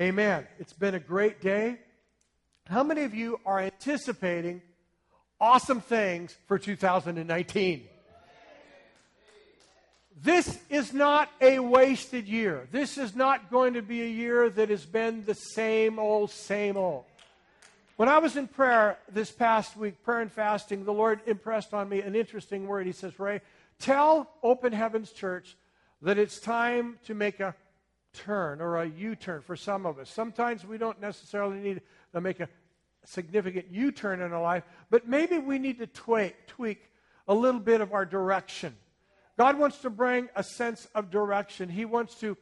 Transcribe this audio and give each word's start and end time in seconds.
Amen. 0.00 0.44
It's 0.58 0.72
been 0.72 0.96
a 0.96 1.00
great 1.00 1.40
day. 1.40 1.78
How 2.66 2.82
many 2.82 3.04
of 3.04 3.14
you 3.14 3.38
are 3.46 3.60
anticipating 3.60 4.60
awesome 5.40 5.80
things 5.80 6.36
for 6.48 6.58
2019? 6.58 7.84
This 10.20 10.58
is 10.68 10.92
not 10.92 11.30
a 11.40 11.60
wasted 11.60 12.26
year. 12.26 12.66
This 12.72 12.98
is 12.98 13.14
not 13.14 13.52
going 13.52 13.74
to 13.74 13.82
be 13.82 14.02
a 14.02 14.08
year 14.08 14.50
that 14.50 14.68
has 14.68 14.84
been 14.84 15.24
the 15.26 15.34
same 15.34 16.00
old, 16.00 16.32
same 16.32 16.76
old. 16.76 17.04
When 17.94 18.08
I 18.08 18.18
was 18.18 18.36
in 18.36 18.48
prayer 18.48 18.98
this 19.12 19.30
past 19.30 19.76
week, 19.76 20.02
prayer 20.02 20.22
and 20.22 20.32
fasting, 20.32 20.84
the 20.84 20.92
Lord 20.92 21.20
impressed 21.24 21.72
on 21.72 21.88
me 21.88 22.00
an 22.00 22.16
interesting 22.16 22.66
word. 22.66 22.86
He 22.86 22.92
says, 22.92 23.20
Ray, 23.20 23.42
tell 23.78 24.28
Open 24.42 24.72
Heavens 24.72 25.12
Church 25.12 25.56
that 26.02 26.18
it's 26.18 26.40
time 26.40 26.98
to 27.04 27.14
make 27.14 27.38
a 27.38 27.54
turn 28.14 28.60
or 28.60 28.76
a 28.76 28.86
U 28.86 29.16
turn 29.16 29.42
for 29.42 29.56
some 29.56 29.84
of 29.84 29.98
us. 29.98 30.08
Sometimes 30.08 30.64
we 30.64 30.78
don't 30.78 31.00
necessarily 31.00 31.58
need 31.58 31.82
to 32.12 32.20
make 32.20 32.40
a 32.40 32.48
significant 33.04 33.66
U 33.70 33.92
turn 33.92 34.22
in 34.22 34.32
our 34.32 34.42
life, 34.42 34.64
but 34.88 35.06
maybe 35.06 35.38
we 35.38 35.58
need 35.58 35.78
to 35.78 35.86
tweak, 35.86 36.46
tweak 36.46 36.90
a 37.28 37.34
little 37.34 37.60
bit 37.60 37.80
of 37.80 37.92
our 37.92 38.06
direction. 38.06 38.74
God 39.36 39.58
wants 39.58 39.78
to 39.78 39.90
bring 39.90 40.28
a 40.36 40.42
sense 40.42 40.86
of 40.94 41.10
direction. 41.10 41.68
He 41.68 41.84
wants 41.84 42.14
to 42.16 42.36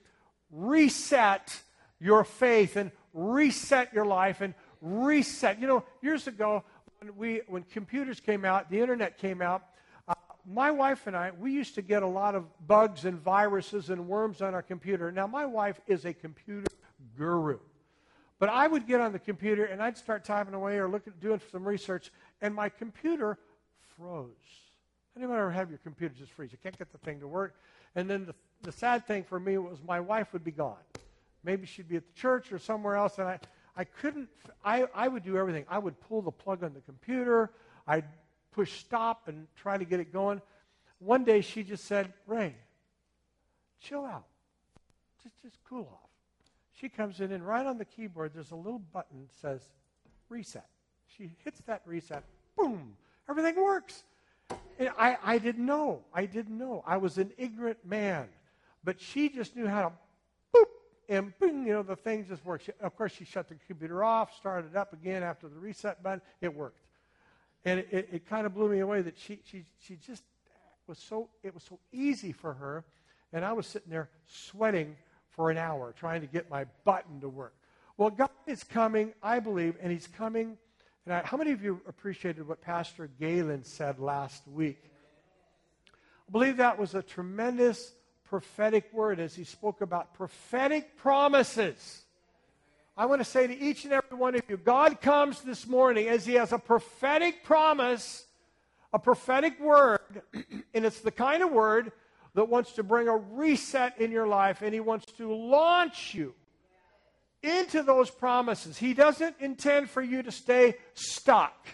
reset 0.50 1.58
your 1.98 2.22
faith 2.24 2.76
and 2.76 2.90
reset 3.14 3.92
your 3.92 4.04
life 4.04 4.40
and 4.40 4.54
reset. 4.80 5.60
You 5.60 5.66
know, 5.66 5.84
years 6.02 6.26
ago, 6.26 6.64
when, 7.00 7.16
we, 7.16 7.40
when 7.48 7.62
computers 7.62 8.20
came 8.20 8.44
out, 8.44 8.70
the 8.70 8.80
internet 8.80 9.18
came 9.18 9.40
out, 9.40 9.62
my 10.46 10.70
wife 10.70 11.06
and 11.06 11.16
I, 11.16 11.30
we 11.38 11.52
used 11.52 11.74
to 11.76 11.82
get 11.82 12.02
a 12.02 12.06
lot 12.06 12.34
of 12.34 12.44
bugs 12.66 13.04
and 13.04 13.18
viruses 13.20 13.90
and 13.90 14.08
worms 14.08 14.42
on 14.42 14.54
our 14.54 14.62
computer. 14.62 15.12
Now, 15.12 15.26
my 15.26 15.46
wife 15.46 15.80
is 15.86 16.04
a 16.04 16.12
computer 16.12 16.66
guru. 17.16 17.58
But 18.38 18.48
I 18.48 18.66
would 18.66 18.86
get 18.88 19.00
on 19.00 19.12
the 19.12 19.20
computer 19.20 19.64
and 19.66 19.80
I'd 19.80 19.96
start 19.96 20.24
typing 20.24 20.54
away 20.54 20.78
or 20.78 20.88
looking, 20.88 21.12
doing 21.20 21.40
some 21.52 21.66
research, 21.66 22.10
and 22.40 22.54
my 22.54 22.68
computer 22.68 23.38
froze. 23.96 24.30
Anyone 25.16 25.36
ever 25.36 25.50
have 25.50 25.68
your 25.68 25.78
computer 25.78 26.14
just 26.18 26.32
freeze? 26.32 26.50
You 26.50 26.58
can't 26.62 26.76
get 26.76 26.90
the 26.90 26.98
thing 26.98 27.20
to 27.20 27.28
work. 27.28 27.54
And 27.94 28.08
then 28.08 28.26
the, 28.26 28.34
the 28.62 28.72
sad 28.72 29.06
thing 29.06 29.22
for 29.22 29.38
me 29.38 29.58
was 29.58 29.78
my 29.86 30.00
wife 30.00 30.32
would 30.32 30.42
be 30.42 30.50
gone. 30.50 30.76
Maybe 31.44 31.66
she'd 31.66 31.88
be 31.88 31.96
at 31.96 32.06
the 32.06 32.20
church 32.20 32.52
or 32.52 32.58
somewhere 32.58 32.96
else, 32.96 33.18
and 33.18 33.28
I, 33.28 33.38
I 33.76 33.84
couldn't, 33.84 34.28
I, 34.64 34.86
I 34.94 35.08
would 35.08 35.22
do 35.22 35.36
everything. 35.36 35.64
I 35.68 35.78
would 35.78 36.00
pull 36.00 36.22
the 36.22 36.30
plug 36.30 36.64
on 36.64 36.72
the 36.72 36.80
computer, 36.80 37.50
I'd 37.86 38.04
push 38.52 38.80
stop 38.80 39.28
and 39.28 39.46
try 39.56 39.76
to 39.76 39.84
get 39.84 40.00
it 40.00 40.12
going. 40.12 40.40
One 40.98 41.24
day 41.24 41.40
she 41.40 41.62
just 41.62 41.84
said, 41.84 42.12
Ray, 42.26 42.54
chill 43.80 44.04
out. 44.04 44.24
Just, 45.22 45.42
just 45.42 45.58
cool 45.68 45.88
off. 45.92 46.10
She 46.72 46.88
comes 46.88 47.20
in, 47.20 47.32
and 47.32 47.46
right 47.46 47.64
on 47.64 47.78
the 47.78 47.84
keyboard, 47.84 48.32
there's 48.34 48.50
a 48.50 48.56
little 48.56 48.80
button 48.92 49.22
that 49.22 49.40
says 49.40 49.68
reset. 50.28 50.66
She 51.16 51.30
hits 51.44 51.60
that 51.66 51.82
reset, 51.84 52.24
boom, 52.56 52.96
everything 53.28 53.62
works. 53.62 54.04
I, 54.98 55.16
I 55.22 55.38
didn't 55.38 55.64
know. 55.64 56.00
I 56.12 56.26
didn't 56.26 56.56
know. 56.56 56.82
I 56.86 56.96
was 56.96 57.18
an 57.18 57.32
ignorant 57.38 57.78
man. 57.84 58.28
But 58.84 59.00
she 59.00 59.28
just 59.28 59.54
knew 59.54 59.66
how 59.66 59.82
to 59.82 59.92
boop 60.54 60.64
and 61.08 61.38
boom, 61.38 61.66
you 61.66 61.74
know, 61.74 61.82
the 61.82 61.96
thing 61.96 62.26
just 62.26 62.44
worked. 62.44 62.64
She, 62.64 62.72
of 62.80 62.96
course, 62.96 63.12
she 63.12 63.24
shut 63.24 63.48
the 63.48 63.54
computer 63.66 64.02
off, 64.02 64.34
started 64.36 64.72
it 64.72 64.76
up 64.76 64.92
again 64.92 65.22
after 65.22 65.48
the 65.48 65.56
reset 65.56 66.02
button. 66.02 66.20
It 66.40 66.54
worked. 66.54 66.80
And 67.64 67.80
it, 67.80 67.88
it, 67.90 68.08
it 68.12 68.28
kind 68.28 68.46
of 68.46 68.54
blew 68.54 68.68
me 68.68 68.80
away 68.80 69.02
that 69.02 69.18
she, 69.18 69.38
she, 69.44 69.64
she 69.80 69.96
just 69.96 70.22
was 70.86 70.98
so, 70.98 71.28
it 71.42 71.54
was 71.54 71.62
so 71.62 71.78
easy 71.92 72.32
for 72.32 72.54
her. 72.54 72.84
And 73.32 73.44
I 73.44 73.52
was 73.52 73.66
sitting 73.66 73.90
there 73.90 74.10
sweating 74.26 74.96
for 75.30 75.50
an 75.50 75.58
hour 75.58 75.94
trying 75.96 76.20
to 76.20 76.26
get 76.26 76.50
my 76.50 76.66
button 76.84 77.20
to 77.20 77.28
work. 77.28 77.54
Well, 77.96 78.10
God 78.10 78.30
is 78.46 78.64
coming, 78.64 79.12
I 79.22 79.38
believe, 79.38 79.76
and 79.80 79.92
He's 79.92 80.06
coming 80.06 80.58
and 81.04 81.14
I, 81.14 81.22
how 81.24 81.36
many 81.36 81.50
of 81.50 81.62
you 81.62 81.80
appreciated 81.88 82.46
what 82.46 82.60
Pastor 82.60 83.10
Galen 83.18 83.64
said 83.64 83.98
last 83.98 84.46
week? 84.46 84.78
I 86.28 86.30
believe 86.30 86.58
that 86.58 86.78
was 86.78 86.94
a 86.94 87.02
tremendous 87.02 87.92
prophetic 88.24 88.92
word 88.92 89.18
as 89.18 89.34
he 89.34 89.44
spoke 89.44 89.80
about 89.80 90.14
prophetic 90.14 90.96
promises. 90.96 92.04
I 92.96 93.06
want 93.06 93.22
to 93.22 93.24
say 93.24 93.46
to 93.46 93.58
each 93.58 93.84
and 93.84 93.92
every 93.92 94.18
one 94.18 94.34
of 94.34 94.42
you 94.48 94.58
God 94.58 95.00
comes 95.00 95.40
this 95.40 95.66
morning 95.66 96.08
as 96.08 96.26
he 96.26 96.34
has 96.34 96.52
a 96.52 96.58
prophetic 96.58 97.42
promise, 97.42 98.26
a 98.92 98.98
prophetic 98.98 99.58
word, 99.58 100.00
and 100.74 100.84
it's 100.84 101.00
the 101.00 101.10
kind 101.10 101.42
of 101.42 101.50
word 101.50 101.92
that 102.34 102.48
wants 102.48 102.72
to 102.72 102.82
bring 102.82 103.08
a 103.08 103.16
reset 103.16 103.98
in 103.98 104.10
your 104.10 104.26
life, 104.26 104.62
and 104.62 104.74
he 104.74 104.80
wants 104.80 105.06
to 105.12 105.34
launch 105.34 106.14
you 106.14 106.34
into 107.42 107.82
those 107.82 108.10
promises. 108.10 108.78
He 108.78 108.94
doesn't 108.94 109.36
intend 109.40 109.90
for 109.90 110.02
you 110.02 110.22
to 110.22 110.30
stay 110.30 110.76
stuck 110.94 111.68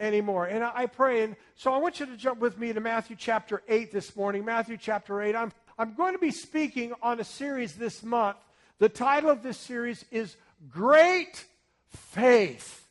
anymore. 0.00 0.46
And 0.46 0.64
I, 0.64 0.86
pray, 0.86 1.22
and 1.22 1.36
so 1.54 1.72
I 1.72 1.78
want 1.78 2.00
you 2.00 2.06
to 2.06 2.16
jump 2.16 2.40
with 2.40 2.58
me 2.58 2.72
to 2.72 2.80
Matthew 2.80 3.16
chapter 3.18 3.62
8 3.68 3.92
this 3.92 4.16
morning. 4.16 4.44
Matthew 4.44 4.76
chapter 4.76 5.22
8. 5.22 5.36
I'm, 5.36 5.52
I'm 5.78 5.94
going 5.94 6.14
to 6.14 6.18
be 6.18 6.30
speaking 6.30 6.92
on 7.02 7.20
a 7.20 7.24
series 7.24 7.74
this 7.74 8.02
month. 8.02 8.36
The 8.78 8.88
title 8.88 9.30
of 9.30 9.42
this 9.42 9.58
series 9.58 10.04
is 10.10 10.36
Great 10.68 11.44
Faith. 11.88 12.88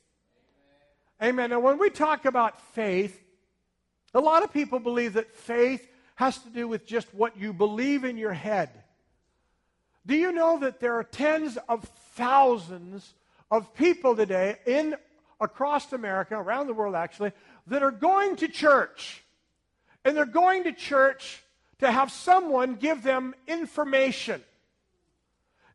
Amen. 1.22 1.50
Now, 1.50 1.60
when 1.60 1.78
we 1.78 1.90
talk 1.90 2.26
about 2.26 2.60
faith, 2.74 3.20
a 4.14 4.20
lot 4.20 4.44
of 4.44 4.54
people 4.54 4.80
believe 4.80 5.14
that 5.14 5.36
faith 5.36 5.88
has 6.16 6.38
to 6.40 6.50
do 6.50 6.68
with 6.68 6.86
just 6.86 7.14
what 7.14 7.38
you 7.38 7.54
believe 7.54 8.04
in 8.04 8.18
your 8.18 8.34
head. 8.34 8.70
Do 10.06 10.16
you 10.16 10.32
know 10.32 10.60
that 10.60 10.80
there 10.80 10.96
are 10.96 11.04
tens 11.04 11.58
of 11.70 11.84
thousands 12.16 13.14
of 13.50 13.74
people 13.74 14.16
today 14.16 14.58
in 14.66 14.96
across 15.40 15.94
America, 15.94 16.36
around 16.36 16.68
the 16.68 16.74
world 16.74 16.96
actually, 16.96 17.32
that 17.68 17.84
are 17.84 17.92
going 17.92 18.36
to 18.38 18.48
church. 18.48 19.24
And 20.06 20.18
they're 20.18 20.26
going 20.26 20.64
to 20.64 20.74
church 20.74 21.44
to 21.80 21.92
have 21.92 22.12
someone 22.12 22.76
give 22.76 23.04
them 23.04 23.36
information. 23.48 24.42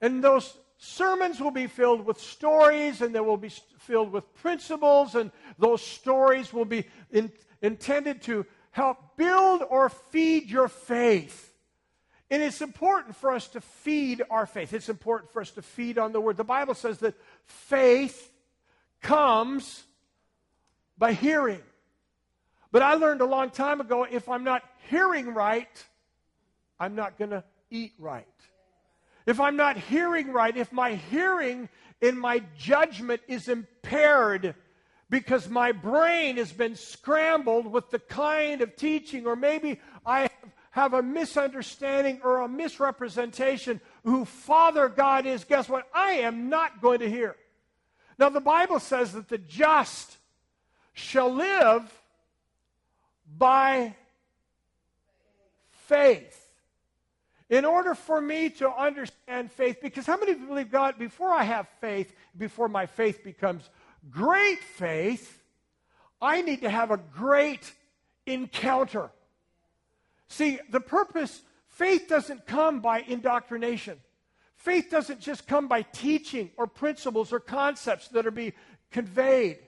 And 0.01 0.23
those 0.23 0.57
sermons 0.79 1.41
will 1.41 1.51
be 1.51 1.67
filled 1.67 2.07
with 2.07 2.21
stories 2.21 3.03
and 3.03 3.15
they 3.15 3.21
will 3.21 3.37
be 3.37 3.51
filled 3.79 4.13
with 4.13 4.33
principles, 4.35 5.15
and 5.15 5.31
those 5.59 5.83
stories 5.83 6.53
will 6.53 6.67
be 6.67 6.85
in, 7.11 7.33
intended 7.63 8.23
to 8.23 8.45
help 8.71 9.17
build 9.17 9.63
or 9.69 9.89
feed 9.89 10.51
your 10.51 10.69
faith. 10.69 11.55
And 12.31 12.43
it's 12.43 12.61
important 12.61 13.17
for 13.17 13.33
us 13.33 13.49
to 13.49 13.61
feed 13.61 14.23
our 14.31 14.45
faith. 14.45 14.75
It's 14.75 14.91
important 14.91 15.33
for 15.33 15.41
us 15.41 15.51
to 15.53 15.63
feed 15.63 15.99
on 15.99 16.13
the 16.13 16.21
Word. 16.21 16.37
The 16.37 16.45
Bible 16.45 16.75
says 16.75 16.99
that 16.99 17.15
faith 17.47 18.31
comes 19.01 19.85
by 20.99 21.15
hearing. 21.15 21.63
But 22.71 22.83
I 22.83 22.95
learned 22.95 23.23
a 23.23 23.27
long 23.27 23.51
time 23.51 23.81
ago 23.81 24.07
if 24.09 24.29
I'm 24.29 24.45
not 24.45 24.63
hearing 24.91 25.33
right, 25.33 25.85
I'm 26.79 26.95
not 26.95 27.19
going 27.19 27.31
to 27.31 27.45
eat 27.71 27.93
right. 27.99 28.27
If 29.29 29.41
I'm 29.41 29.57
not 29.57 29.77
hearing 29.77 30.33
right, 30.33 30.57
if 30.57 30.73
my 30.73 30.95
hearing 30.95 31.69
in 32.01 32.17
my 32.17 32.41
judgment 32.57 33.21
is 33.29 33.47
impaired 33.47 34.55
because 35.11 35.51
my 35.51 35.73
brain 35.73 36.39
has 36.39 36.51
been 36.51 36.75
scrambled 36.75 37.71
with 37.71 37.91
the 37.91 37.99
kind 37.99 38.63
of 38.63 38.75
teaching, 38.75 39.27
or 39.27 39.37
maybe 39.37 39.81
I 40.07 40.31
have 40.71 40.95
a 40.95 41.03
misunderstanding 41.03 42.21
or 42.25 42.41
a 42.41 42.49
misrepresentation 42.49 43.83
who 44.03 44.25
Father 44.25 44.89
God 44.89 45.27
is, 45.27 45.45
guess 45.45 45.69
what? 45.69 45.87
I 45.93 46.13
am 46.13 46.49
not 46.49 46.81
going 46.81 47.01
to 47.01 47.11
hear. 47.11 47.37
Now, 48.19 48.31
the 48.31 48.41
Bible 48.41 48.81
says 48.81 49.13
that 49.13 49.29
the 49.29 49.37
just 49.37 50.17
shall 50.95 51.35
live 51.35 51.83
by 53.37 53.95
faith. 55.87 56.38
In 57.51 57.65
order 57.65 57.95
for 57.95 58.21
me 58.21 58.51
to 58.51 58.71
understand 58.71 59.51
faith, 59.51 59.79
because 59.81 60.05
how 60.05 60.19
many 60.19 60.35
believe 60.35 60.71
God, 60.71 60.99
before 60.99 61.31
I 61.31 61.45
have 61.45 61.67
faith, 61.81 62.15
before 62.37 62.69
my 62.69 62.85
faith 62.87 63.25
becomes 63.25 63.69
great 64.11 64.63
faith, 64.63 65.43
I 66.21 66.43
need 66.43 66.61
to 66.61 66.71
have 66.71 66.91
a 66.91 66.99
great 66.99 67.73
encounter. 68.27 69.11
See, 70.29 70.59
the 70.71 70.81
purpose, 70.81 71.41
faith 71.69 72.07
doesn't 72.09 72.47
come 72.47 72.81
by 72.81 73.01
indoctrination. 73.01 73.99
Faith 74.57 74.89
doesn't 74.91 75.21
just 75.21 75.47
come 75.47 75.69
by 75.69 75.83
teaching 75.83 76.51
or 76.57 76.67
principles 76.67 77.33
or 77.33 77.41
concepts 77.41 78.09
that 78.09 78.27
are 78.27 78.33
being 78.33 78.53
conveyed 78.91 79.59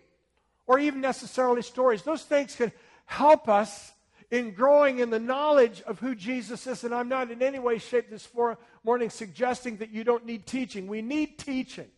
or 0.66 0.78
even 0.78 1.00
necessarily 1.00 1.62
stories. 1.62 2.02
Those 2.02 2.24
things 2.24 2.56
can 2.56 2.72
help 3.06 3.48
us 3.48 3.92
in 4.30 4.52
growing 4.52 5.00
in 5.00 5.10
the 5.10 5.18
knowledge 5.18 5.82
of 5.82 5.98
who 5.98 6.14
Jesus 6.14 6.66
is. 6.66 6.84
And 6.84 6.94
I'm 6.94 7.08
not 7.08 7.30
in 7.30 7.42
any 7.42 7.58
way, 7.58 7.78
shape, 7.78 8.10
this 8.10 8.28
morning 8.84 9.10
suggesting 9.10 9.78
that 9.78 9.90
you 9.90 10.04
don't 10.04 10.24
need 10.24 10.46
teaching. 10.46 10.86
We 10.86 11.02
need 11.02 11.38
teaching. 11.38 11.88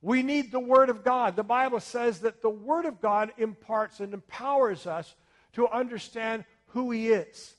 We 0.00 0.22
need 0.22 0.52
the 0.52 0.60
Word 0.60 0.90
of 0.90 1.02
God. 1.02 1.34
The 1.34 1.42
Bible 1.42 1.80
says 1.80 2.20
that 2.20 2.42
the 2.42 2.50
Word 2.50 2.84
of 2.84 3.00
God 3.00 3.32
imparts 3.38 4.00
and 4.00 4.12
empowers 4.14 4.86
us 4.86 5.14
to 5.54 5.68
understand 5.68 6.44
who 6.66 6.90
He 6.90 7.08
is. 7.08 7.54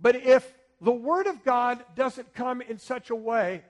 But 0.00 0.16
if 0.16 0.52
the 0.80 0.92
Word 0.92 1.28
of 1.28 1.44
God 1.44 1.82
doesn't 1.94 2.34
come 2.34 2.60
in 2.60 2.78
such 2.78 3.10
a 3.10 3.16
way 3.16 3.62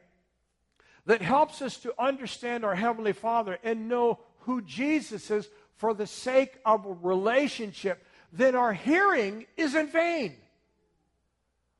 that 1.04 1.20
helps 1.20 1.60
us 1.60 1.76
to 1.78 1.92
understand 2.00 2.64
our 2.64 2.74
Heavenly 2.74 3.12
Father 3.12 3.58
and 3.62 3.88
know 3.88 4.19
who 4.40 4.62
Jesus 4.62 5.30
is 5.30 5.48
for 5.76 5.94
the 5.94 6.06
sake 6.06 6.58
of 6.64 6.86
a 6.86 6.92
relationship, 6.92 8.04
then 8.32 8.56
our 8.56 8.73
hearing 8.73 9.46
is 9.56 9.75
in 9.75 9.88
vain. 9.88 10.34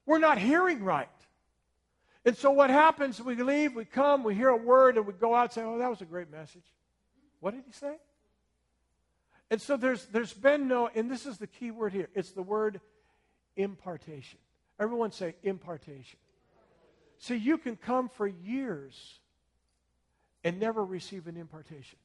We're 0.05 0.19
not 0.19 0.39
hearing 0.39 0.85
right. 0.85 1.09
And 2.25 2.37
so 2.37 2.51
what 2.51 2.71
happens, 2.71 3.21
we 3.21 3.35
leave, 3.35 3.75
we 3.75 3.85
come, 3.85 4.23
we 4.23 4.35
hear 4.35 4.51
a 4.51 4.57
word, 4.57 4.97
and 4.97 5.07
we 5.07 5.13
go 5.13 5.35
out 5.35 5.45
and 5.45 5.53
say, 5.53 5.63
oh, 5.63 5.79
that 5.79 5.91
was 5.91 6.03
a 6.03 6.05
great 6.05 6.31
message. 6.31 6.63
What 7.41 7.55
did 7.55 7.65
he 7.67 7.73
say? 7.73 7.97
And 9.51 9.61
so 9.61 9.77
there's, 9.77 10.07
there's 10.07 10.33
been 10.33 10.69
no, 10.69 10.89
and 10.95 11.11
this 11.11 11.27
is 11.27 11.39
the 11.39 11.47
key 11.47 11.71
word 11.71 11.93
here, 11.93 12.09
it's 12.15 12.31
the 12.31 12.43
word 12.43 12.81
impartation. 13.57 14.39
Everyone 14.79 15.11
say 15.13 15.35
impartation. 15.43 16.19
See, 17.19 17.37
you 17.37 17.59
can 17.59 17.77
come 17.77 18.09
for 18.09 18.27
years 18.27 19.21
and 20.45 20.59
never 20.59 20.85
receive 20.85 21.27
an 21.27 21.37
impartation. 21.37 21.99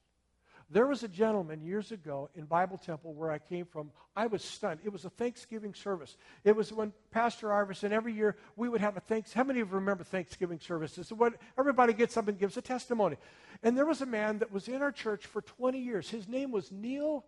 There 0.69 0.85
was 0.85 1.03
a 1.03 1.07
gentleman 1.07 1.61
years 1.61 1.93
ago 1.93 2.29
in 2.35 2.43
Bible 2.43 2.77
Temple 2.77 3.13
where 3.13 3.31
I 3.31 3.39
came 3.39 3.65
from. 3.65 3.89
I 4.17 4.27
was 4.27 4.43
stunned. 4.43 4.81
It 4.83 4.91
was 4.91 5.05
a 5.05 5.09
Thanksgiving 5.09 5.73
service. 5.73 6.17
It 6.43 6.55
was 6.55 6.73
when 6.73 6.91
Pastor 7.09 7.53
Iverson, 7.53 7.93
every 7.93 8.11
year, 8.11 8.35
we 8.57 8.67
would 8.67 8.81
have 8.81 8.97
a 8.97 8.99
thanks. 8.99 9.31
How 9.31 9.45
many 9.45 9.61
of 9.61 9.69
you 9.69 9.75
remember 9.75 10.03
Thanksgiving 10.03 10.59
services? 10.59 11.11
Everybody 11.57 11.93
gets 11.93 12.17
up 12.17 12.27
and 12.27 12.37
gives 12.37 12.57
a 12.57 12.61
testimony. 12.61 13.15
And 13.63 13.77
there 13.77 13.85
was 13.85 14.01
a 14.01 14.05
man 14.05 14.39
that 14.39 14.51
was 14.51 14.67
in 14.67 14.81
our 14.81 14.91
church 14.91 15.25
for 15.25 15.41
20 15.41 15.79
years. 15.79 16.09
His 16.09 16.27
name 16.27 16.51
was 16.51 16.69
Neil 16.69 17.23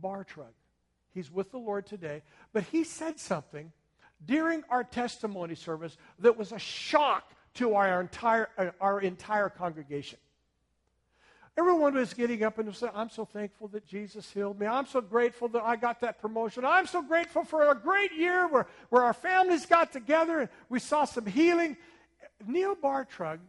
Bartrug. 0.00 0.54
He's 1.12 1.32
with 1.32 1.50
the 1.50 1.58
Lord 1.58 1.84
today. 1.84 2.22
But 2.52 2.62
he 2.64 2.84
said 2.84 3.18
something 3.18 3.72
during 4.24 4.62
our 4.70 4.84
testimony 4.84 5.56
service 5.56 5.96
that 6.20 6.36
was 6.36 6.52
a 6.52 6.58
shock 6.60 7.32
to 7.54 7.74
our 7.74 8.00
entire, 8.00 8.48
uh, 8.56 8.70
our 8.80 9.00
entire 9.00 9.48
congregation. 9.48 10.18
Everyone 11.58 11.94
was 11.94 12.14
getting 12.14 12.44
up 12.44 12.60
and 12.60 12.72
saying, 12.72 12.92
I'm 12.94 13.10
so 13.10 13.24
thankful 13.24 13.66
that 13.68 13.84
Jesus 13.84 14.30
healed 14.30 14.60
me. 14.60 14.66
I'm 14.68 14.86
so 14.86 15.00
grateful 15.00 15.48
that 15.48 15.64
I 15.64 15.74
got 15.74 16.00
that 16.02 16.20
promotion. 16.20 16.64
I'm 16.64 16.86
so 16.86 17.02
grateful 17.02 17.42
for 17.42 17.68
a 17.72 17.74
great 17.74 18.12
year 18.12 18.46
where, 18.46 18.68
where 18.90 19.02
our 19.02 19.12
families 19.12 19.66
got 19.66 19.92
together 19.92 20.38
and 20.38 20.48
we 20.68 20.78
saw 20.78 21.04
some 21.04 21.26
healing. 21.26 21.76
Neil 22.46 22.76
Bartrug 22.76 23.40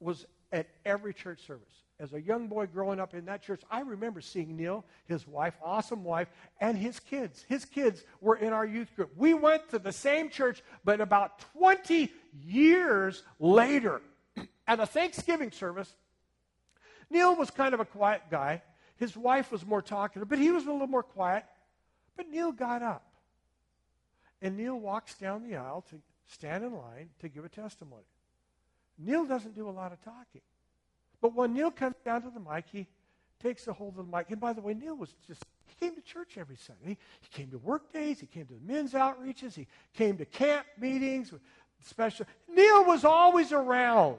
was 0.00 0.26
at 0.50 0.66
every 0.84 1.14
church 1.14 1.46
service. 1.46 1.68
As 2.00 2.12
a 2.14 2.20
young 2.20 2.48
boy 2.48 2.66
growing 2.66 2.98
up 2.98 3.14
in 3.14 3.26
that 3.26 3.44
church, 3.44 3.62
I 3.70 3.82
remember 3.82 4.20
seeing 4.20 4.56
Neil, 4.56 4.84
his 5.06 5.28
wife, 5.28 5.54
awesome 5.62 6.02
wife, 6.02 6.26
and 6.60 6.76
his 6.76 6.98
kids. 6.98 7.44
His 7.48 7.64
kids 7.64 8.02
were 8.20 8.34
in 8.34 8.52
our 8.52 8.66
youth 8.66 8.92
group. 8.96 9.12
We 9.16 9.34
went 9.34 9.68
to 9.70 9.78
the 9.78 9.92
same 9.92 10.30
church, 10.30 10.64
but 10.82 11.00
about 11.00 11.38
20 11.54 12.10
years 12.44 13.22
later, 13.38 14.02
at 14.66 14.80
a 14.80 14.86
Thanksgiving 14.86 15.52
service, 15.52 15.94
Neil 17.12 17.36
was 17.36 17.50
kind 17.50 17.74
of 17.74 17.80
a 17.80 17.84
quiet 17.84 18.22
guy. 18.30 18.62
His 18.96 19.16
wife 19.16 19.52
was 19.52 19.66
more 19.66 19.82
talkative, 19.82 20.28
but 20.28 20.38
he 20.38 20.50
was 20.50 20.64
a 20.64 20.72
little 20.72 20.86
more 20.86 21.02
quiet. 21.02 21.44
But 22.16 22.28
Neil 22.30 22.52
got 22.52 22.82
up. 22.82 23.04
And 24.40 24.56
Neil 24.56 24.78
walks 24.78 25.14
down 25.14 25.48
the 25.48 25.56
aisle 25.56 25.84
to 25.90 25.96
stand 26.26 26.64
in 26.64 26.72
line 26.72 27.10
to 27.20 27.28
give 27.28 27.44
a 27.44 27.48
testimony. 27.48 28.02
Neil 28.98 29.26
doesn't 29.26 29.54
do 29.54 29.68
a 29.68 29.70
lot 29.70 29.92
of 29.92 30.02
talking. 30.02 30.40
But 31.20 31.34
when 31.34 31.54
Neil 31.54 31.70
comes 31.70 31.96
down 32.04 32.22
to 32.22 32.30
the 32.30 32.40
mic, 32.40 32.64
he 32.72 32.86
takes 33.40 33.66
a 33.68 33.72
hold 33.72 33.98
of 33.98 34.10
the 34.10 34.16
mic. 34.16 34.30
And 34.30 34.40
by 34.40 34.52
the 34.52 34.60
way, 34.60 34.74
Neil 34.74 34.96
was 34.96 35.14
just, 35.26 35.44
he 35.66 35.74
came 35.86 35.94
to 35.94 36.00
church 36.00 36.36
every 36.38 36.56
Sunday. 36.56 36.96
He, 37.20 37.28
came 37.32 37.50
to 37.50 37.58
work 37.58 37.92
days. 37.92 38.20
He 38.20 38.26
came 38.26 38.46
to 38.46 38.54
the 38.54 38.72
men's 38.72 38.92
outreaches. 38.92 39.54
He 39.54 39.66
came 39.94 40.16
to 40.18 40.24
camp 40.24 40.66
meetings. 40.78 41.32
Special. 41.84 42.26
Neil 42.52 42.84
was 42.84 43.04
always 43.04 43.52
around 43.52 44.18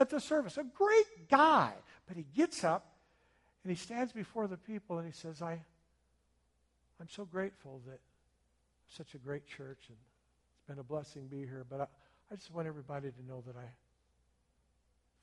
at 0.00 0.10
the 0.10 0.20
service. 0.20 0.56
A 0.58 0.64
great 0.64 1.28
guy. 1.28 1.72
But 2.06 2.16
he 2.16 2.26
gets 2.34 2.64
up 2.64 2.86
and 3.64 3.70
he 3.70 3.76
stands 3.76 4.12
before 4.12 4.46
the 4.46 4.56
people 4.56 4.98
and 4.98 5.06
he 5.06 5.12
says, 5.12 5.40
I, 5.40 5.60
I'm 7.00 7.08
so 7.08 7.24
grateful 7.24 7.80
that 7.86 8.00
such 8.88 9.14
a 9.14 9.18
great 9.18 9.46
church 9.46 9.78
and 9.88 9.96
it's 9.96 10.68
been 10.68 10.78
a 10.78 10.82
blessing 10.82 11.22
to 11.22 11.28
be 11.28 11.40
here. 11.40 11.64
But 11.68 11.80
I, 11.80 11.86
I 12.30 12.36
just 12.36 12.52
want 12.52 12.66
everybody 12.66 13.10
to 13.10 13.26
know 13.26 13.42
that 13.46 13.56
I 13.56 13.68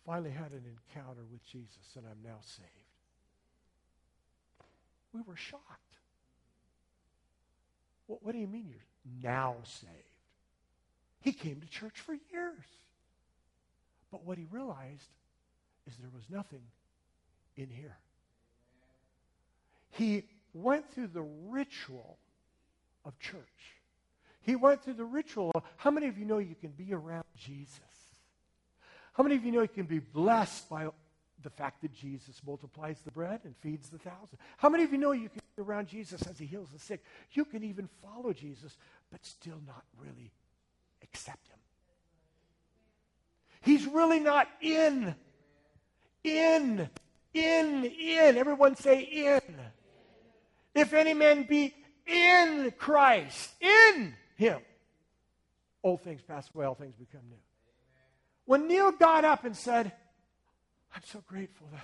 finally 0.06 0.32
had 0.32 0.52
an 0.52 0.64
encounter 0.66 1.22
with 1.32 1.44
Jesus 1.46 1.96
and 1.96 2.06
I'm 2.06 2.24
now 2.24 2.38
saved. 2.42 2.68
We 5.14 5.22
were 5.22 5.36
shocked. 5.36 5.64
What, 8.08 8.24
what 8.24 8.32
do 8.32 8.40
you 8.40 8.48
mean 8.48 8.68
you're 8.70 9.22
now 9.22 9.58
saved? 9.64 9.94
He 11.22 11.32
came 11.32 11.60
to 11.62 11.68
church 11.68 12.00
for 12.00 12.14
years. 12.14 12.66
But 14.12 14.24
what 14.26 14.38
he 14.38 14.46
realized 14.50 15.10
is 15.90 15.98
there 15.98 16.10
was 16.14 16.24
nothing 16.30 16.62
in 17.56 17.70
here. 17.70 17.98
He 19.92 20.24
went 20.54 20.90
through 20.94 21.08
the 21.08 21.26
ritual 21.48 22.18
of 23.06 23.18
church. 23.20 23.76
He 24.42 24.56
went 24.56 24.84
through 24.84 24.94
the 24.94 25.06
ritual. 25.06 25.52
Of, 25.56 25.64
how 25.78 25.92
many 25.92 26.08
of 26.08 26.18
you 26.18 26.26
know 26.26 26.38
you 26.38 26.56
can 26.56 26.72
be 26.72 26.94
around 26.94 27.26
Jesus? 27.36 27.80
How 29.14 29.24
many 29.24 29.36
of 29.36 29.44
you 29.44 29.52
know 29.52 29.62
you 29.62 29.68
can 29.68 29.86
be 29.86 30.00
blessed 30.00 30.70
by 30.70 30.88
the 31.42 31.50
fact 31.50 31.82
that 31.82 31.94
Jesus 31.94 32.42
multiplies 32.46 33.02
the 33.02 33.12
bread 33.12 33.42
and 33.44 33.56
feeds 33.58 33.90
the 33.90 33.98
thousand? 33.98 34.38
How 34.58 34.70
many 34.70 34.84
of 34.84 34.92
you 34.92 34.98
know 34.98 35.12
you 35.12 35.30
can 35.30 35.42
be 35.56 35.62
around 35.62 35.88
Jesus 35.88 36.26
as 36.28 36.38
he 36.38 36.46
heals 36.46 36.70
the 36.70 36.80
sick? 36.80 37.04
You 37.34 37.46
can 37.46 37.64
even 37.64 37.90
follow 38.02 38.32
Jesus, 38.32 38.78
but 39.12 39.26
still 39.26 39.62
not 39.66 39.84
really 39.98 40.32
accept 41.04 41.48
him. 41.48 41.60
He's 43.62 43.86
really 43.86 44.20
not 44.20 44.48
in 44.62 45.16
in, 46.24 46.90
in, 47.34 47.86
in. 47.86 48.38
Everyone 48.38 48.76
say 48.76 49.02
in. 49.02 49.56
If 50.76 50.94
any 50.94 51.14
man 51.14 51.44
be 51.44 51.74
in 52.06 52.74
Christ, 52.78 53.52
in 53.60 54.14
him, 54.36 54.60
old 55.84 56.02
things 56.02 56.22
pass 56.22 56.50
away, 56.54 56.66
all 56.66 56.76
things 56.76 56.96
become 56.96 57.22
new. 57.30 57.38
When 58.46 58.68
Neil 58.68 58.92
got 58.92 59.26
up 59.26 59.46
and 59.46 59.56
said, 59.56 59.92
I'm 60.96 61.04
so 61.06 61.24
grateful 61.28 61.68
that 61.72 61.84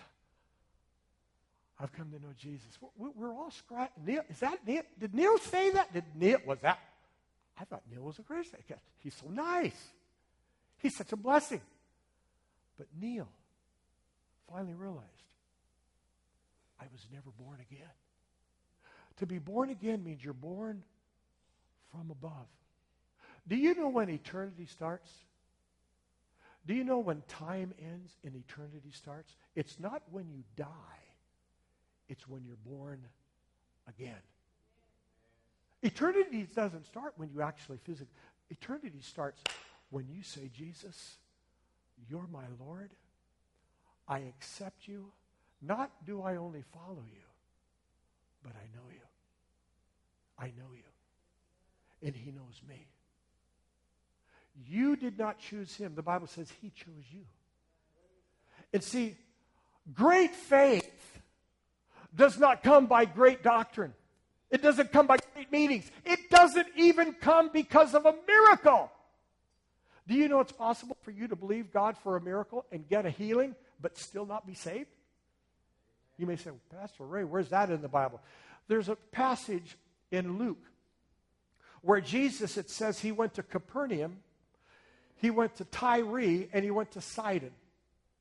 I've 1.79 1.91
come 1.93 2.09
to 2.11 2.15
know 2.15 2.33
Jesus. 2.39 2.77
We're 2.97 3.33
all 3.33 3.51
scratching. 3.51 4.05
Neil, 4.05 4.21
is 4.29 4.39
that 4.39 4.65
Neil? 4.65 4.83
Did 4.99 5.13
Neil 5.13 5.37
say 5.37 5.71
that? 5.71 5.93
Did 5.93 6.05
Neil, 6.15 6.39
was 6.45 6.59
that? 6.61 6.79
I 7.59 7.65
thought 7.65 7.83
Neil 7.91 8.03
was 8.03 8.17
a 8.19 8.23
Christian. 8.23 8.59
He's 8.99 9.13
so 9.13 9.29
nice. 9.29 9.77
He's 10.77 10.95
such 10.95 11.11
a 11.11 11.17
blessing. 11.17 11.61
But 12.77 12.87
Neil 12.99 13.27
finally 14.51 14.73
realized 14.73 15.03
I 16.79 16.85
was 16.91 17.05
never 17.11 17.31
born 17.39 17.59
again. 17.59 17.87
To 19.17 19.25
be 19.25 19.39
born 19.39 19.69
again 19.69 20.03
means 20.03 20.23
you're 20.23 20.33
born 20.33 20.83
from 21.91 22.11
above. 22.11 22.47
Do 23.47 23.55
you 23.55 23.75
know 23.75 23.89
when 23.89 24.09
eternity 24.09 24.65
starts? 24.65 25.11
Do 26.65 26.73
you 26.73 26.83
know 26.83 26.99
when 26.99 27.21
time 27.27 27.73
ends 27.79 28.11
and 28.23 28.35
eternity 28.35 28.91
starts? 28.91 29.35
It's 29.55 29.79
not 29.79 30.01
when 30.11 30.29
you 30.29 30.43
die, 30.55 30.65
it's 32.09 32.27
when 32.27 32.43
you're 32.43 32.57
born 32.65 32.99
again. 33.87 34.21
Eternity 35.83 36.47
doesn't 36.55 36.87
start 36.87 37.13
when 37.17 37.29
you 37.29 37.41
actually 37.41 37.77
physically. 37.83 38.13
Eternity 38.49 39.01
starts 39.01 39.41
when 39.91 40.07
you 40.09 40.23
say, 40.23 40.49
Jesus, 40.51 41.17
you're 42.09 42.27
my 42.31 42.45
Lord. 42.59 42.89
I 44.07 44.19
accept 44.19 44.87
you. 44.87 45.11
Not 45.61 45.91
do 46.05 46.21
I 46.21 46.35
only 46.35 46.63
follow 46.73 47.03
you, 47.11 47.21
but 48.43 48.53
I 48.55 48.65
know 48.75 48.83
you. 48.91 48.99
I 50.37 50.47
know 50.57 50.73
you. 50.73 52.07
And 52.07 52.15
he 52.15 52.31
knows 52.31 52.61
me. 52.67 52.87
You 54.67 54.95
did 54.95 55.17
not 55.17 55.39
choose 55.39 55.75
him. 55.75 55.95
The 55.95 56.01
Bible 56.01 56.27
says 56.27 56.51
he 56.61 56.69
chose 56.69 57.03
you. 57.11 57.21
And 58.73 58.83
see, 58.83 59.17
great 59.93 60.35
faith 60.35 61.19
does 62.15 62.37
not 62.37 62.63
come 62.63 62.85
by 62.85 63.05
great 63.05 63.43
doctrine. 63.43 63.93
It 64.51 64.61
doesn't 64.61 64.91
come 64.91 65.07
by 65.07 65.17
great 65.33 65.51
meetings. 65.51 65.89
It 66.05 66.29
doesn't 66.29 66.67
even 66.77 67.13
come 67.13 67.49
because 67.51 67.93
of 67.95 68.05
a 68.05 68.13
miracle. 68.27 68.91
Do 70.07 70.13
you 70.13 70.27
know 70.29 70.39
it's 70.39 70.51
possible 70.51 70.97
for 71.01 71.11
you 71.11 71.27
to 71.27 71.35
believe 71.35 71.73
God 71.73 71.97
for 71.97 72.15
a 72.15 72.21
miracle 72.21 72.65
and 72.71 72.87
get 72.87 73.05
a 73.05 73.09
healing 73.09 73.55
but 73.81 73.97
still 73.97 74.25
not 74.25 74.45
be 74.45 74.53
saved? 74.53 74.89
You 76.17 76.25
may 76.25 76.35
say, 76.35 76.51
well, 76.51 76.81
Pastor 76.81 77.03
Ray, 77.03 77.23
where's 77.23 77.49
that 77.49 77.69
in 77.69 77.81
the 77.81 77.89
Bible? 77.89 78.21
There's 78.67 78.89
a 78.89 78.95
passage 78.95 79.77
in 80.11 80.37
Luke 80.37 80.63
where 81.81 82.01
Jesus, 82.01 82.57
it 82.57 82.69
says 82.69 82.99
he 82.99 83.11
went 83.11 83.35
to 83.35 83.43
Capernaum, 83.43 84.17
he 85.17 85.29
went 85.29 85.55
to 85.57 85.65
Tyre, 85.65 86.47
and 86.51 86.63
he 86.63 86.71
went 86.71 86.91
to 86.91 87.01
Sidon. 87.01 87.51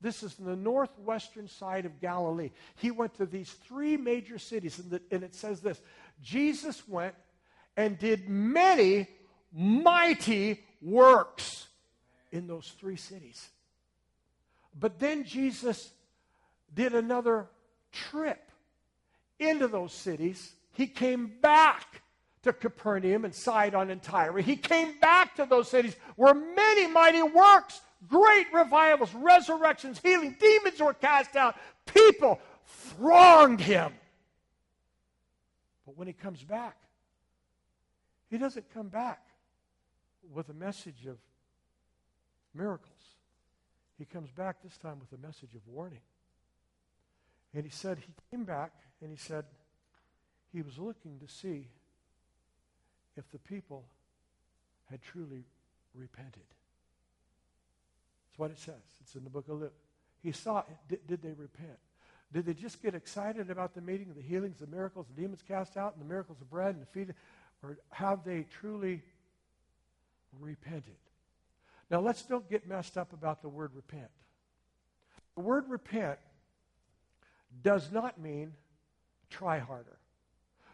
This 0.00 0.22
is 0.22 0.34
the 0.34 0.56
northwestern 0.56 1.48
side 1.48 1.86
of 1.86 1.98
Galilee. 1.98 2.50
He 2.76 2.90
went 2.90 3.14
to 3.14 3.26
these 3.26 3.50
three 3.50 3.96
major 3.96 4.38
cities, 4.38 4.78
and, 4.78 4.90
the, 4.90 5.00
and 5.10 5.22
it 5.22 5.34
says 5.34 5.60
this 5.60 5.80
Jesus 6.22 6.86
went 6.86 7.14
and 7.76 7.98
did 7.98 8.28
many 8.28 9.08
mighty 9.52 10.62
works 10.82 11.68
in 12.32 12.46
those 12.46 12.74
three 12.78 12.96
cities. 12.96 13.48
But 14.78 14.98
then 14.98 15.24
Jesus 15.24 15.92
did 16.74 16.94
another 16.94 17.46
trip 17.92 18.50
into 19.38 19.68
those 19.68 19.92
cities. 19.92 20.52
He 20.72 20.86
came 20.86 21.32
back 21.40 22.02
to 22.42 22.52
Capernaum 22.52 23.24
and 23.24 23.34
Sidon 23.34 23.90
and 23.90 24.02
Tyre. 24.02 24.38
He 24.38 24.56
came 24.56 24.98
back 25.00 25.36
to 25.36 25.46
those 25.46 25.68
cities 25.68 25.96
where 26.16 26.34
many 26.34 26.86
mighty 26.86 27.22
works, 27.22 27.80
great 28.08 28.46
revivals, 28.52 29.14
resurrections, 29.14 30.00
healing, 30.02 30.36
demons 30.38 30.80
were 30.80 30.94
cast 30.94 31.36
out. 31.36 31.56
People 31.86 32.40
thronged 32.66 33.60
him. 33.60 33.92
But 35.86 35.96
when 35.96 36.06
he 36.06 36.12
comes 36.12 36.42
back, 36.42 36.76
he 38.30 38.38
doesn't 38.38 38.72
come 38.74 38.88
back 38.88 39.24
with 40.32 40.48
a 40.48 40.54
message 40.54 41.06
of 41.06 41.16
miracles. 42.54 42.90
He 43.98 44.04
comes 44.04 44.30
back 44.30 44.56
this 44.62 44.76
time 44.76 44.98
with 44.98 45.18
a 45.18 45.24
message 45.24 45.54
of 45.54 45.60
warning. 45.66 46.00
And 47.54 47.64
he 47.64 47.70
said, 47.70 47.98
he 47.98 48.12
came 48.30 48.44
back 48.44 48.72
and 49.00 49.10
he 49.10 49.16
said, 49.16 49.44
he 50.52 50.62
was 50.62 50.78
looking 50.78 51.18
to 51.20 51.28
see 51.28 51.68
if 53.16 53.30
the 53.30 53.38
people 53.38 53.84
had 54.90 55.00
truly 55.02 55.44
repented. 55.94 56.42
That's 58.28 58.38
what 58.38 58.50
it 58.50 58.58
says. 58.58 58.74
It's 59.00 59.14
in 59.14 59.24
the 59.24 59.30
book 59.30 59.48
of 59.48 59.60
Luke. 59.60 59.74
He 60.22 60.32
saw, 60.32 60.64
did, 60.88 61.06
did 61.06 61.22
they 61.22 61.32
repent? 61.32 61.78
Did 62.32 62.46
they 62.46 62.54
just 62.54 62.82
get 62.82 62.94
excited 62.94 63.50
about 63.50 63.74
the 63.74 63.80
meeting, 63.80 64.12
the 64.16 64.22
healings, 64.22 64.58
the 64.58 64.66
miracles, 64.66 65.06
the 65.14 65.20
demons 65.20 65.42
cast 65.46 65.76
out, 65.76 65.94
and 65.94 66.04
the 66.04 66.08
miracles 66.08 66.40
of 66.40 66.50
bread 66.50 66.74
and 66.74 66.82
the 66.82 66.86
feeding? 66.86 67.14
Or 67.62 67.78
have 67.90 68.24
they 68.24 68.46
truly 68.60 69.02
repented? 70.40 70.96
Now, 71.90 72.00
let's 72.00 72.22
don't 72.22 72.48
get 72.48 72.66
messed 72.66 72.96
up 72.96 73.12
about 73.12 73.42
the 73.42 73.48
word 73.48 73.72
repent. 73.74 74.10
The 75.36 75.42
word 75.42 75.68
repent 75.68 76.18
does 77.62 77.92
not 77.92 78.20
mean 78.20 78.52
try 79.30 79.58
harder. 79.58 79.98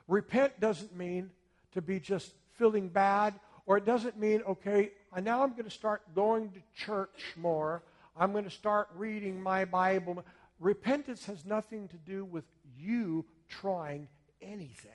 Repent 0.08 0.58
doesn't 0.60 0.96
mean 0.96 1.30
to 1.72 1.82
be 1.82 2.00
just 2.00 2.32
feeling 2.58 2.88
bad, 2.88 3.34
or 3.66 3.76
it 3.76 3.84
doesn't 3.84 4.18
mean, 4.18 4.42
okay, 4.48 4.90
now 5.22 5.42
I'm 5.42 5.52
going 5.52 5.64
to 5.64 5.70
start 5.70 6.02
going 6.14 6.50
to 6.50 6.84
church 6.84 7.34
more. 7.36 7.82
I'm 8.16 8.32
going 8.32 8.44
to 8.44 8.50
start 8.50 8.88
reading 8.96 9.40
my 9.40 9.64
Bible. 9.64 10.24
Repentance 10.58 11.24
has 11.26 11.44
nothing 11.44 11.88
to 11.88 11.96
do 11.96 12.24
with 12.24 12.44
you 12.78 13.24
trying 13.48 14.08
anything. 14.42 14.90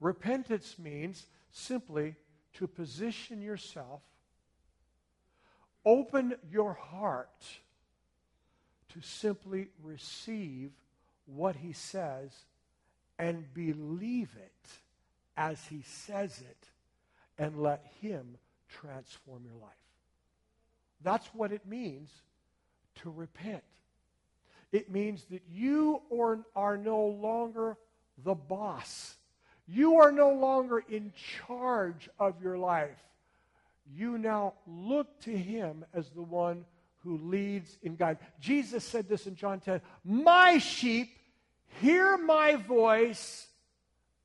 Repentance 0.00 0.76
means 0.78 1.26
simply 1.50 2.14
to 2.54 2.66
position 2.66 3.42
yourself, 3.42 4.00
open 5.84 6.34
your 6.50 6.74
heart 6.74 7.28
to 8.90 9.00
simply 9.00 9.68
receive 9.82 10.70
what 11.26 11.56
he 11.56 11.72
says 11.72 12.30
and 13.18 13.52
believe 13.54 14.30
it 14.36 14.68
as 15.36 15.64
he 15.66 15.82
says 15.86 16.40
it 16.40 16.68
and 17.38 17.58
let 17.62 17.84
him 18.00 18.36
transform 18.68 19.42
your 19.44 19.60
life. 19.60 19.70
That's 21.02 21.26
what 21.28 21.52
it 21.52 21.66
means 21.66 22.10
to 22.96 23.10
repent. 23.10 23.62
It 24.70 24.90
means 24.90 25.24
that 25.30 25.42
you 25.50 26.02
are 26.10 26.76
no 26.76 27.06
longer 27.06 27.76
the 28.24 28.34
boss. 28.34 29.16
You 29.66 29.96
are 30.00 30.12
no 30.12 30.32
longer 30.32 30.82
in 30.88 31.12
charge 31.46 32.08
of 32.18 32.42
your 32.42 32.58
life. 32.58 32.98
You 33.94 34.18
now 34.18 34.54
look 34.66 35.20
to 35.22 35.36
him 35.36 35.84
as 35.92 36.08
the 36.10 36.22
one 36.22 36.64
who 37.00 37.18
leads 37.18 37.76
in 37.82 37.96
God. 37.96 38.18
Jesus 38.40 38.84
said 38.84 39.08
this 39.08 39.26
in 39.26 39.34
John 39.34 39.60
10 39.60 39.80
My 40.04 40.58
sheep 40.58 41.16
hear 41.80 42.16
my 42.16 42.56
voice 42.56 43.46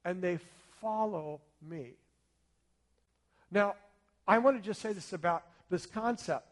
and 0.06 0.22
they 0.22 0.40
follow 0.80 1.42
me. 1.62 1.94
Now, 3.52 3.76
I 4.28 4.38
want 4.40 4.58
to 4.58 4.64
just 4.64 4.82
say 4.82 4.94
this 4.94 5.14
about 5.14 5.44
this 5.70 5.86
concept 5.86 6.48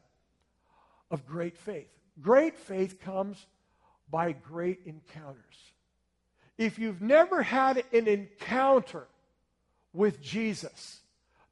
of 1.12 1.25
great 1.25 1.57
faith. 1.57 1.89
Great 2.22 2.57
faith 2.57 3.01
comes 3.01 3.45
by 4.10 4.31
great 4.31 4.81
encounters. 4.86 5.43
If 6.57 6.79
you've 6.79 7.01
never 7.01 7.43
had 7.43 7.84
an 7.91 8.07
encounter 8.07 9.07
with 9.93 10.22
Jesus, 10.22 11.01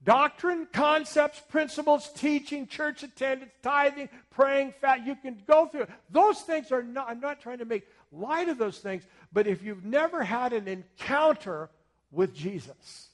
doctrine, 0.04 0.68
concepts, 0.72 1.42
principles, 1.50 2.10
teaching, 2.16 2.68
church 2.68 3.04
attendance, 3.04 3.52
tithing, 3.62 4.10
praying, 4.32 4.74
fat, 4.82 5.06
you 5.06 5.16
can 5.16 5.42
go 5.48 5.68
through. 5.68 5.88
Those 6.10 6.40
things 6.42 6.72
are 6.72 6.84
not, 6.84 7.10
I'm 7.10 7.20
not 7.20 7.42
trying 7.42 7.60
to 7.60 7.66
make 7.66 7.88
light 8.12 8.50
of 8.50 8.58
those 8.58 8.80
things, 8.80 9.04
but 9.32 9.48
if 9.48 9.64
you've 9.64 9.86
never 9.86 10.24
had 10.24 10.54
an 10.54 10.68
encounter 10.68 11.70
with 12.12 12.34
Jesus, 12.34 13.10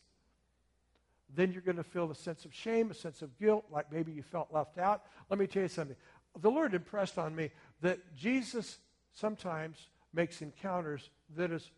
then 1.36 1.52
you're 1.52 1.62
going 1.62 1.78
to 1.78 1.84
feel 1.84 2.10
a 2.10 2.16
sense 2.16 2.46
of 2.46 2.54
shame, 2.54 2.92
a 2.92 2.94
sense 2.94 3.22
of 3.22 3.38
guilt, 3.40 3.66
like 3.72 3.92
maybe 3.92 4.12
you 4.12 4.24
felt 4.24 4.50
left 4.52 4.78
out. 4.78 5.04
Let 5.30 5.40
me 5.40 5.48
tell 5.48 5.64
you 5.64 5.70
something. 5.70 5.96
The 6.42 6.52
Lord 6.52 6.74
impressed 6.74 7.18
on 7.18 7.36
me 7.36 7.52
that 7.82 8.00
Jesus 8.16 8.80
sometimes 9.14 9.78
makes 10.14 10.42
encounters 10.42 11.10
that 11.36 11.52
is 11.52 11.70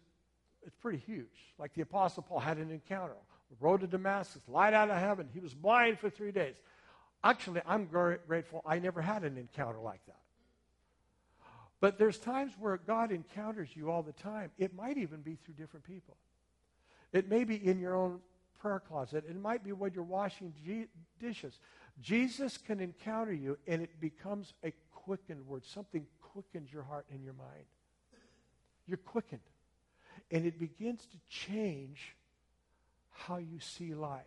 it's 0.64 0.76
pretty 0.76 1.00
huge. 1.00 1.54
Like 1.58 1.74
the 1.74 1.82
Apostle 1.82 2.24
Paul 2.24 2.40
had 2.40 2.58
an 2.58 2.72
encounter. 2.72 3.16
Road 3.60 3.82
to 3.82 3.88
Damascus, 3.88 4.42
light 4.48 4.74
out 4.74 4.90
of 4.90 4.98
heaven. 4.98 5.28
He 5.34 5.40
was 5.40 5.54
blind 5.54 6.00
for 6.00 6.10
three 6.10 6.32
days. 6.32 6.56
Actually, 7.24 7.62
I'm 7.68 7.86
grateful 7.86 8.62
I 8.66 8.80
never 8.80 9.02
had 9.02 9.24
an 9.24 9.38
encounter 9.38 9.80
like 9.80 10.04
that. 10.08 10.16
But 11.80 11.98
there's 11.98 12.18
times 12.18 12.54
where 12.60 12.78
God 12.78 13.12
encounters 13.12 13.70
you 13.74 13.92
all 13.92 14.04
the 14.04 14.14
time. 14.14 14.52
It 14.58 14.76
might 14.76 14.98
even 14.98 15.22
be 15.22 15.36
through 15.36 15.56
different 15.56 15.86
people. 15.86 16.16
It 17.12 17.30
may 17.30 17.44
be 17.44 17.56
in 17.56 17.80
your 17.80 17.96
own 17.96 18.20
prayer 18.60 18.80
closet. 18.80 19.26
It 19.28 19.36
might 19.36 19.64
be 19.64 19.72
when 19.72 19.92
you're 19.94 20.04
washing 20.04 20.54
G- 20.64 20.88
dishes. 21.20 21.60
Jesus 22.00 22.58
can 22.58 22.80
encounter 22.80 23.34
you, 23.34 23.58
and 23.68 23.82
it 23.82 24.00
becomes 24.00 24.54
a 24.64 24.72
quickened 24.92 25.46
word. 25.48 25.66
Something 25.66 26.06
quickens 26.22 26.72
your 26.72 26.84
heart 26.84 27.06
and 27.12 27.24
your 27.24 27.34
mind. 27.34 27.66
You're 28.88 28.98
quickened. 28.98 29.42
And 30.30 30.46
it 30.46 30.60
begins 30.60 31.06
to 31.08 31.18
change 31.30 32.16
how 33.12 33.38
you 33.38 33.60
see 33.60 33.94
life. 33.94 34.22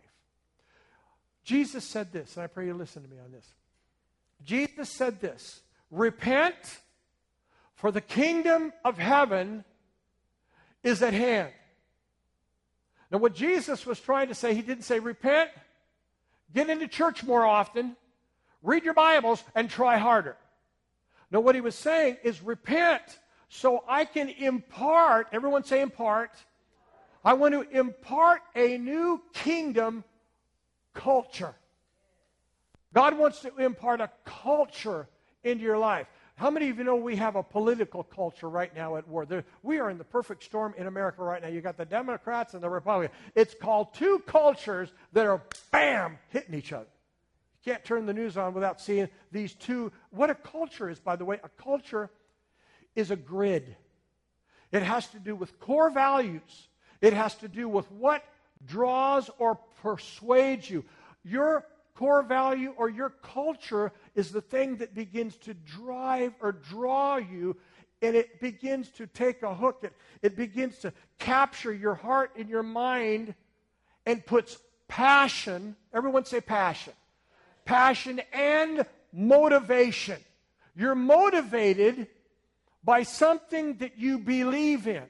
Jesus 1.43 1.83
said 1.83 2.11
this, 2.11 2.35
and 2.35 2.43
I 2.43 2.47
pray 2.47 2.65
you 2.65 2.73
listen 2.73 3.03
to 3.03 3.09
me 3.09 3.17
on 3.23 3.31
this. 3.31 3.47
Jesus 4.43 4.89
said 4.89 5.21
this 5.21 5.61
Repent, 5.91 6.55
for 7.75 7.91
the 7.91 8.01
kingdom 8.01 8.73
of 8.83 8.97
heaven 8.97 9.63
is 10.83 11.01
at 11.01 11.13
hand. 11.13 11.51
Now, 13.11 13.19
what 13.19 13.35
Jesus 13.35 13.85
was 13.85 13.99
trying 13.99 14.29
to 14.29 14.35
say, 14.35 14.53
he 14.53 14.61
didn't 14.61 14.83
say, 14.83 14.99
repent, 14.99 15.51
get 16.53 16.69
into 16.69 16.87
church 16.87 17.23
more 17.23 17.45
often, 17.45 17.95
read 18.63 18.83
your 18.83 18.93
Bibles, 18.93 19.43
and 19.53 19.69
try 19.69 19.97
harder. 19.97 20.37
No, 21.31 21.39
what 21.39 21.55
he 21.55 21.61
was 21.61 21.75
saying 21.75 22.17
is 22.23 22.41
repent 22.41 23.01
so 23.49 23.83
I 23.87 24.05
can 24.05 24.29
impart, 24.29 25.27
everyone 25.31 25.63
say 25.63 25.81
impart. 25.81 26.31
I 27.25 27.33
want 27.33 27.55
to 27.55 27.61
impart 27.77 28.43
a 28.55 28.77
new 28.77 29.19
kingdom 29.33 30.03
culture. 30.93 31.55
God 32.93 33.17
wants 33.17 33.41
to 33.41 33.55
impart 33.57 33.99
a 33.99 34.11
culture 34.23 35.09
into 35.43 35.63
your 35.63 35.79
life. 35.79 36.07
How 36.35 36.51
many 36.51 36.69
of 36.69 36.77
you 36.77 36.83
know 36.83 36.97
we 36.97 37.15
have 37.15 37.35
a 37.35 37.41
political 37.41 38.03
culture 38.03 38.47
right 38.47 38.73
now 38.75 38.97
at 38.97 39.07
war? 39.07 39.25
There, 39.25 39.43
we 39.63 39.79
are 39.79 39.89
in 39.89 39.97
the 39.97 40.03
perfect 40.03 40.43
storm 40.43 40.75
in 40.77 40.85
America 40.85 41.23
right 41.23 41.41
now. 41.41 41.47
You 41.47 41.61
got 41.61 41.77
the 41.77 41.85
Democrats 41.85 42.53
and 42.53 42.61
the 42.61 42.69
Republicans. 42.69 43.17
It's 43.33 43.55
called 43.59 43.93
two 43.95 44.21
cultures 44.27 44.93
that 45.13 45.25
are 45.25 45.41
bam 45.71 46.19
hitting 46.29 46.53
each 46.53 46.73
other. 46.73 46.87
You 47.63 47.71
can't 47.71 47.83
turn 47.83 48.05
the 48.05 48.13
news 48.13 48.37
on 48.37 48.53
without 48.53 48.79
seeing 48.79 49.09
these 49.31 49.53
two. 49.53 49.91
What 50.11 50.29
a 50.29 50.35
culture 50.35 50.89
is, 50.89 50.99
by 50.99 51.15
the 51.15 51.25
way, 51.25 51.39
a 51.43 51.49
culture 51.49 52.11
is 52.95 53.09
a 53.09 53.15
grid. 53.15 53.75
It 54.71 54.83
has 54.83 55.07
to 55.07 55.19
do 55.19 55.35
with 55.35 55.59
core 55.59 55.89
values. 55.89 56.67
It 57.05 57.13
has 57.13 57.35
to 57.35 57.47
do 57.47 57.69
with 57.69 57.91
what 57.91 58.23
draws 58.65 59.29
or 59.37 59.59
persuades 59.83 60.67
you. 60.67 60.83
Your 61.23 61.65
core 61.93 62.23
value 62.23 62.73
or 62.77 62.89
your 62.89 63.09
culture 63.09 63.91
is 64.15 64.31
the 64.31 64.41
thing 64.41 64.77
that 64.77 64.95
begins 64.95 65.35
to 65.37 65.53
drive 65.53 66.33
or 66.41 66.51
draw 66.51 67.17
you 67.17 67.55
and 68.01 68.15
it 68.15 68.41
begins 68.41 68.89
to 68.89 69.07
take 69.07 69.43
a 69.43 69.53
hook 69.53 69.79
it, 69.83 69.93
it 70.21 70.35
begins 70.35 70.79
to 70.79 70.91
capture 71.19 71.73
your 71.73 71.93
heart 71.95 72.31
and 72.37 72.49
your 72.49 72.63
mind 72.63 73.33
and 74.05 74.25
puts 74.25 74.57
passion 74.89 75.75
everyone 75.93 76.25
say 76.25 76.41
passion 76.41 76.91
passion 77.63 78.21
and 78.33 78.85
motivation 79.13 80.17
you're 80.75 80.95
motivated 80.95 82.07
by 82.83 83.03
something 83.03 83.77
that 83.77 83.97
you 83.97 84.19
believe 84.19 84.85
in 84.85 85.03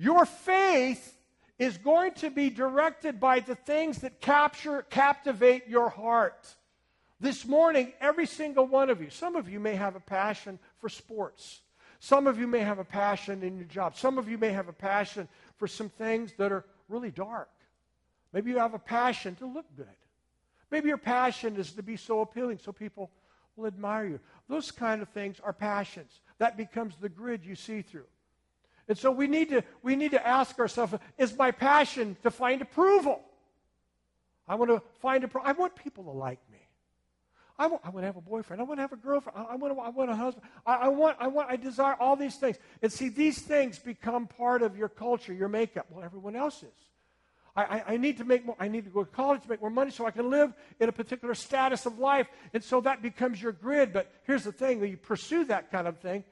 your 0.00 0.24
faith 0.24 1.14
is 1.58 1.76
going 1.76 2.12
to 2.14 2.30
be 2.30 2.48
directed 2.48 3.20
by 3.20 3.40
the 3.40 3.54
things 3.54 3.98
that 3.98 4.22
capture, 4.22 4.80
captivate 4.88 5.68
your 5.68 5.90
heart. 5.90 6.54
This 7.20 7.46
morning, 7.46 7.92
every 8.00 8.26
single 8.26 8.66
one 8.66 8.88
of 8.88 9.02
you, 9.02 9.10
some 9.10 9.36
of 9.36 9.50
you 9.50 9.60
may 9.60 9.74
have 9.74 9.96
a 9.96 10.00
passion 10.00 10.58
for 10.78 10.88
sports. 10.88 11.60
Some 11.98 12.26
of 12.26 12.40
you 12.40 12.46
may 12.46 12.60
have 12.60 12.78
a 12.78 12.84
passion 12.84 13.42
in 13.42 13.58
your 13.58 13.66
job. 13.66 13.94
Some 13.94 14.16
of 14.16 14.26
you 14.26 14.38
may 14.38 14.52
have 14.52 14.68
a 14.68 14.72
passion 14.72 15.28
for 15.58 15.68
some 15.68 15.90
things 15.90 16.32
that 16.38 16.50
are 16.50 16.64
really 16.88 17.10
dark. 17.10 17.50
Maybe 18.32 18.52
you 18.52 18.58
have 18.58 18.72
a 18.72 18.78
passion 18.78 19.34
to 19.34 19.46
look 19.46 19.66
good. 19.76 19.86
Maybe 20.70 20.88
your 20.88 20.96
passion 20.96 21.56
is 21.56 21.72
to 21.72 21.82
be 21.82 21.98
so 21.98 22.22
appealing 22.22 22.58
so 22.64 22.72
people 22.72 23.10
will 23.54 23.66
admire 23.66 24.06
you. 24.06 24.20
Those 24.48 24.70
kind 24.70 25.02
of 25.02 25.10
things 25.10 25.40
are 25.44 25.52
passions. 25.52 26.20
That 26.38 26.56
becomes 26.56 26.96
the 26.96 27.10
grid 27.10 27.44
you 27.44 27.54
see 27.54 27.82
through. 27.82 28.06
And 28.90 28.98
so 28.98 29.12
we 29.12 29.28
need 29.28 29.50
to, 29.50 29.62
we 29.84 29.94
need 29.94 30.10
to 30.10 30.26
ask 30.26 30.58
ourselves 30.58 30.94
is 31.16 31.38
my 31.38 31.52
passion 31.52 32.16
to 32.24 32.30
find 32.32 32.60
approval? 32.60 33.20
I 34.48 34.56
want 34.56 34.72
to 34.72 34.82
find 35.00 35.22
approval. 35.22 35.48
I 35.48 35.52
want 35.52 35.76
people 35.76 36.02
to 36.02 36.10
like 36.10 36.40
me. 36.50 36.58
I 37.56 37.68
want, 37.68 37.82
I 37.84 37.90
want 37.90 38.02
to 38.02 38.06
have 38.06 38.16
a 38.16 38.20
boyfriend. 38.20 38.60
I 38.60 38.64
want 38.64 38.78
to 38.78 38.82
have 38.82 38.92
a 38.92 38.96
girlfriend. 38.96 39.38
I, 39.38 39.52
I 39.52 39.54
want, 39.54 39.76
to, 39.76 39.80
I 39.80 39.90
want 39.90 40.10
a 40.10 40.16
husband. 40.16 40.44
I, 40.66 40.74
I, 40.74 40.88
want, 40.88 41.16
I 41.20 41.28
want, 41.28 41.48
I 41.48 41.54
desire 41.54 41.94
all 42.00 42.16
these 42.16 42.34
things. 42.34 42.56
And 42.82 42.92
see, 42.92 43.10
these 43.10 43.40
things 43.40 43.78
become 43.78 44.26
part 44.26 44.60
of 44.60 44.76
your 44.76 44.88
culture, 44.88 45.32
your 45.32 45.48
makeup. 45.48 45.86
Well, 45.88 46.04
everyone 46.04 46.34
else 46.34 46.64
is. 46.64 46.78
I, 47.54 47.84
I, 47.86 47.96
need 47.96 48.18
to 48.18 48.24
make 48.24 48.44
more, 48.44 48.56
I 48.58 48.66
need 48.66 48.84
to 48.84 48.90
go 48.90 49.04
to 49.04 49.10
college 49.10 49.42
to 49.42 49.48
make 49.48 49.60
more 49.60 49.70
money 49.70 49.92
so 49.92 50.04
I 50.04 50.10
can 50.10 50.30
live 50.30 50.52
in 50.80 50.88
a 50.88 50.92
particular 50.92 51.34
status 51.34 51.86
of 51.86 52.00
life. 52.00 52.26
And 52.52 52.64
so 52.64 52.80
that 52.80 53.02
becomes 53.02 53.40
your 53.40 53.52
grid. 53.52 53.92
But 53.92 54.10
here's 54.24 54.42
the 54.42 54.52
thing 54.52 54.80
when 54.80 54.90
you 54.90 54.96
pursue 54.96 55.44
that 55.44 55.70
kind 55.70 55.86
of 55.86 55.98
thing, 55.98 56.24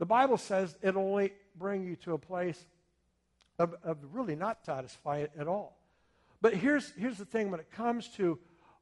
the 0.00 0.06
Bible 0.06 0.38
says 0.38 0.74
it'll 0.80 1.02
only 1.02 1.32
bring 1.60 1.84
you 1.84 1.94
to 1.94 2.14
a 2.14 2.18
place 2.18 2.64
of, 3.58 3.74
of 3.84 3.98
really 4.12 4.34
not 4.34 4.64
satisfying 4.64 5.28
at 5.38 5.46
all. 5.46 5.78
But 6.40 6.54
here's, 6.54 6.90
here's 6.92 7.18
the 7.18 7.26
thing 7.26 7.50
when 7.50 7.60
it 7.60 7.70
comes 7.70 8.08
to 8.16 8.38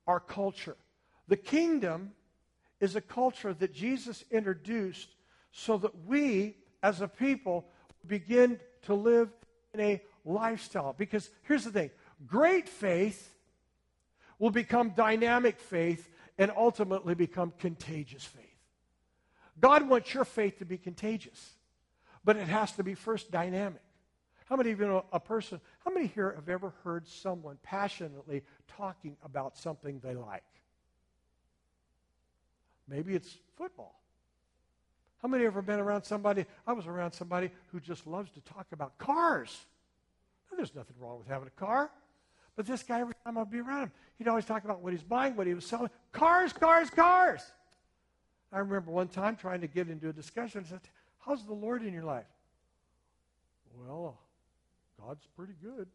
our 0.06 0.20
culture 0.20 0.76
the 1.26 1.36
kingdom 1.36 2.12
is 2.80 2.96
a 2.96 3.02
culture 3.02 3.52
that 3.52 3.74
Jesus 3.74 4.24
introduced 4.30 5.08
so 5.52 5.76
that 5.76 6.06
we, 6.06 6.56
as 6.82 7.02
a 7.02 7.08
people, 7.08 7.66
begin 8.06 8.58
to 8.82 8.94
live 8.94 9.30
in 9.74 9.80
a 9.80 10.02
lifestyle. 10.24 10.94
Because 10.96 11.28
here's 11.42 11.64
the 11.64 11.70
thing 11.70 11.90
great 12.26 12.68
faith 12.68 13.34
will 14.38 14.50
become 14.50 14.90
dynamic 14.90 15.60
faith 15.60 16.08
and 16.38 16.50
ultimately 16.56 17.14
become 17.14 17.52
contagious 17.58 18.24
faith. 18.24 18.44
God 19.60 19.88
wants 19.88 20.14
your 20.14 20.24
faith 20.24 20.58
to 20.60 20.64
be 20.64 20.78
contagious, 20.78 21.54
but 22.28 22.36
it 22.36 22.46
has 22.46 22.72
to 22.72 22.84
be 22.84 22.92
first 22.92 23.30
dynamic. 23.30 23.80
How 24.50 24.56
many 24.56 24.70
of 24.70 24.78
you 24.78 24.86
know 24.86 25.06
a 25.14 25.18
person? 25.18 25.62
How 25.82 25.90
many 25.90 26.08
here 26.08 26.34
have 26.34 26.50
ever 26.50 26.74
heard 26.84 27.08
someone 27.08 27.56
passionately 27.62 28.42
talking 28.76 29.16
about 29.24 29.56
something 29.56 29.98
they 30.04 30.14
like? 30.14 30.44
Maybe 32.86 33.14
it's 33.14 33.34
football. 33.56 33.98
How 35.22 35.28
many 35.28 35.46
ever 35.46 35.62
been 35.62 35.80
around 35.80 36.02
somebody? 36.02 36.44
I 36.66 36.74
was 36.74 36.86
around 36.86 37.12
somebody 37.12 37.50
who 37.68 37.80
just 37.80 38.06
loves 38.06 38.30
to 38.32 38.42
talk 38.42 38.66
about 38.72 38.98
cars. 38.98 39.64
Now, 40.50 40.58
there's 40.58 40.74
nothing 40.74 40.96
wrong 41.00 41.16
with 41.16 41.28
having 41.28 41.48
a 41.48 41.58
car. 41.58 41.90
But 42.56 42.66
this 42.66 42.82
guy, 42.82 43.00
every 43.00 43.14
time 43.24 43.38
I'd 43.38 43.50
be 43.50 43.60
around 43.60 43.84
him, 43.84 43.92
he'd 44.18 44.28
always 44.28 44.44
talk 44.44 44.64
about 44.64 44.82
what 44.82 44.92
he's 44.92 45.02
buying, 45.02 45.34
what 45.34 45.46
he 45.46 45.54
was 45.54 45.64
selling. 45.64 45.88
Cars, 46.12 46.52
cars, 46.52 46.90
cars. 46.90 47.40
I 48.52 48.58
remember 48.58 48.90
one 48.90 49.08
time 49.08 49.34
trying 49.34 49.62
to 49.62 49.66
get 49.66 49.88
into 49.88 50.10
a 50.10 50.12
discussion. 50.12 50.64
I 50.66 50.68
said, 50.68 50.80
How's 51.24 51.44
the 51.44 51.52
Lord 51.52 51.82
in 51.82 51.92
your 51.92 52.04
life? 52.04 52.26
Well, 53.76 54.16
uh, 54.16 55.04
God's 55.06 55.26
pretty 55.36 55.54
good. 55.62 55.88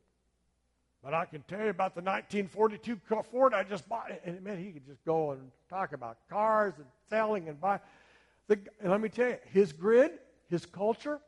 But 1.04 1.14
I 1.14 1.26
can 1.26 1.42
tell 1.50 1.60
you 1.60 1.70
about 1.70 1.96
the 1.96 2.02
1942 2.02 2.98
Ford 3.30 3.54
I 3.54 3.64
just 3.64 3.88
bought. 3.90 4.12
And 4.24 4.42
man, 4.42 4.58
he 4.58 4.72
could 4.72 4.86
just 4.86 5.04
go 5.04 5.32
and 5.32 5.52
talk 5.70 5.92
about 5.92 6.18
cars 6.30 6.76
and 6.78 6.86
selling 7.10 7.50
and 7.50 7.60
buying. 7.60 7.82
The, 8.48 8.58
and 8.82 8.92
let 8.92 9.02
me 9.02 9.10
tell 9.10 9.30
you, 9.30 9.38
his 9.52 9.74
grid, 9.74 10.12
his 10.50 10.66
culture, 10.66 11.20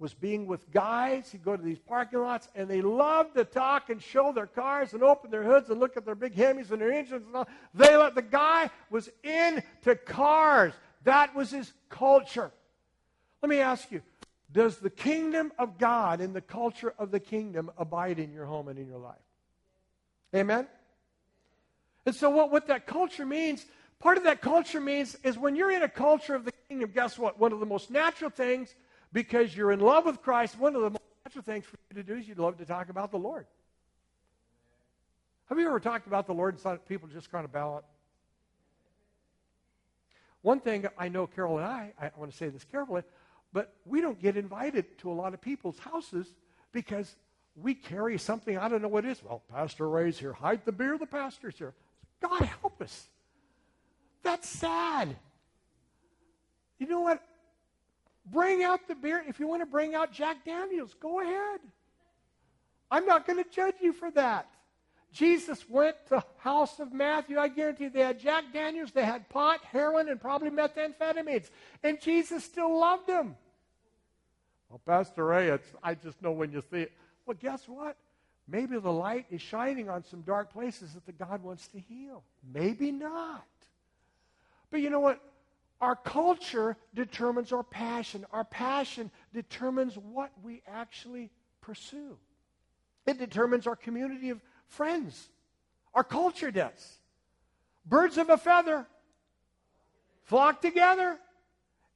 was 0.00 0.14
being 0.14 0.46
with 0.46 0.68
guys. 0.72 1.30
He'd 1.30 1.44
go 1.44 1.56
to 1.56 1.62
these 1.62 1.78
parking 1.78 2.20
lots, 2.20 2.48
and 2.56 2.68
they 2.68 2.80
loved 2.80 3.36
to 3.36 3.44
talk 3.44 3.90
and 3.90 4.02
show 4.02 4.32
their 4.32 4.46
cars 4.46 4.92
and 4.92 5.02
open 5.02 5.30
their 5.30 5.44
hoods 5.44 5.70
and 5.70 5.78
look 5.78 5.96
at 5.96 6.04
their 6.04 6.14
big 6.14 6.34
Hemis 6.34 6.70
and 6.70 6.80
their 6.80 6.90
engines 6.90 7.26
and 7.26 7.36
all. 7.36 7.48
They 7.74 7.96
let 7.96 8.14
the 8.14 8.22
guy 8.22 8.70
was 8.90 9.08
into 9.22 9.94
cars. 10.04 10.72
That 11.04 11.34
was 11.36 11.50
his 11.50 11.72
culture. 11.90 12.50
Let 13.42 13.48
me 13.48 13.58
ask 13.58 13.90
you, 13.90 14.02
does 14.52 14.78
the 14.78 14.90
kingdom 14.90 15.52
of 15.58 15.78
God 15.78 16.20
and 16.20 16.34
the 16.34 16.40
culture 16.40 16.92
of 16.98 17.10
the 17.10 17.20
kingdom 17.20 17.70
abide 17.78 18.18
in 18.18 18.32
your 18.32 18.46
home 18.46 18.68
and 18.68 18.78
in 18.78 18.88
your 18.88 18.98
life? 18.98 19.14
Amen? 20.34 20.66
And 22.06 22.14
so, 22.14 22.30
what, 22.30 22.50
what 22.50 22.66
that 22.68 22.86
culture 22.86 23.26
means, 23.26 23.64
part 23.98 24.16
of 24.16 24.24
that 24.24 24.40
culture 24.40 24.80
means 24.80 25.16
is 25.22 25.38
when 25.38 25.54
you're 25.54 25.70
in 25.70 25.82
a 25.82 25.88
culture 25.88 26.34
of 26.34 26.44
the 26.44 26.52
kingdom, 26.68 26.90
guess 26.94 27.18
what? 27.18 27.38
One 27.38 27.52
of 27.52 27.60
the 27.60 27.66
most 27.66 27.90
natural 27.90 28.30
things, 28.30 28.74
because 29.12 29.56
you're 29.56 29.72
in 29.72 29.80
love 29.80 30.06
with 30.06 30.22
Christ, 30.22 30.58
one 30.58 30.74
of 30.74 30.82
the 30.82 30.90
most 30.90 31.02
natural 31.24 31.44
things 31.44 31.64
for 31.64 31.76
you 31.90 32.02
to 32.02 32.02
do 32.02 32.18
is 32.18 32.26
you'd 32.26 32.38
love 32.38 32.58
to 32.58 32.64
talk 32.64 32.88
about 32.88 33.10
the 33.10 33.18
Lord. 33.18 33.46
Have 35.48 35.58
you 35.58 35.66
ever 35.66 35.80
talked 35.80 36.06
about 36.06 36.26
the 36.26 36.34
Lord 36.34 36.54
and 36.54 36.62
thought 36.62 36.86
people 36.88 37.08
just 37.08 37.30
kind 37.30 37.44
of 37.44 37.52
bow? 37.52 37.82
One 40.42 40.60
thing 40.60 40.86
I 40.96 41.08
know 41.08 41.26
Carol 41.26 41.58
and 41.58 41.66
I, 41.66 41.92
I 42.00 42.10
want 42.16 42.30
to 42.30 42.36
say 42.36 42.48
this 42.48 42.64
carefully, 42.64 43.02
but 43.52 43.72
we 43.84 44.00
don't 44.00 44.20
get 44.20 44.36
invited 44.36 44.98
to 44.98 45.10
a 45.10 45.14
lot 45.14 45.34
of 45.34 45.40
people's 45.40 45.78
houses 45.78 46.26
because 46.72 47.16
we 47.56 47.74
carry 47.74 48.16
something, 48.18 48.56
I 48.56 48.68
don't 48.68 48.82
know 48.82 48.88
what 48.88 49.04
it 49.04 49.10
is. 49.10 49.22
Well, 49.22 49.42
Pastor 49.50 49.88
Ray's 49.88 50.18
here. 50.18 50.32
Hide 50.32 50.64
the 50.64 50.72
beer, 50.72 50.96
the 50.98 51.06
pastor's 51.06 51.58
here. 51.58 51.74
God 52.22 52.42
help 52.42 52.80
us. 52.80 53.08
That's 54.22 54.48
sad. 54.48 55.16
You 56.78 56.86
know 56.86 57.00
what? 57.00 57.22
Bring 58.26 58.62
out 58.62 58.86
the 58.86 58.94
beer. 58.94 59.22
If 59.26 59.40
you 59.40 59.46
want 59.46 59.62
to 59.62 59.66
bring 59.66 59.94
out 59.94 60.12
Jack 60.12 60.44
Daniels, 60.44 60.94
go 61.00 61.20
ahead. 61.20 61.60
I'm 62.90 63.06
not 63.06 63.26
going 63.26 63.42
to 63.42 63.50
judge 63.50 63.76
you 63.80 63.92
for 63.92 64.10
that. 64.12 64.48
Jesus 65.12 65.68
went 65.68 65.96
to 66.08 66.24
house 66.38 66.78
of 66.78 66.92
Matthew. 66.92 67.38
I 67.38 67.48
guarantee 67.48 67.88
they 67.88 68.02
had 68.02 68.20
Jack 68.20 68.44
Daniels, 68.52 68.92
they 68.92 69.04
had 69.04 69.28
pot, 69.28 69.60
heroin, 69.64 70.08
and 70.08 70.20
probably 70.20 70.50
methamphetamines. 70.50 71.50
And 71.82 72.00
Jesus 72.00 72.44
still 72.44 72.78
loved 72.78 73.06
them. 73.06 73.36
Well, 74.68 74.80
Pastor 74.86 75.24
Ray, 75.24 75.58
I 75.82 75.94
just 75.94 76.22
know 76.22 76.30
when 76.30 76.52
you 76.52 76.62
see 76.70 76.82
it. 76.82 76.92
Well, 77.26 77.36
guess 77.40 77.66
what? 77.66 77.96
Maybe 78.46 78.78
the 78.78 78.92
light 78.92 79.26
is 79.30 79.42
shining 79.42 79.88
on 79.88 80.04
some 80.04 80.22
dark 80.22 80.52
places 80.52 80.94
that 80.94 81.06
the 81.06 81.12
God 81.12 81.42
wants 81.42 81.66
to 81.68 81.78
heal. 81.78 82.22
Maybe 82.52 82.92
not. 82.92 83.44
But 84.70 84.80
you 84.80 84.90
know 84.90 85.00
what? 85.00 85.20
Our 85.80 85.96
culture 85.96 86.76
determines 86.94 87.52
our 87.52 87.62
passion. 87.62 88.26
Our 88.32 88.44
passion 88.44 89.10
determines 89.32 89.96
what 89.96 90.30
we 90.42 90.62
actually 90.68 91.30
pursue. 91.60 92.18
It 93.06 93.18
determines 93.18 93.66
our 93.66 93.76
community 93.76 94.30
of 94.30 94.40
friends. 94.70 95.28
Our 95.94 96.04
culture 96.04 96.50
does. 96.50 96.98
Birds 97.84 98.18
of 98.18 98.30
a 98.30 98.38
feather 98.38 98.86
flock 100.24 100.62
together, 100.62 101.18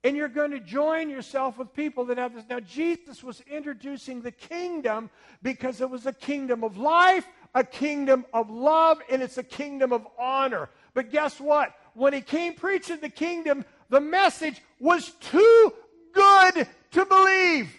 and 0.03 0.17
you're 0.17 0.29
going 0.29 0.51
to 0.51 0.61
join 0.61 1.09
yourself 1.09 1.57
with 1.57 1.73
people 1.73 2.05
that 2.07 2.19
have 2.19 2.35
this. 2.35 2.45
Now, 2.51 2.61
Jesus 2.61 3.23
was 3.23 3.41
introducing 3.51 4.21
the 4.21 4.33
kingdom 4.33 5.09
because 5.43 5.81
it 5.81 5.89
was 5.89 6.05
a 6.07 6.13
kingdom 6.13 6.65
of 6.65 6.77
life, 6.77 7.27
a 7.55 7.65
kingdom 7.65 8.27
of 8.35 8.51
love, 8.51 8.99
and 9.09 9.23
it's 9.23 9.39
a 9.39 9.45
kingdom 9.45 9.93
of 9.93 10.07
honor. 10.19 10.69
But 10.93 11.11
guess 11.11 11.41
what? 11.41 11.75
When 11.95 12.13
he 12.13 12.21
came 12.21 12.55
preaching 12.55 12.99
the 13.01 13.09
kingdom, 13.09 13.65
the 13.89 14.01
message 14.01 14.61
was 14.81 15.11
too 15.21 15.73
good 16.13 16.69
to 16.91 17.07
believe. 17.07 17.73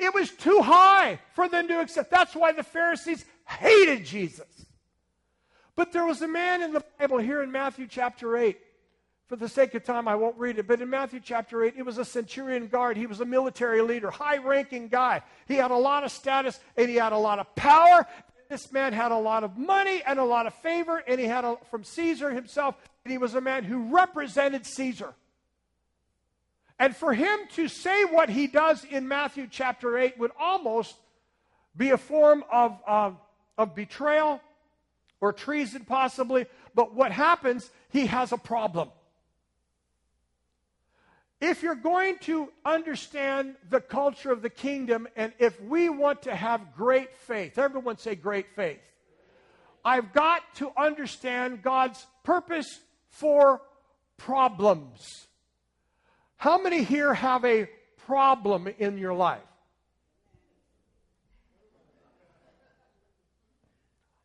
It 0.00 0.14
was 0.14 0.30
too 0.30 0.60
high 0.62 1.18
for 1.34 1.48
them 1.48 1.68
to 1.68 1.80
accept. 1.80 2.10
That's 2.10 2.34
why 2.34 2.52
the 2.52 2.62
Pharisees 2.62 3.24
hated 3.46 4.04
Jesus. 4.04 4.46
But 5.76 5.92
there 5.92 6.06
was 6.06 6.22
a 6.22 6.28
man 6.28 6.62
in 6.62 6.72
the 6.72 6.84
Bible 6.98 7.18
here 7.18 7.42
in 7.42 7.52
Matthew 7.52 7.86
chapter 7.86 8.36
8. 8.36 8.58
For 9.28 9.36
the 9.36 9.48
sake 9.48 9.74
of 9.74 9.84
time, 9.84 10.08
I 10.08 10.16
won't 10.16 10.36
read 10.38 10.58
it. 10.58 10.66
But 10.66 10.80
in 10.80 10.90
Matthew 10.90 11.20
chapter 11.22 11.62
8, 11.62 11.74
it 11.76 11.84
was 11.84 11.98
a 11.98 12.04
centurion 12.04 12.66
guard. 12.66 12.96
He 12.96 13.06
was 13.06 13.20
a 13.20 13.24
military 13.24 13.80
leader, 13.80 14.10
high 14.10 14.38
ranking 14.38 14.88
guy. 14.88 15.22
He 15.46 15.54
had 15.54 15.70
a 15.70 15.76
lot 15.76 16.02
of 16.02 16.10
status 16.10 16.58
and 16.76 16.88
he 16.88 16.96
had 16.96 17.12
a 17.12 17.18
lot 17.18 17.38
of 17.38 17.54
power. 17.54 18.06
This 18.48 18.72
man 18.72 18.92
had 18.92 19.12
a 19.12 19.16
lot 19.16 19.44
of 19.44 19.56
money 19.56 20.02
and 20.04 20.18
a 20.18 20.24
lot 20.24 20.46
of 20.46 20.54
favor, 20.54 20.98
and 21.06 21.20
he 21.20 21.26
had 21.26 21.44
a, 21.44 21.56
from 21.70 21.84
Caesar 21.84 22.30
himself, 22.30 22.74
and 23.04 23.12
he 23.12 23.18
was 23.18 23.36
a 23.36 23.40
man 23.40 23.62
who 23.62 23.94
represented 23.94 24.66
Caesar. 24.66 25.14
And 26.80 26.96
for 26.96 27.12
him 27.12 27.40
to 27.56 27.68
say 27.68 28.04
what 28.04 28.30
he 28.30 28.46
does 28.46 28.84
in 28.84 29.06
Matthew 29.06 29.46
chapter 29.50 29.98
8 29.98 30.18
would 30.18 30.30
almost 30.40 30.96
be 31.76 31.90
a 31.90 31.98
form 31.98 32.42
of, 32.50 32.80
of, 32.86 33.18
of 33.58 33.74
betrayal 33.74 34.40
or 35.20 35.34
treason, 35.34 35.84
possibly. 35.84 36.46
But 36.74 36.94
what 36.94 37.12
happens, 37.12 37.70
he 37.90 38.06
has 38.06 38.32
a 38.32 38.38
problem. 38.38 38.88
If 41.38 41.62
you're 41.62 41.74
going 41.74 42.16
to 42.20 42.48
understand 42.64 43.56
the 43.68 43.82
culture 43.82 44.32
of 44.32 44.40
the 44.40 44.50
kingdom, 44.50 45.06
and 45.16 45.34
if 45.38 45.60
we 45.60 45.90
want 45.90 46.22
to 46.22 46.34
have 46.34 46.74
great 46.74 47.14
faith, 47.14 47.58
everyone 47.58 47.98
say 47.98 48.14
great 48.14 48.46
faith. 48.56 48.80
I've 49.84 50.14
got 50.14 50.42
to 50.56 50.72
understand 50.78 51.62
God's 51.62 52.06
purpose 52.24 52.80
for 53.10 53.60
problems. 54.16 55.26
How 56.40 56.56
many 56.56 56.84
here 56.84 57.12
have 57.12 57.44
a 57.44 57.68
problem 58.06 58.66
in 58.78 58.96
your 58.96 59.12
life? 59.12 59.42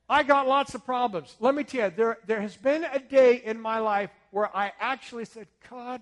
I 0.08 0.24
got 0.24 0.48
lots 0.48 0.74
of 0.76 0.86
problems. 0.86 1.36
Let 1.42 1.56
me 1.56 1.66
tell 1.66 1.90
you, 1.90 1.94
there, 1.94 2.18
there 2.26 2.40
has 2.40 2.56
been 2.56 2.86
a 2.86 3.00
day 3.00 3.42
in 3.44 3.60
my 3.60 3.80
life 3.80 4.12
where 4.32 4.56
I 4.56 4.72
actually 4.80 5.26
said, 5.26 5.48
God, 5.70 6.00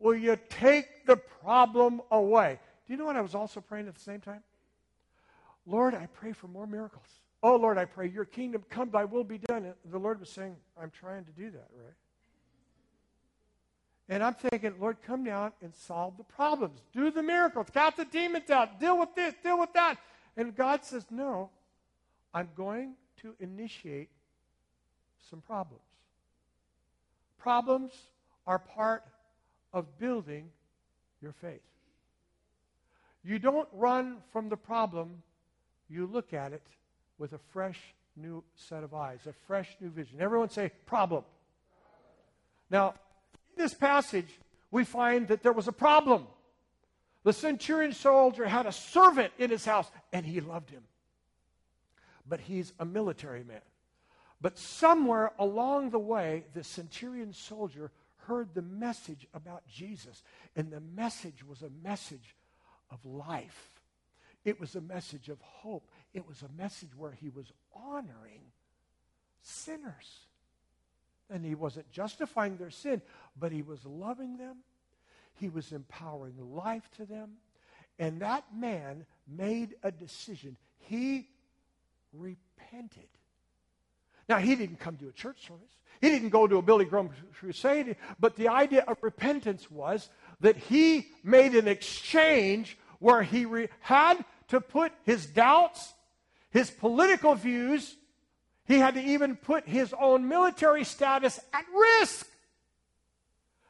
will 0.00 0.16
you 0.16 0.36
take 0.48 1.06
the 1.06 1.16
problem 1.16 2.00
away? 2.10 2.58
Do 2.88 2.92
you 2.92 2.98
know 2.98 3.06
what 3.06 3.14
I 3.14 3.20
was 3.20 3.36
also 3.36 3.60
praying 3.60 3.86
at 3.86 3.94
the 3.94 4.00
same 4.00 4.20
time? 4.20 4.42
Lord, 5.66 5.94
I 5.94 6.08
pray 6.14 6.32
for 6.32 6.48
more 6.48 6.66
miracles. 6.66 7.06
Oh, 7.44 7.54
Lord, 7.54 7.78
I 7.78 7.84
pray 7.84 8.08
your 8.08 8.24
kingdom 8.24 8.64
come, 8.68 8.90
thy 8.90 9.04
will 9.04 9.22
be 9.22 9.38
done. 9.38 9.66
And 9.66 9.74
the 9.88 9.98
Lord 9.98 10.18
was 10.18 10.30
saying, 10.30 10.56
I'm 10.76 10.90
trying 10.90 11.26
to 11.26 11.30
do 11.30 11.48
that, 11.52 11.68
right? 11.76 11.94
And 14.10 14.24
I'm 14.24 14.34
thinking, 14.34 14.74
Lord, 14.80 14.96
come 15.06 15.22
down 15.22 15.52
and 15.62 15.72
solve 15.72 16.16
the 16.16 16.24
problems. 16.24 16.80
Do 16.92 17.12
the 17.12 17.22
miracles. 17.22 17.68
Cast 17.72 17.96
the 17.96 18.04
demons 18.04 18.50
out. 18.50 18.80
Deal 18.80 18.98
with 18.98 19.14
this. 19.14 19.34
Deal 19.40 19.58
with 19.58 19.72
that. 19.74 19.98
And 20.36 20.54
God 20.54 20.84
says, 20.84 21.06
No, 21.10 21.48
I'm 22.34 22.48
going 22.56 22.94
to 23.22 23.34
initiate 23.38 24.10
some 25.30 25.40
problems. 25.40 25.84
Problems 27.38 27.92
are 28.48 28.58
part 28.58 29.04
of 29.72 29.96
building 29.96 30.50
your 31.22 31.32
faith. 31.32 31.62
You 33.22 33.38
don't 33.38 33.68
run 33.72 34.16
from 34.32 34.48
the 34.48 34.56
problem, 34.56 35.22
you 35.88 36.06
look 36.06 36.32
at 36.32 36.52
it 36.52 36.66
with 37.18 37.32
a 37.32 37.38
fresh 37.52 37.78
new 38.16 38.42
set 38.56 38.82
of 38.82 38.92
eyes, 38.92 39.20
a 39.28 39.32
fresh 39.46 39.76
new 39.80 39.90
vision. 39.90 40.20
Everyone 40.20 40.48
say, 40.48 40.72
problem. 40.86 41.22
Now, 42.70 42.94
this 43.60 43.74
passage, 43.74 44.28
we 44.70 44.84
find 44.84 45.28
that 45.28 45.42
there 45.42 45.52
was 45.52 45.68
a 45.68 45.72
problem. 45.72 46.26
The 47.22 47.32
centurion 47.32 47.92
soldier 47.92 48.46
had 48.46 48.66
a 48.66 48.72
servant 48.72 49.32
in 49.38 49.50
his 49.50 49.64
house, 49.64 49.90
and 50.12 50.24
he 50.24 50.40
loved 50.40 50.70
him. 50.70 50.82
But 52.26 52.40
he's 52.40 52.72
a 52.78 52.84
military 52.84 53.44
man. 53.44 53.60
But 54.40 54.58
somewhere 54.58 55.32
along 55.38 55.90
the 55.90 55.98
way, 55.98 56.44
the 56.54 56.64
centurion 56.64 57.32
soldier 57.32 57.90
heard 58.26 58.54
the 58.54 58.62
message 58.62 59.26
about 59.34 59.66
Jesus, 59.66 60.22
and 60.56 60.70
the 60.70 60.80
message 60.80 61.44
was 61.44 61.62
a 61.62 61.70
message 61.82 62.36
of 62.90 63.04
life. 63.04 63.80
It 64.44 64.58
was 64.58 64.74
a 64.74 64.80
message 64.80 65.28
of 65.28 65.40
hope. 65.42 65.90
It 66.14 66.26
was 66.26 66.42
a 66.42 66.60
message 66.60 66.90
where 66.96 67.12
he 67.12 67.28
was 67.28 67.52
honoring 67.74 68.40
sinners. 69.42 70.26
And 71.30 71.44
he 71.44 71.54
wasn't 71.54 71.90
justifying 71.92 72.56
their 72.56 72.70
sin, 72.70 73.00
but 73.38 73.52
he 73.52 73.62
was 73.62 73.84
loving 73.84 74.36
them. 74.36 74.58
He 75.34 75.48
was 75.48 75.72
empowering 75.72 76.34
life 76.54 76.88
to 76.96 77.06
them. 77.06 77.32
And 77.98 78.20
that 78.20 78.44
man 78.54 79.06
made 79.28 79.74
a 79.82 79.92
decision. 79.92 80.56
He 80.78 81.28
repented. 82.12 83.08
Now, 84.28 84.38
he 84.38 84.54
didn't 84.54 84.78
come 84.78 84.96
to 84.98 85.08
a 85.08 85.12
church 85.12 85.46
service. 85.46 85.76
He 86.00 86.08
didn't 86.08 86.30
go 86.30 86.46
to 86.46 86.56
a 86.58 86.62
Billy 86.62 86.84
Graham 86.84 87.10
crusade. 87.34 87.96
But 88.18 88.36
the 88.36 88.48
idea 88.48 88.84
of 88.86 88.96
repentance 89.02 89.70
was 89.70 90.08
that 90.40 90.56
he 90.56 91.08
made 91.22 91.54
an 91.54 91.68
exchange 91.68 92.78
where 93.00 93.22
he 93.22 93.44
re- 93.44 93.68
had 93.80 94.24
to 94.48 94.60
put 94.60 94.92
his 95.04 95.26
doubts, 95.26 95.92
his 96.50 96.70
political 96.70 97.34
views, 97.34 97.96
he 98.72 98.78
had 98.78 98.94
to 98.94 99.02
even 99.02 99.36
put 99.36 99.66
his 99.66 99.94
own 99.98 100.28
military 100.28 100.84
status 100.84 101.40
at 101.52 101.64
risk 101.74 102.26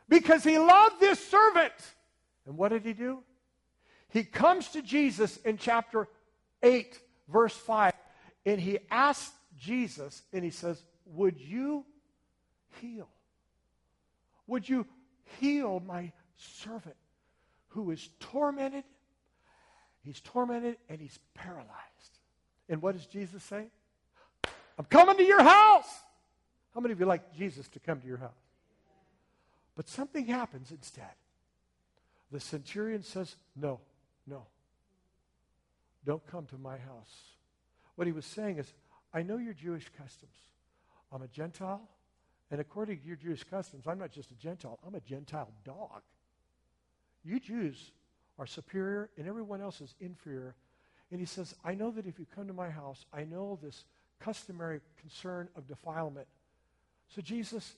because 0.09 0.45
he 0.45 0.59
loved 0.59 1.01
this 1.01 1.25
servant. 1.29 1.73
And 2.47 2.57
what 2.57 2.71
did 2.71 2.85
he 2.85 2.93
do? 2.93 3.23
He 4.09 4.25
comes 4.25 4.69
to 4.71 4.83
Jesus 4.83 5.37
in 5.39 5.57
chapter 5.57 6.09
8, 6.63 6.99
verse 7.29 7.55
5, 7.55 7.93
and 8.45 8.61
he 8.61 8.79
asks 8.91 9.33
Jesus, 9.57 10.23
and 10.33 10.43
he 10.43 10.51
says, 10.51 10.83
Would 11.07 11.39
you 11.41 11.85
heal? 12.81 13.09
Would 14.47 14.69
you 14.69 14.87
heal 15.39 15.81
my 15.87 16.13
servant 16.37 16.97
who 17.69 17.93
is 17.93 18.09
tormented 18.19 18.83
He's 20.03 20.21
tormented 20.21 20.77
and 20.89 21.01
he's 21.01 21.19
paralyzed. 21.35 21.69
And 22.69 22.81
what 22.81 22.97
does 22.97 23.07
Jesus 23.07 23.43
say? 23.43 23.67
I'm 24.81 24.87
coming 24.87 25.19
to 25.19 25.23
your 25.23 25.43
house. 25.43 25.91
How 26.73 26.81
many 26.81 26.93
of 26.93 27.01
you 27.01 27.05
like 27.05 27.37
Jesus 27.37 27.69
to 27.69 27.81
come 27.81 28.01
to 28.01 28.07
your 28.07 28.17
house? 28.17 28.31
But 29.77 29.87
something 29.91 30.25
happens 30.25 30.71
instead. 30.71 31.13
The 32.33 32.41
centurion 32.41 33.03
says, 33.03 33.37
No, 33.55 33.81
no. 34.27 34.47
Don't 36.07 36.27
come 36.29 36.47
to 36.47 36.57
my 36.57 36.79
house. 36.79 37.13
What 37.97 38.07
he 38.07 38.13
was 38.15 38.25
saying 38.25 38.57
is, 38.57 38.73
I 39.13 39.23
know 39.23 39.37
your 39.37 39.53
Jewish 39.53 39.87
customs. 39.99 40.33
I'm 41.13 41.21
a 41.21 41.29
Gentile, 41.29 41.83
and 42.51 42.59
according 42.59 43.01
to 43.01 43.07
your 43.07 43.17
Jewish 43.17 43.45
customs, 43.45 43.87
I'm 43.87 43.99
not 43.99 44.13
just 44.13 44.31
a 44.31 44.35
Gentile, 44.37 44.79
I'm 44.87 44.95
a 44.95 45.01
Gentile 45.01 45.53
dog. 45.63 46.01
You 47.23 47.39
Jews 47.39 47.91
are 48.39 48.47
superior 48.47 49.11
and 49.19 49.29
everyone 49.29 49.61
else 49.61 49.83
is 49.83 49.95
inferior. 50.01 50.55
And 51.11 51.21
he 51.21 51.27
says, 51.27 51.55
I 51.63 51.75
know 51.75 51.91
that 51.91 52.07
if 52.07 52.19
you 52.19 52.25
come 52.35 52.47
to 52.47 52.55
my 52.55 52.71
house, 52.71 53.05
I 53.13 53.25
know 53.25 53.59
this 53.63 53.85
customary 54.21 54.81
concern 55.01 55.49
of 55.57 55.67
defilement. 55.67 56.27
So, 57.15 57.23
Jesus, 57.23 57.75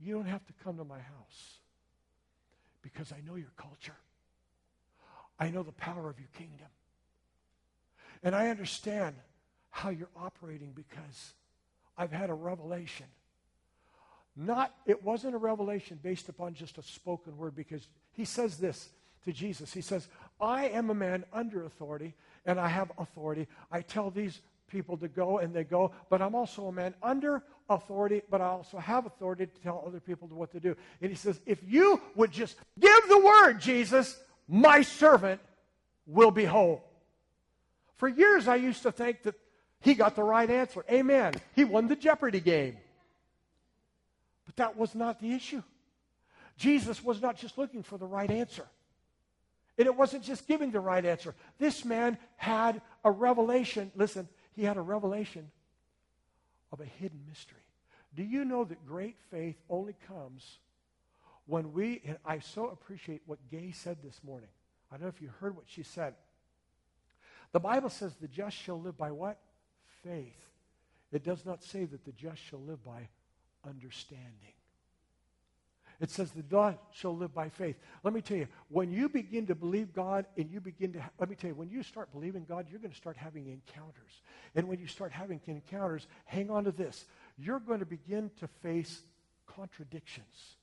you 0.00 0.14
don't 0.14 0.26
have 0.26 0.46
to 0.46 0.52
come 0.64 0.76
to 0.76 0.84
my 0.84 0.98
house 0.98 1.58
because 2.82 3.12
I 3.12 3.20
know 3.26 3.36
your 3.36 3.52
culture. 3.56 3.96
I 5.38 5.50
know 5.50 5.62
the 5.62 5.72
power 5.72 6.10
of 6.10 6.18
your 6.18 6.28
kingdom. 6.36 6.66
And 8.22 8.34
I 8.34 8.48
understand 8.48 9.16
how 9.70 9.90
you're 9.90 10.08
operating 10.16 10.72
because 10.72 11.34
I've 11.96 12.12
had 12.12 12.30
a 12.30 12.34
revelation. 12.34 13.06
Not, 14.36 14.74
it 14.86 15.02
wasn't 15.02 15.34
a 15.34 15.38
revelation 15.38 15.98
based 16.02 16.28
upon 16.28 16.54
just 16.54 16.78
a 16.78 16.82
spoken 16.82 17.36
word 17.36 17.56
because 17.56 17.86
he 18.12 18.24
says 18.24 18.58
this 18.58 18.88
to 19.24 19.32
Jesus. 19.32 19.72
He 19.72 19.80
says, 19.80 20.08
I 20.40 20.68
am 20.68 20.90
a 20.90 20.94
man 20.94 21.24
under 21.32 21.64
authority, 21.64 22.14
and 22.46 22.58
I 22.58 22.68
have 22.68 22.92
authority. 22.98 23.48
I 23.70 23.82
tell 23.82 24.10
these 24.10 24.40
people 24.68 24.96
to 24.98 25.08
go, 25.08 25.38
and 25.38 25.54
they 25.54 25.64
go, 25.64 25.92
but 26.10 26.22
I'm 26.22 26.34
also 26.34 26.66
a 26.66 26.72
man 26.72 26.94
under 27.02 27.42
authority, 27.68 28.22
but 28.30 28.40
I 28.40 28.46
also 28.46 28.78
have 28.78 29.06
authority 29.06 29.46
to 29.46 29.60
tell 29.62 29.82
other 29.86 30.00
people 30.00 30.28
what 30.28 30.52
to 30.52 30.60
do. 30.60 30.76
And 31.00 31.10
he 31.10 31.16
says, 31.16 31.40
If 31.46 31.58
you 31.66 32.00
would 32.14 32.30
just 32.30 32.56
give 32.78 33.08
the 33.08 33.18
word, 33.18 33.60
Jesus, 33.60 34.18
my 34.46 34.82
servant 34.82 35.40
will 36.06 36.30
be 36.30 36.44
whole. 36.44 36.84
For 37.96 38.08
years, 38.08 38.48
I 38.48 38.56
used 38.56 38.82
to 38.82 38.92
think 38.92 39.22
that 39.24 39.34
he 39.80 39.94
got 39.94 40.16
the 40.16 40.22
right 40.22 40.48
answer. 40.48 40.84
Amen. 40.90 41.34
He 41.54 41.64
won 41.64 41.88
the 41.88 41.96
Jeopardy 41.96 42.40
game. 42.40 42.76
But 44.46 44.56
that 44.56 44.76
was 44.76 44.94
not 44.94 45.20
the 45.20 45.32
issue. 45.32 45.62
Jesus 46.56 47.02
was 47.02 47.20
not 47.20 47.36
just 47.36 47.58
looking 47.58 47.82
for 47.82 47.98
the 47.98 48.06
right 48.06 48.30
answer. 48.30 48.66
And 49.78 49.86
it 49.86 49.94
wasn't 49.94 50.24
just 50.24 50.48
giving 50.48 50.72
the 50.72 50.80
right 50.80 51.04
answer. 51.04 51.34
This 51.58 51.84
man 51.84 52.18
had 52.36 52.82
a 53.04 53.10
revelation. 53.10 53.92
Listen, 53.94 54.28
he 54.58 54.64
had 54.64 54.76
a 54.76 54.82
revelation 54.82 55.52
of 56.72 56.80
a 56.80 56.84
hidden 56.84 57.20
mystery. 57.28 57.62
Do 58.16 58.24
you 58.24 58.44
know 58.44 58.64
that 58.64 58.84
great 58.84 59.14
faith 59.30 59.54
only 59.70 59.94
comes 60.08 60.58
when 61.46 61.72
we, 61.72 62.02
and 62.04 62.18
I 62.26 62.40
so 62.40 62.66
appreciate 62.66 63.22
what 63.24 63.38
Gay 63.52 63.70
said 63.70 63.98
this 64.02 64.20
morning. 64.24 64.48
I 64.90 64.96
don't 64.96 65.02
know 65.02 65.08
if 65.14 65.22
you 65.22 65.30
heard 65.38 65.54
what 65.54 65.66
she 65.68 65.84
said. 65.84 66.14
The 67.52 67.60
Bible 67.60 67.88
says 67.88 68.16
the 68.16 68.26
just 68.26 68.56
shall 68.56 68.80
live 68.80 68.98
by 68.98 69.12
what? 69.12 69.38
Faith. 70.02 70.44
It 71.12 71.22
does 71.22 71.46
not 71.46 71.62
say 71.62 71.84
that 71.84 72.04
the 72.04 72.10
just 72.10 72.42
shall 72.42 72.60
live 72.60 72.84
by 72.84 73.08
understanding. 73.64 74.57
It 76.00 76.10
says 76.10 76.30
the 76.30 76.42
just 76.42 76.78
shall 76.92 77.16
live 77.16 77.34
by 77.34 77.48
faith. 77.48 77.76
Let 78.04 78.14
me 78.14 78.20
tell 78.20 78.36
you, 78.36 78.46
when 78.68 78.92
you 78.92 79.08
begin 79.08 79.46
to 79.46 79.56
believe 79.56 79.92
God 79.92 80.26
and 80.36 80.48
you 80.48 80.60
begin 80.60 80.92
to, 80.92 81.02
let 81.18 81.28
me 81.28 81.34
tell 81.34 81.50
you, 81.50 81.56
when 81.56 81.70
you 81.70 81.82
start 81.82 82.12
believing 82.12 82.44
God, 82.48 82.66
you're 82.70 82.78
going 82.78 82.92
to 82.92 82.96
start 82.96 83.16
having 83.16 83.48
encounters. 83.48 84.22
And 84.54 84.68
when 84.68 84.78
you 84.78 84.86
start 84.86 85.10
having 85.10 85.40
encounters, 85.46 86.06
hang 86.24 86.50
on 86.50 86.64
to 86.64 86.72
this. 86.72 87.04
You're 87.36 87.58
going 87.58 87.80
to 87.80 87.86
begin 87.86 88.30
to 88.38 88.46
face 88.62 89.02
contradictions. 89.46 90.56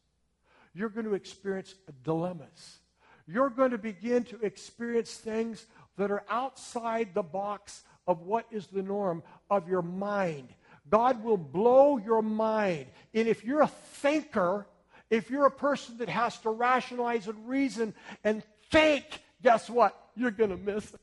You're 0.74 0.90
going 0.90 1.06
to 1.06 1.16
experience 1.16 1.76
dilemmas. 2.04 2.80
You're 3.28 3.50
going 3.50 3.72
to 3.72 3.78
begin 3.78 4.24
to 4.26 4.40
experience 4.42 5.16
things 5.16 5.66
that 5.98 6.12
are 6.12 6.24
outside 6.30 7.14
the 7.14 7.24
box 7.24 7.84
of 8.08 8.22
what 8.22 8.46
is 8.52 8.68
the 8.68 8.84
norm 8.84 9.24
of 9.50 9.68
your 9.68 9.82
mind. 9.82 10.48
God 10.90 11.24
will 11.24 11.38
blow 11.38 11.98
your 11.98 12.22
mind. 12.22 12.86
And 13.14 13.28
if 13.28 13.44
you're 13.44 13.64
a 13.64 13.68
thinker, 13.68 14.68
if 15.16 15.30
you're 15.30 15.46
a 15.46 15.52
person 15.52 15.98
that 15.98 16.10
has 16.10 16.38
to 16.40 16.50
rationalize 16.50 17.28
and 17.28 17.48
reason 17.48 17.94
and 18.24 18.44
think, 18.72 19.06
guess 19.42 19.70
what? 19.70 19.98
You're 20.16 20.32
going 20.32 20.52
to 20.52 20.58
miss 20.58 20.94
it. 20.94 21.00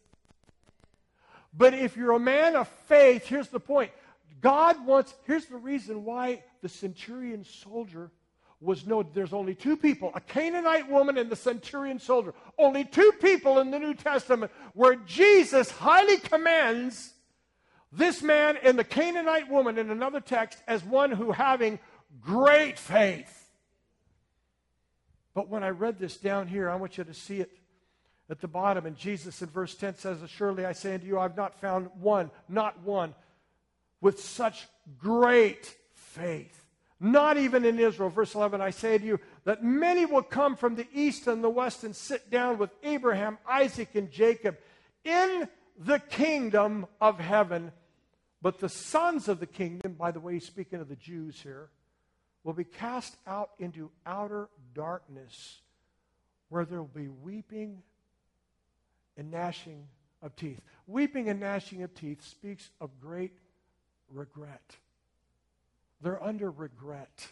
But 1.54 1.74
if 1.74 1.96
you're 1.96 2.12
a 2.12 2.20
man 2.20 2.56
of 2.56 2.68
faith, 2.86 3.26
here's 3.26 3.48
the 3.48 3.60
point 3.60 3.90
God 4.40 4.84
wants, 4.86 5.14
here's 5.26 5.46
the 5.46 5.56
reason 5.56 6.04
why 6.04 6.42
the 6.62 6.68
centurion 6.68 7.44
soldier 7.44 8.10
was 8.60 8.86
no, 8.86 9.02
there's 9.02 9.32
only 9.32 9.54
two 9.54 9.76
people 9.76 10.12
a 10.14 10.20
Canaanite 10.20 10.88
woman 10.88 11.18
and 11.18 11.28
the 11.28 11.36
centurion 11.36 11.98
soldier. 11.98 12.32
Only 12.58 12.84
two 12.84 13.12
people 13.20 13.58
in 13.58 13.70
the 13.70 13.78
New 13.78 13.94
Testament 13.94 14.52
where 14.74 14.94
Jesus 14.94 15.70
highly 15.70 16.18
commends 16.18 17.12
this 17.90 18.22
man 18.22 18.56
and 18.62 18.78
the 18.78 18.84
Canaanite 18.84 19.50
woman 19.50 19.78
in 19.78 19.90
another 19.90 20.20
text 20.20 20.58
as 20.66 20.82
one 20.84 21.10
who 21.10 21.32
having 21.32 21.78
great 22.20 22.78
faith. 22.78 23.41
But 25.34 25.48
when 25.48 25.62
I 25.62 25.70
read 25.70 25.98
this 25.98 26.16
down 26.16 26.46
here, 26.46 26.68
I 26.68 26.76
want 26.76 26.98
you 26.98 27.04
to 27.04 27.14
see 27.14 27.40
it 27.40 27.50
at 28.28 28.40
the 28.40 28.48
bottom. 28.48 28.86
And 28.86 28.96
Jesus 28.96 29.42
in 29.42 29.48
verse 29.48 29.74
10 29.74 29.96
says, 29.96 30.18
Surely 30.28 30.64
I 30.64 30.72
say 30.72 30.94
unto 30.94 31.06
you, 31.06 31.18
I've 31.18 31.36
not 31.36 31.60
found 31.60 31.88
one, 32.00 32.30
not 32.48 32.82
one, 32.82 33.14
with 34.00 34.20
such 34.20 34.66
great 34.98 35.74
faith 35.94 36.62
not 37.02 37.36
even 37.36 37.64
in 37.64 37.80
Israel. 37.80 38.08
Verse 38.08 38.34
11, 38.34 38.60
I 38.60 38.70
say 38.70 38.96
to 38.96 39.04
you 39.04 39.18
that 39.44 39.64
many 39.64 40.06
will 40.06 40.22
come 40.22 40.54
from 40.54 40.76
the 40.76 40.86
east 40.94 41.26
and 41.26 41.42
the 41.42 41.50
west 41.50 41.82
and 41.82 41.94
sit 41.94 42.30
down 42.30 42.58
with 42.58 42.70
Abraham, 42.84 43.38
Isaac, 43.46 43.96
and 43.96 44.10
Jacob 44.10 44.56
in 45.04 45.48
the 45.76 45.98
kingdom 45.98 46.86
of 47.00 47.18
heaven. 47.18 47.72
But 48.40 48.60
the 48.60 48.68
sons 48.68 49.28
of 49.28 49.40
the 49.40 49.46
kingdom, 49.46 49.94
by 49.94 50.12
the 50.12 50.20
way, 50.20 50.38
speaking 50.38 50.80
of 50.80 50.88
the 50.88 50.96
Jews 50.96 51.40
here, 51.42 51.70
will 52.44 52.52
be 52.52 52.64
cast 52.64 53.16
out 53.26 53.50
into 53.58 53.90
outer 54.04 54.48
darkness 54.74 55.60
where 56.48 56.64
there 56.64 56.78
will 56.78 56.90
be 56.94 57.08
weeping 57.08 57.82
and 59.16 59.30
gnashing 59.30 59.86
of 60.22 60.34
teeth. 60.36 60.60
Weeping 60.86 61.28
and 61.28 61.40
gnashing 61.40 61.82
of 61.82 61.94
teeth 61.94 62.24
speaks 62.24 62.70
of 62.80 62.90
great 63.00 63.32
regret. 64.10 64.76
They're 66.00 66.22
under 66.22 66.50
regret. 66.50 67.28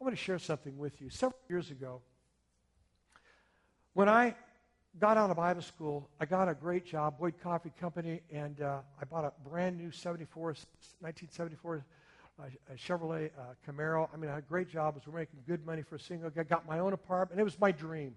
I 0.00 0.04
want 0.04 0.16
to 0.16 0.22
share 0.22 0.38
something 0.38 0.78
with 0.78 1.00
you. 1.00 1.10
Several 1.10 1.38
years 1.48 1.70
ago, 1.70 2.00
when 3.92 4.08
I 4.08 4.34
got 4.98 5.16
out 5.16 5.30
of 5.30 5.36
Bible 5.36 5.62
school, 5.62 6.08
I 6.20 6.24
got 6.24 6.48
a 6.48 6.54
great 6.54 6.84
job, 6.84 7.18
Boyd 7.18 7.34
Coffee 7.42 7.72
Company, 7.80 8.22
and 8.32 8.60
uh, 8.60 8.80
I 9.00 9.04
bought 9.04 9.24
a 9.24 9.32
brand 9.48 9.76
new 9.76 9.90
74, 9.90 10.42
1974 10.42 11.84
uh, 12.40 12.46
Chevrolet 12.76 13.30
uh, 13.38 13.54
Camaro. 13.66 14.08
I 14.12 14.16
mean, 14.16 14.30
I 14.30 14.34
had 14.34 14.44
a 14.44 14.46
great 14.46 14.68
job. 14.68 14.94
I 14.94 15.06
was 15.06 15.14
making 15.14 15.40
good 15.46 15.64
money 15.64 15.82
for 15.82 15.96
a 15.96 16.00
single. 16.00 16.30
I 16.36 16.42
got 16.42 16.66
my 16.66 16.78
own 16.78 16.92
apartment. 16.92 17.40
It 17.40 17.44
was 17.44 17.58
my 17.60 17.72
dream. 17.72 18.14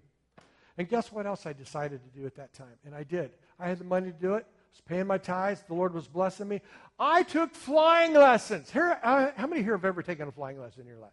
And 0.76 0.88
guess 0.88 1.10
what 1.10 1.26
else 1.26 1.46
I 1.46 1.52
decided 1.52 2.00
to 2.04 2.18
do 2.18 2.26
at 2.26 2.36
that 2.36 2.52
time? 2.52 2.74
And 2.84 2.94
I 2.94 3.02
did. 3.02 3.30
I 3.58 3.68
had 3.68 3.78
the 3.78 3.84
money 3.84 4.12
to 4.12 4.18
do 4.18 4.34
it 4.34 4.46
I 4.68 4.70
was 4.72 4.80
paying 4.86 5.06
my 5.06 5.18
tithes. 5.18 5.62
The 5.66 5.74
Lord 5.74 5.94
was 5.94 6.06
blessing 6.06 6.46
me. 6.48 6.60
I 6.98 7.22
took 7.22 7.54
flying 7.54 8.12
lessons. 8.12 8.70
Here, 8.70 8.98
uh, 9.02 9.30
how 9.34 9.46
many 9.46 9.62
here 9.62 9.72
have 9.72 9.84
ever 9.84 10.02
taken 10.02 10.28
a 10.28 10.32
flying 10.32 10.60
lesson 10.60 10.82
in 10.82 10.86
your 10.86 10.98
life? 10.98 11.10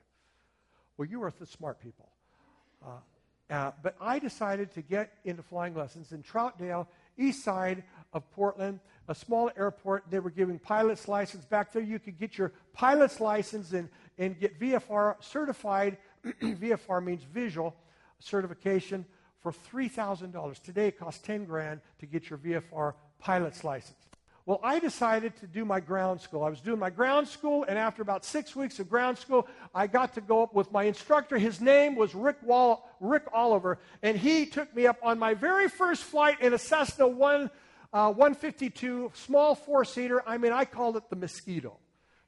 Well, 0.97 1.07
you 1.07 1.23
are 1.23 1.31
the 1.39 1.45
smart 1.45 1.79
people. 1.79 2.09
Uh, 2.85 2.89
uh, 3.49 3.71
but 3.81 3.95
I 4.01 4.19
decided 4.19 4.73
to 4.73 4.81
get 4.81 5.13
into 5.23 5.41
flying 5.41 5.73
lessons 5.73 6.11
in 6.11 6.21
Troutdale, 6.23 6.87
east 7.17 7.43
side 7.43 7.83
of 8.13 8.29
Portland, 8.31 8.79
a 9.07 9.15
small 9.15 9.51
airport. 9.57 10.05
They 10.09 10.19
were 10.19 10.29
giving 10.29 10.59
pilot's 10.59 11.07
license. 11.07 11.45
Back 11.45 11.73
there, 11.73 11.81
you 11.81 11.99
could 11.99 12.17
get 12.19 12.37
your 12.37 12.51
pilot's 12.73 13.19
license 13.19 13.73
and, 13.73 13.89
and 14.17 14.39
get 14.39 14.59
VFR 14.59 15.15
certified. 15.23 15.97
VFR 16.41 17.03
means 17.03 17.23
visual 17.23 17.75
certification 18.19 19.05
for 19.41 19.51
$3,000. 19.51 20.61
Today, 20.61 20.87
it 20.87 20.99
costs 20.99 21.21
10 21.21 21.45
grand 21.45 21.81
to 21.99 22.05
get 22.05 22.29
your 22.29 22.39
VFR 22.39 22.93
pilot's 23.19 23.63
license. 23.63 23.97
Well, 24.47 24.59
I 24.63 24.77
decided 24.77 25.35
to 25.37 25.47
do 25.47 25.65
my 25.65 25.79
ground 25.79 26.21
school. 26.21 26.43
I 26.43 26.49
was 26.49 26.61
doing 26.61 26.77
my 26.77 26.91
ground 26.91 27.27
school, 27.27 27.65
and 27.67 27.79
after 27.79 28.03
about 28.03 28.23
six 28.23 28.55
weeks 28.55 28.79
of 28.79 28.87
ground 28.87 29.17
school, 29.17 29.47
I 29.73 29.87
got 29.87 30.13
to 30.15 30.21
go 30.21 30.43
up 30.43 30.53
with 30.53 30.71
my 30.71 30.83
instructor. 30.83 31.39
His 31.39 31.59
name 31.59 31.95
was 31.95 32.13
Rick, 32.13 32.37
Wall- 32.43 32.87
Rick 32.99 33.23
Oliver, 33.33 33.79
and 34.03 34.15
he 34.15 34.45
took 34.45 34.73
me 34.75 34.85
up 34.85 34.97
on 35.01 35.17
my 35.17 35.33
very 35.33 35.67
first 35.67 36.03
flight 36.03 36.41
in 36.41 36.53
a 36.53 36.59
Cessna 36.59 37.07
1, 37.07 37.49
uh, 37.93 38.11
152, 38.11 39.11
small 39.13 39.55
four 39.55 39.85
seater. 39.85 40.21
I 40.27 40.37
mean, 40.37 40.51
I 40.51 40.65
called 40.65 40.97
it 40.97 41.09
the 41.09 41.15
mosquito. 41.15 41.77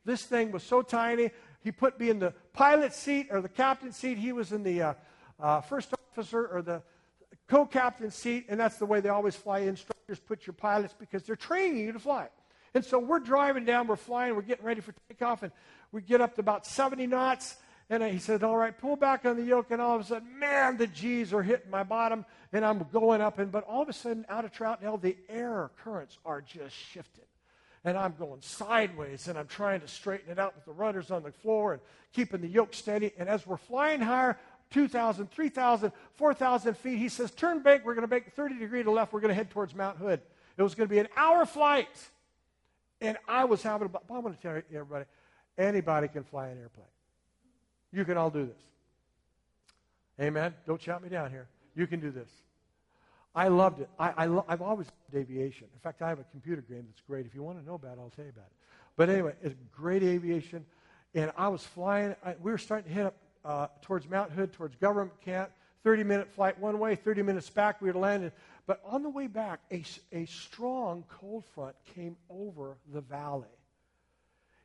This 0.05 0.23
thing 0.23 0.51
was 0.51 0.63
so 0.63 0.81
tiny. 0.81 1.31
He 1.61 1.71
put 1.71 1.99
me 1.99 2.09
in 2.09 2.19
the 2.19 2.33
pilot 2.53 2.93
seat 2.93 3.27
or 3.29 3.41
the 3.41 3.49
captain 3.49 3.91
seat. 3.91 4.17
He 4.17 4.31
was 4.31 4.53
in 4.53 4.63
the 4.63 4.81
uh, 4.81 4.93
uh, 5.39 5.61
first 5.61 5.93
officer 5.93 6.47
or 6.47 6.61
the 6.61 6.81
co 7.47 7.65
captain 7.65 8.11
seat, 8.11 8.45
and 8.49 8.59
that's 8.59 8.77
the 8.77 8.85
way 8.85 9.01
they 9.01 9.09
always 9.09 9.35
fly. 9.35 9.59
Instructors 9.59 10.19
put 10.19 10.47
your 10.47 10.53
pilots 10.53 10.95
because 10.97 11.23
they're 11.23 11.35
training 11.35 11.79
you 11.79 11.91
to 11.91 11.99
fly. 11.99 12.29
And 12.73 12.85
so 12.85 12.99
we're 12.99 13.19
driving 13.19 13.65
down, 13.65 13.87
we're 13.87 13.95
flying, 13.95 14.35
we're 14.35 14.41
getting 14.43 14.65
ready 14.65 14.81
for 14.81 14.93
takeoff, 15.09 15.43
and 15.43 15.51
we 15.91 16.01
get 16.01 16.21
up 16.21 16.35
to 16.35 16.41
about 16.41 16.65
70 16.65 17.07
knots. 17.07 17.55
And 17.89 18.03
he 18.03 18.19
said, 18.19 18.43
All 18.43 18.57
right, 18.57 18.77
pull 18.77 18.95
back 18.95 19.25
on 19.25 19.37
the 19.37 19.43
yoke. 19.43 19.71
And 19.71 19.81
all 19.81 19.95
of 19.95 20.01
a 20.01 20.03
sudden, 20.03 20.37
man, 20.37 20.77
the 20.77 20.87
G's 20.87 21.33
are 21.33 21.43
hitting 21.43 21.71
my 21.71 21.83
bottom, 21.83 22.25
and 22.51 22.65
I'm 22.65 22.85
going 22.91 23.21
up. 23.21 23.39
And 23.39 23.51
but 23.51 23.63
all 23.63 23.81
of 23.81 23.89
a 23.89 23.93
sudden, 23.93 24.25
out 24.27 24.45
of 24.45 24.51
Troutdale, 24.51 25.01
the 25.01 25.15
air 25.29 25.71
currents 25.83 26.17
are 26.25 26.41
just 26.41 26.75
shifting. 26.75 27.23
And 27.85 27.97
I'm 27.97 28.15
going 28.19 28.41
sideways, 28.41 29.29
and 29.29 29.37
I'm 29.37 29.47
trying 29.47 29.79
to 29.81 29.87
straighten 29.87 30.31
it 30.31 30.39
out 30.39 30.55
with 30.55 30.65
the 30.65 30.73
rudders 30.73 31.11
on 31.11 31.23
the 31.23 31.31
floor 31.31 31.73
and 31.73 31.81
keeping 32.11 32.41
the 32.41 32.47
yoke 32.47 32.73
steady. 32.73 33.13
And 33.17 33.29
as 33.29 33.47
we're 33.47 33.55
flying 33.55 34.01
higher, 34.01 34.37
2,000, 34.71 35.31
3,000, 35.31 35.91
4,000 36.15 36.77
feet. 36.77 36.97
He 36.97 37.07
says, 37.07 37.31
turn 37.31 37.59
bank. 37.61 37.83
We're 37.85 37.95
going 37.95 38.07
to 38.07 38.13
make 38.13 38.33
30 38.33 38.59
degree 38.59 38.83
to 38.83 38.91
left. 38.91 39.13
We're 39.13 39.21
going 39.21 39.29
to 39.29 39.35
head 39.35 39.49
towards 39.49 39.73
Mount 39.73 39.97
Hood. 39.97 40.19
It 40.57 40.61
was 40.63 40.75
going 40.75 40.89
to 40.89 40.93
be 40.93 40.99
an 40.99 41.07
hour 41.15 41.45
flight. 41.45 41.87
And 42.99 43.17
I 43.27 43.45
was 43.45 43.63
having 43.63 43.89
a, 43.93 44.13
I'm 44.13 44.21
going 44.21 44.33
to 44.33 44.41
tell 44.41 44.61
everybody, 44.73 45.05
anybody 45.57 46.07
can 46.07 46.23
fly 46.23 46.47
an 46.47 46.57
airplane. 46.57 46.87
You 47.91 48.05
can 48.05 48.17
all 48.17 48.29
do 48.29 48.45
this. 48.45 48.61
Amen. 50.19 50.53
Don't 50.65 50.81
shout 50.81 51.03
me 51.03 51.09
down 51.09 51.29
here. 51.29 51.47
You 51.75 51.87
can 51.87 51.99
do 51.99 52.11
this. 52.11 52.29
I 53.35 53.49
loved 53.49 53.81
it. 53.81 53.89
I, 53.99 54.25
I 54.25 54.41
I've 54.47 54.61
always 54.61 54.87
loved 54.87 55.15
aviation. 55.15 55.67
In 55.73 55.79
fact, 55.79 56.01
I 56.01 56.09
have 56.09 56.19
a 56.19 56.23
computer 56.31 56.61
game 56.61 56.85
that's 56.87 57.01
great. 57.01 57.25
If 57.25 57.35
you 57.35 57.43
want 57.43 57.59
to 57.59 57.65
know 57.65 57.75
about 57.75 57.97
it, 57.97 57.99
I'll 57.99 58.09
tell 58.09 58.25
you 58.25 58.31
about 58.31 58.47
it. 58.47 58.53
But 58.95 59.09
anyway, 59.09 59.33
it's 59.43 59.55
great 59.71 60.01
aviation. 60.01 60.65
And 61.13 61.31
I 61.37 61.47
was 61.47 61.63
flying. 61.63 62.15
I, 62.25 62.35
we 62.41 62.51
were 62.51 62.57
starting 62.57 62.89
to 62.89 62.95
hit 62.95 63.05
up 63.05 63.15
uh, 63.45 63.67
towards 63.81 64.09
Mount 64.09 64.31
Hood, 64.31 64.53
towards 64.53 64.75
government 64.75 65.21
camp. 65.21 65.51
30 65.83 66.03
minute 66.03 66.27
flight 66.33 66.59
one 66.59 66.79
way, 66.79 66.95
30 66.95 67.21
minutes 67.21 67.49
back, 67.49 67.81
we 67.81 67.87
had 67.87 67.95
landed. 67.95 68.33
But 68.65 68.81
on 68.83 69.03
the 69.03 69.09
way 69.09 69.27
back, 69.27 69.61
a, 69.71 69.85
a 70.11 70.25
strong 70.25 71.05
cold 71.07 71.45
front 71.45 71.75
came 71.95 72.17
over 72.29 72.75
the 72.91 72.99
valley. 72.99 73.47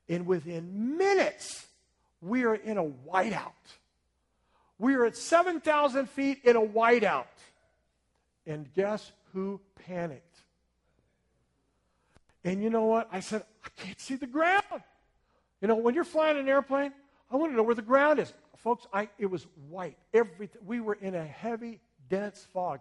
And 0.09 0.27
within 0.27 0.97
minutes, 0.97 1.67
we 2.23 2.45
are 2.45 2.55
in 2.55 2.79
a 2.79 2.85
whiteout. 2.85 3.53
We 4.79 4.95
are 4.95 5.05
at 5.05 5.17
7,000 5.17 6.09
feet 6.09 6.41
in 6.45 6.57
a 6.57 6.61
whiteout. 6.61 7.27
And 8.47 8.73
guess 8.75 9.13
who 9.33 9.61
panicked? 9.87 10.39
And 12.45 12.63
you 12.63 12.71
know 12.71 12.87
what? 12.87 13.09
I 13.13 13.21
said, 13.21 13.45
I 13.65 13.69
can't 13.77 14.01
see 14.01 14.17
the 14.17 14.27
ground. 14.27 14.83
You 15.61 15.69
know, 15.69 15.77
when 15.77 15.95
you're 15.95 16.05
flying 16.05 16.39
an 16.39 16.49
airplane, 16.49 16.93
I 17.31 17.37
want 17.37 17.53
to 17.53 17.57
know 17.57 17.63
where 17.63 17.75
the 17.75 17.83
ground 17.83 18.19
is. 18.19 18.33
Folks, 18.57 18.87
I, 18.93 19.09
it 19.19 19.27
was 19.27 19.47
white. 19.69 19.97
Everything. 20.15 20.63
We 20.65 20.81
were 20.81 20.95
in 20.95 21.15
a 21.15 21.25
heavy, 21.25 21.81
dense 22.09 22.47
fog. 22.53 22.81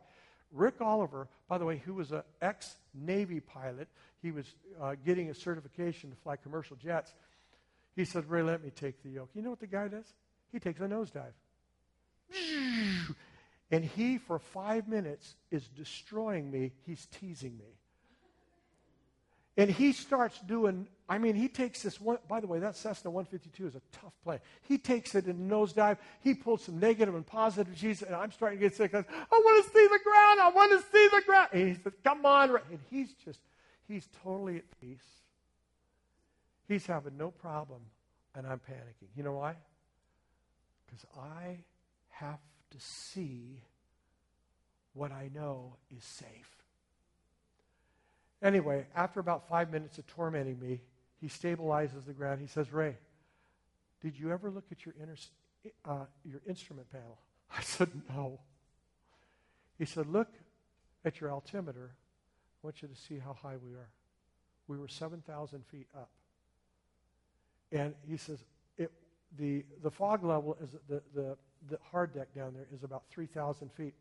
Rick 0.51 0.75
Oliver, 0.81 1.27
by 1.47 1.57
the 1.57 1.65
way, 1.65 1.81
who 1.83 1.93
was 1.93 2.11
an 2.11 2.23
ex 2.41 2.75
Navy 2.93 3.39
pilot, 3.39 3.87
he 4.21 4.31
was 4.31 4.45
uh, 4.81 4.95
getting 5.05 5.29
a 5.29 5.33
certification 5.33 6.09
to 6.09 6.15
fly 6.17 6.35
commercial 6.35 6.75
jets. 6.75 7.13
He 7.95 8.05
said, 8.05 8.29
Ray, 8.29 8.41
let 8.41 8.63
me 8.63 8.69
take 8.69 9.03
the 9.03 9.09
yoke. 9.09 9.29
You 9.33 9.41
know 9.41 9.49
what 9.49 9.59
the 9.59 9.67
guy 9.67 9.87
does? 9.87 10.05
He 10.51 10.59
takes 10.59 10.79
a 10.79 10.83
nosedive. 10.83 11.33
And 13.71 13.85
he, 13.85 14.17
for 14.17 14.37
five 14.37 14.87
minutes, 14.87 15.35
is 15.49 15.67
destroying 15.69 16.51
me. 16.51 16.73
He's 16.85 17.05
teasing 17.05 17.57
me. 17.57 17.77
And 19.57 19.69
he 19.69 19.91
starts 19.91 20.39
doing, 20.39 20.87
I 21.09 21.17
mean, 21.17 21.35
he 21.35 21.47
takes 21.47 21.83
this 21.83 21.99
one, 21.99 22.17
by 22.27 22.39
the 22.39 22.47
way, 22.47 22.59
that 22.59 22.75
Cessna 22.75 23.11
152 23.11 23.67
is 23.67 23.75
a 23.75 23.81
tough 23.91 24.13
plane. 24.23 24.39
He 24.61 24.77
takes 24.77 25.13
it 25.15 25.25
in 25.25 25.31
a 25.31 25.53
nosedive. 25.53 25.97
He 26.21 26.33
pulls 26.33 26.63
some 26.63 26.79
negative 26.79 27.15
and 27.15 27.25
positive 27.25 27.73
G's, 27.75 28.01
and 28.01 28.15
I'm 28.15 28.31
starting 28.31 28.59
to 28.59 28.65
get 28.65 28.75
sick. 28.75 28.93
I, 28.93 29.03
want 29.31 29.65
to 29.65 29.71
see 29.71 29.87
the 29.87 29.99
ground. 30.03 30.41
I 30.41 30.51
want 30.53 30.71
to 30.71 30.79
see 30.91 31.07
the 31.09 31.21
ground. 31.25 31.49
And 31.51 31.67
he 31.67 31.81
says, 31.81 31.93
come 32.03 32.25
on. 32.25 32.49
And 32.49 32.79
he's 32.89 33.13
just, 33.25 33.39
he's 33.87 34.07
totally 34.23 34.57
at 34.57 34.63
peace. 34.79 35.20
He's 36.71 36.85
having 36.85 37.17
no 37.17 37.31
problem, 37.31 37.81
and 38.33 38.47
I'm 38.47 38.59
panicking. 38.59 39.09
You 39.13 39.23
know 39.23 39.33
why? 39.33 39.57
Because 40.85 41.05
I 41.19 41.57
have 42.07 42.39
to 42.69 42.79
see 42.79 43.61
what 44.93 45.11
I 45.11 45.29
know 45.35 45.75
is 45.93 46.01
safe. 46.01 46.55
Anyway, 48.41 48.85
after 48.95 49.19
about 49.19 49.49
five 49.49 49.69
minutes 49.69 49.97
of 49.97 50.07
tormenting 50.07 50.61
me, 50.61 50.79
he 51.19 51.27
stabilizes 51.27 52.05
the 52.05 52.13
ground. 52.13 52.39
He 52.39 52.47
says, 52.47 52.71
Ray, 52.71 52.95
did 54.01 54.17
you 54.17 54.31
ever 54.31 54.49
look 54.49 54.63
at 54.71 54.85
your, 54.85 54.95
inner, 54.97 55.17
uh, 55.83 56.05
your 56.23 56.41
instrument 56.47 56.89
panel? 56.89 57.17
I 57.57 57.63
said, 57.63 57.89
no. 58.07 58.39
He 59.77 59.83
said, 59.83 60.07
look 60.07 60.29
at 61.03 61.19
your 61.19 61.31
altimeter. 61.31 61.91
I 62.63 62.65
want 62.65 62.81
you 62.81 62.87
to 62.87 62.95
see 62.95 63.19
how 63.19 63.33
high 63.33 63.57
we 63.61 63.73
are. 63.73 63.89
We 64.69 64.77
were 64.77 64.87
7,000 64.87 65.65
feet 65.65 65.87
up. 65.93 66.11
And 67.71 67.93
he 68.09 68.17
says, 68.17 68.39
it, 68.77 68.91
the, 69.37 69.65
the 69.81 69.91
fog 69.91 70.23
level 70.23 70.57
is 70.61 70.75
the, 70.89 71.01
the, 71.15 71.37
the 71.69 71.77
hard 71.91 72.13
deck 72.13 72.33
down 72.35 72.53
there 72.53 72.67
is 72.73 72.83
about 72.83 73.03
3,000 73.11 73.71
feet. 73.71 73.93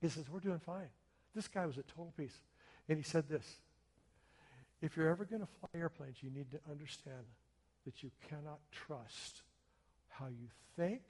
He 0.00 0.08
says, 0.08 0.24
We're 0.30 0.40
doing 0.40 0.60
fine. 0.60 0.88
This 1.34 1.48
guy 1.48 1.66
was 1.66 1.76
a 1.76 1.82
total 1.82 2.12
piece. 2.16 2.36
And 2.88 2.96
he 2.96 3.04
said 3.04 3.28
this 3.28 3.44
If 4.80 4.96
you're 4.96 5.08
ever 5.08 5.24
going 5.24 5.42
to 5.42 5.48
fly 5.60 5.80
airplanes, 5.80 6.16
you 6.22 6.30
need 6.30 6.50
to 6.52 6.58
understand 6.70 7.24
that 7.84 8.02
you 8.02 8.10
cannot 8.28 8.58
trust 8.70 9.42
how 10.08 10.26
you 10.26 10.48
think 10.76 11.02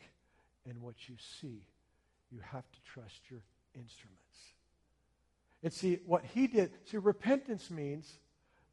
and 0.69 0.81
what 0.81 1.09
you 1.09 1.17
see. 1.41 1.63
You 2.31 2.41
have 2.43 2.71
to 2.71 2.79
trust 2.83 3.31
your 3.31 3.41
instruments. 3.75 4.19
And 5.63 5.73
see, 5.73 5.99
what 6.07 6.25
he 6.35 6.47
did, 6.47 6.71
see, 6.85 6.99
repentance 6.99 7.71
means 7.71 8.19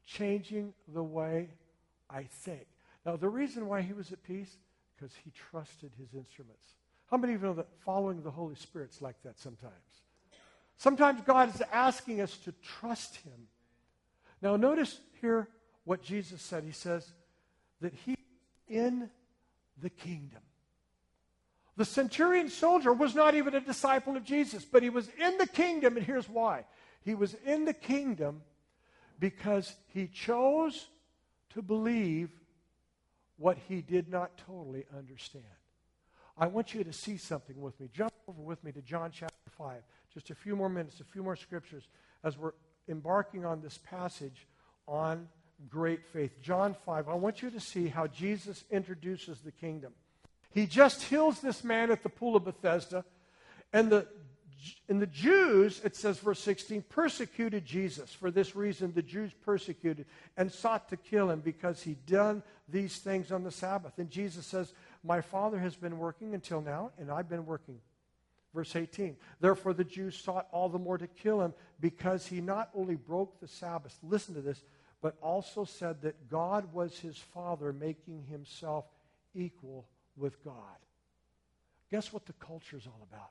changing 0.06 0.72
the 0.92 1.02
way 1.02 1.48
I 2.08 2.24
think. 2.24 2.66
Now, 3.06 3.14
the 3.16 3.28
reason 3.28 3.68
why 3.68 3.82
he 3.82 3.92
was 3.92 4.10
at 4.10 4.22
peace, 4.24 4.56
because 4.96 5.14
he 5.24 5.30
trusted 5.30 5.92
his 5.96 6.12
instruments. 6.12 6.74
How 7.08 7.16
many 7.16 7.34
of 7.34 7.40
you 7.40 7.46
know 7.46 7.54
that 7.54 7.68
following 7.84 8.20
the 8.20 8.32
Holy 8.32 8.56
Spirit's 8.56 9.00
like 9.00 9.14
that 9.22 9.38
sometimes? 9.38 9.72
Sometimes 10.76 11.20
God 11.20 11.54
is 11.54 11.62
asking 11.72 12.20
us 12.20 12.36
to 12.38 12.52
trust 12.80 13.16
him. 13.16 13.46
Now, 14.42 14.56
notice 14.56 14.98
here 15.20 15.48
what 15.84 16.02
Jesus 16.02 16.42
said. 16.42 16.64
He 16.64 16.72
says 16.72 17.08
that 17.80 17.94
he 17.94 18.16
in 18.68 19.08
the 19.80 19.90
kingdom. 19.90 20.40
The 21.76 21.84
centurion 21.84 22.48
soldier 22.48 22.92
was 22.92 23.14
not 23.14 23.36
even 23.36 23.54
a 23.54 23.60
disciple 23.60 24.16
of 24.16 24.24
Jesus, 24.24 24.64
but 24.64 24.82
he 24.82 24.90
was 24.90 25.08
in 25.20 25.38
the 25.38 25.46
kingdom, 25.46 25.96
and 25.96 26.04
here's 26.04 26.28
why. 26.28 26.64
He 27.04 27.14
was 27.14 27.36
in 27.46 27.66
the 27.66 27.74
kingdom 27.74 28.42
because 29.20 29.76
he 29.94 30.08
chose 30.08 30.88
to 31.50 31.62
believe 31.62 32.30
what 33.38 33.58
he 33.68 33.82
did 33.82 34.08
not 34.08 34.36
totally 34.46 34.84
understand. 34.96 35.44
I 36.38 36.46
want 36.46 36.74
you 36.74 36.84
to 36.84 36.92
see 36.92 37.16
something 37.16 37.60
with 37.60 37.78
me. 37.80 37.88
Jump 37.92 38.12
over 38.28 38.42
with 38.42 38.62
me 38.62 38.72
to 38.72 38.82
John 38.82 39.10
chapter 39.12 39.50
5. 39.56 39.82
Just 40.12 40.30
a 40.30 40.34
few 40.34 40.56
more 40.56 40.68
minutes, 40.68 41.00
a 41.00 41.04
few 41.04 41.22
more 41.22 41.36
scriptures 41.36 41.88
as 42.24 42.36
we're 42.36 42.52
embarking 42.88 43.44
on 43.44 43.62
this 43.62 43.78
passage 43.78 44.46
on 44.86 45.28
great 45.68 46.04
faith. 46.04 46.40
John 46.42 46.74
5. 46.84 47.08
I 47.08 47.14
want 47.14 47.42
you 47.42 47.50
to 47.50 47.60
see 47.60 47.88
how 47.88 48.06
Jesus 48.06 48.64
introduces 48.70 49.40
the 49.40 49.52
kingdom. 49.52 49.92
He 50.50 50.66
just 50.66 51.02
heals 51.02 51.40
this 51.40 51.64
man 51.64 51.90
at 51.90 52.02
the 52.02 52.08
pool 52.08 52.36
of 52.36 52.44
Bethesda, 52.44 53.04
and 53.72 53.90
the 53.90 54.06
and 54.88 55.00
the 55.00 55.06
Jews, 55.06 55.80
it 55.84 55.96
says, 55.96 56.18
verse 56.18 56.40
16, 56.40 56.82
persecuted 56.88 57.64
Jesus. 57.64 58.12
For 58.12 58.30
this 58.30 58.56
reason, 58.56 58.92
the 58.92 59.02
Jews 59.02 59.32
persecuted 59.44 60.06
and 60.36 60.50
sought 60.50 60.88
to 60.88 60.96
kill 60.96 61.30
him 61.30 61.40
because 61.40 61.82
he'd 61.82 62.04
done 62.06 62.42
these 62.68 62.98
things 62.98 63.32
on 63.32 63.44
the 63.44 63.50
Sabbath. 63.50 63.98
And 63.98 64.10
Jesus 64.10 64.46
says, 64.46 64.72
My 65.04 65.20
Father 65.20 65.58
has 65.58 65.76
been 65.76 65.98
working 65.98 66.34
until 66.34 66.60
now, 66.60 66.92
and 66.98 67.10
I've 67.10 67.28
been 67.28 67.46
working. 67.46 67.80
Verse 68.54 68.74
18, 68.74 69.16
therefore 69.40 69.74
the 69.74 69.84
Jews 69.84 70.16
sought 70.16 70.46
all 70.50 70.70
the 70.70 70.78
more 70.78 70.96
to 70.96 71.06
kill 71.06 71.42
him 71.42 71.52
because 71.78 72.26
he 72.26 72.40
not 72.40 72.70
only 72.74 72.94
broke 72.94 73.38
the 73.38 73.46
Sabbath, 73.46 73.98
listen 74.02 74.34
to 74.34 74.40
this, 74.40 74.62
but 75.02 75.16
also 75.20 75.64
said 75.64 76.00
that 76.00 76.30
God 76.30 76.72
was 76.72 76.98
his 76.98 77.18
Father, 77.18 77.74
making 77.74 78.24
himself 78.30 78.86
equal 79.34 79.86
with 80.16 80.42
God. 80.42 80.54
Guess 81.90 82.14
what 82.14 82.24
the 82.24 82.32
culture 82.34 82.78
is 82.78 82.86
all 82.86 83.06
about? 83.12 83.30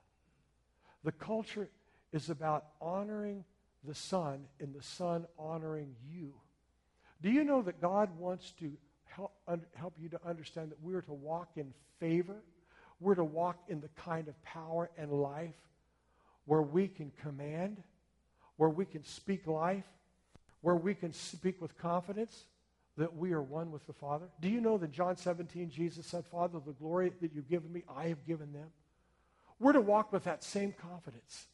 The 1.05 1.11
culture 1.11 1.69
is 2.11 2.31
about 2.31 2.65
honoring 2.81 3.45
the 3.83 3.93
Son 3.93 4.45
and 4.59 4.73
the 4.73 4.81
Son 4.81 5.27
honoring 5.37 5.95
you. 6.11 6.33
Do 7.21 7.29
you 7.29 7.43
know 7.43 7.61
that 7.61 7.79
God 7.79 8.09
wants 8.17 8.51
to 8.59 8.71
help, 9.05 9.31
un, 9.47 9.61
help 9.75 9.93
you 10.01 10.09
to 10.09 10.19
understand 10.27 10.71
that 10.71 10.81
we're 10.81 11.03
to 11.03 11.13
walk 11.13 11.51
in 11.57 11.73
favor? 11.99 12.43
We're 12.99 13.15
to 13.15 13.23
walk 13.23 13.57
in 13.69 13.81
the 13.81 13.89
kind 13.89 14.27
of 14.27 14.43
power 14.43 14.89
and 14.97 15.11
life 15.11 15.53
where 16.45 16.63
we 16.63 16.87
can 16.87 17.11
command, 17.21 17.83
where 18.57 18.69
we 18.69 18.85
can 18.85 19.03
speak 19.03 19.45
life, 19.45 19.85
where 20.61 20.75
we 20.75 20.95
can 20.95 21.13
speak 21.13 21.61
with 21.61 21.77
confidence 21.77 22.45
that 22.97 23.15
we 23.15 23.31
are 23.33 23.43
one 23.43 23.71
with 23.71 23.85
the 23.85 23.93
Father? 23.93 24.25
Do 24.41 24.49
you 24.49 24.59
know 24.59 24.79
that 24.79 24.91
John 24.91 25.17
17, 25.17 25.69
Jesus 25.69 26.07
said, 26.07 26.25
Father, 26.25 26.59
the 26.65 26.71
glory 26.71 27.11
that 27.21 27.33
you've 27.33 27.49
given 27.49 27.71
me, 27.71 27.83
I 27.95 28.07
have 28.07 28.25
given 28.25 28.51
them? 28.53 28.69
We're 29.59 29.73
to 29.73 29.81
walk 29.81 30.11
with 30.11 30.25
that 30.25 30.43
same 30.43 30.73
confidence. 30.73 31.47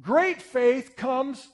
Great 0.00 0.40
faith 0.40 0.96
comes 0.96 1.48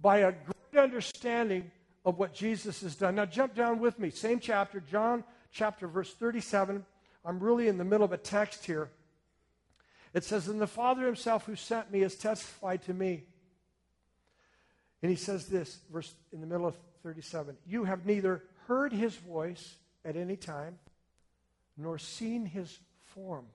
by 0.00 0.18
a 0.18 0.32
great 0.32 0.82
understanding 0.82 1.70
of 2.04 2.18
what 2.18 2.34
Jesus 2.34 2.82
has 2.82 2.96
done. 2.96 3.14
Now, 3.14 3.26
jump 3.26 3.54
down 3.54 3.78
with 3.78 3.98
me. 3.98 4.10
Same 4.10 4.40
chapter, 4.40 4.80
John 4.80 5.24
chapter, 5.52 5.86
verse 5.86 6.12
37. 6.14 6.84
I'm 7.24 7.40
really 7.40 7.68
in 7.68 7.78
the 7.78 7.84
middle 7.84 8.04
of 8.04 8.12
a 8.12 8.18
text 8.18 8.64
here. 8.64 8.90
It 10.14 10.24
says, 10.24 10.48
And 10.48 10.60
the 10.60 10.66
Father 10.66 11.06
himself 11.06 11.46
who 11.46 11.56
sent 11.56 11.92
me 11.92 12.00
has 12.00 12.16
testified 12.16 12.82
to 12.84 12.94
me. 12.94 13.24
And 15.02 15.10
he 15.10 15.16
says 15.16 15.46
this, 15.46 15.78
verse 15.92 16.12
in 16.32 16.40
the 16.40 16.46
middle 16.46 16.66
of 16.66 16.76
37 17.02 17.56
You 17.66 17.84
have 17.84 18.06
neither 18.06 18.42
heard 18.66 18.92
his 18.92 19.14
voice 19.16 19.76
at 20.04 20.16
any 20.16 20.36
time, 20.36 20.78
nor 21.76 21.98
seen 21.98 22.46
his 22.46 22.78
form. 23.14 23.46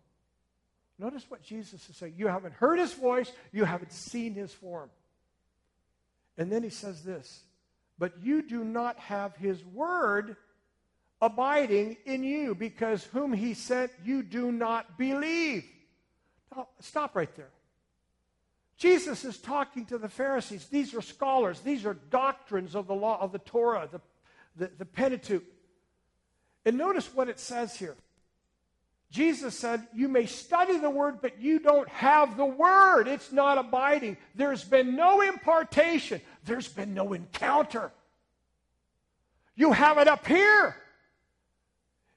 Notice 1.00 1.26
what 1.30 1.44
Jesus 1.44 1.90
is 1.90 1.96
saying. 1.96 2.16
You 2.18 2.28
haven't 2.28 2.54
heard 2.54 2.80
his 2.80 2.94
voice, 2.94 3.32
you 3.52 3.66
haven't 3.66 3.92
seen 3.92 4.34
his 4.34 4.52
form. 4.52 4.90
And 6.38 6.52
then 6.52 6.64
he 6.64 6.70
says 6.70 7.04
this 7.04 7.44
But 7.98 8.14
you 8.22 8.42
do 8.42 8.64
not 8.64 8.98
have 9.00 9.36
his 9.36 9.64
word 9.66 10.38
abiding 11.22 11.98
in 12.06 12.24
you, 12.24 12.56
because 12.56 13.04
whom 13.06 13.34
he 13.34 13.54
sent 13.54 13.92
you 14.04 14.24
do 14.24 14.52
not 14.52 14.98
believe. 14.98 15.66
Now, 16.56 16.68
stop 16.80 17.16
right 17.16 17.34
there. 17.36 17.50
Jesus 18.78 19.26
is 19.26 19.40
talking 19.40 19.86
to 19.88 19.98
the 19.98 20.10
Pharisees. 20.10 20.68
These 20.68 20.94
are 20.94 21.02
scholars, 21.02 21.60
these 21.62 21.86
are 21.86 21.96
doctrines 21.96 22.76
of 22.76 22.88
the 22.88 22.94
law, 22.94 23.20
of 23.20 23.32
the 23.32 23.40
Torah, 23.40 23.90
the, 23.92 24.02
the, 24.56 24.72
the 24.78 24.86
Pentateuch. 24.86 25.44
And 26.66 26.78
notice 26.78 27.14
what 27.14 27.30
it 27.30 27.40
says 27.40 27.76
here. 27.76 27.96
Jesus 29.12 29.58
said, 29.58 29.88
You 29.94 30.10
may 30.10 30.26
study 30.26 30.78
the 30.78 30.90
word, 30.90 31.20
but 31.22 31.42
you 31.42 31.60
don't 31.60 31.88
have 31.90 32.36
the 32.36 32.46
word. 32.46 33.08
It's 33.08 33.32
not 33.32 33.58
abiding. 33.58 34.18
There's 34.36 34.64
been 34.64 34.96
no 34.96 35.22
impartation, 35.22 36.22
there's 36.46 36.68
been 36.68 36.94
no 36.94 37.14
encounter. 37.14 37.92
You 39.56 39.72
have 39.72 39.98
it 39.98 40.08
up 40.08 40.28
here. 40.28 40.76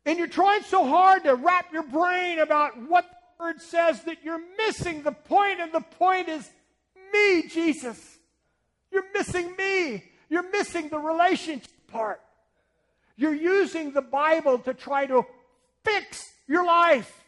And 0.05 0.19
you're 0.19 0.29
trying 0.29 0.63
so 0.63 0.87
hard 0.87 1.25
to 1.25 1.35
wrap 1.35 1.73
your 1.73 1.83
brain 1.83 2.39
about 2.39 2.77
what 2.89 3.05
the 3.09 3.45
word 3.45 3.63
says 3.63 4.03
that 4.03 4.25
you're 4.25 4.43
missing 4.59 5.03
the 5.03 5.13
point, 5.13 5.61
and 5.61 5.73
the 5.73 5.81
point 5.81 6.29
is 6.29 6.51
me, 7.13 7.47
Jesus. 7.49 8.19
You're 8.91 9.11
missing 9.15 9.55
me. 9.57 10.05
You're 10.29 10.51
missing 10.51 10.89
the 10.89 10.99
relationship 10.99 11.71
part. 11.89 12.21
You're 13.17 13.35
using 13.35 13.93
the 13.93 14.03
Bible 14.03 14.59
to 14.61 14.75
try 14.75 15.07
to 15.07 15.27
fix 15.85 16.33
your 16.51 16.65
life. 16.65 17.25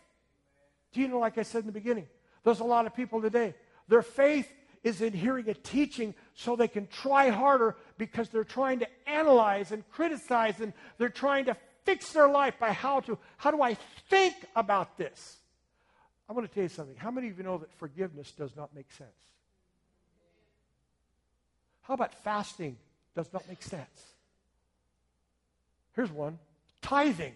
Do 0.93 1.01
you 1.01 1.09
know, 1.09 1.21
like 1.21 1.39
I 1.39 1.45
said 1.45 1.61
in 1.61 1.67
the 1.67 1.73
beginning, 1.73 2.09
there's 2.43 2.61
a 2.61 2.65
lot 2.65 2.87
of 2.87 2.95
people 2.95 3.23
today, 3.23 3.55
their 3.89 4.03
faith 4.03 4.53
is 4.83 5.01
in 5.01 5.13
hearing 5.13 5.49
a 5.49 5.55
teaching 5.55 6.13
so 6.35 6.57
they 6.57 6.67
can 6.67 6.89
try 6.89 7.31
harder 7.31 7.77
because 7.99 8.29
they're 8.29 8.43
trying 8.43 8.81
to 8.81 8.89
analyze 9.07 9.71
and 9.71 9.89
criticize 9.91 10.61
and 10.61 10.73
they're 10.99 11.09
trying 11.09 11.45
to 11.45 11.57
fix 11.85 12.13
their 12.13 12.29
life 12.29 12.55
by 12.59 12.73
how 12.73 12.99
to 13.01 13.17
how 13.37 13.53
do 13.53 13.63
I 13.63 13.77
think 14.11 14.35
about 14.57 14.99
this? 14.99 15.37
I 16.29 16.33
want 16.33 16.49
to 16.49 16.53
tell 16.53 16.65
you 16.65 16.69
something. 16.69 16.97
How 16.97 17.13
many 17.13 17.29
of 17.29 17.39
you 17.39 17.45
know 17.45 17.59
that 17.59 17.73
forgiveness 17.75 18.33
does 18.33 18.57
not 18.57 18.75
make 18.75 18.91
sense? 18.91 19.11
How 21.83 21.95
about 21.95 22.13
fasting 22.25 22.77
does 23.15 23.33
not 23.33 23.49
make 23.49 23.63
sense? 23.63 24.07
Here's 25.94 26.11
one. 26.11 26.38
Tithing 26.81 27.35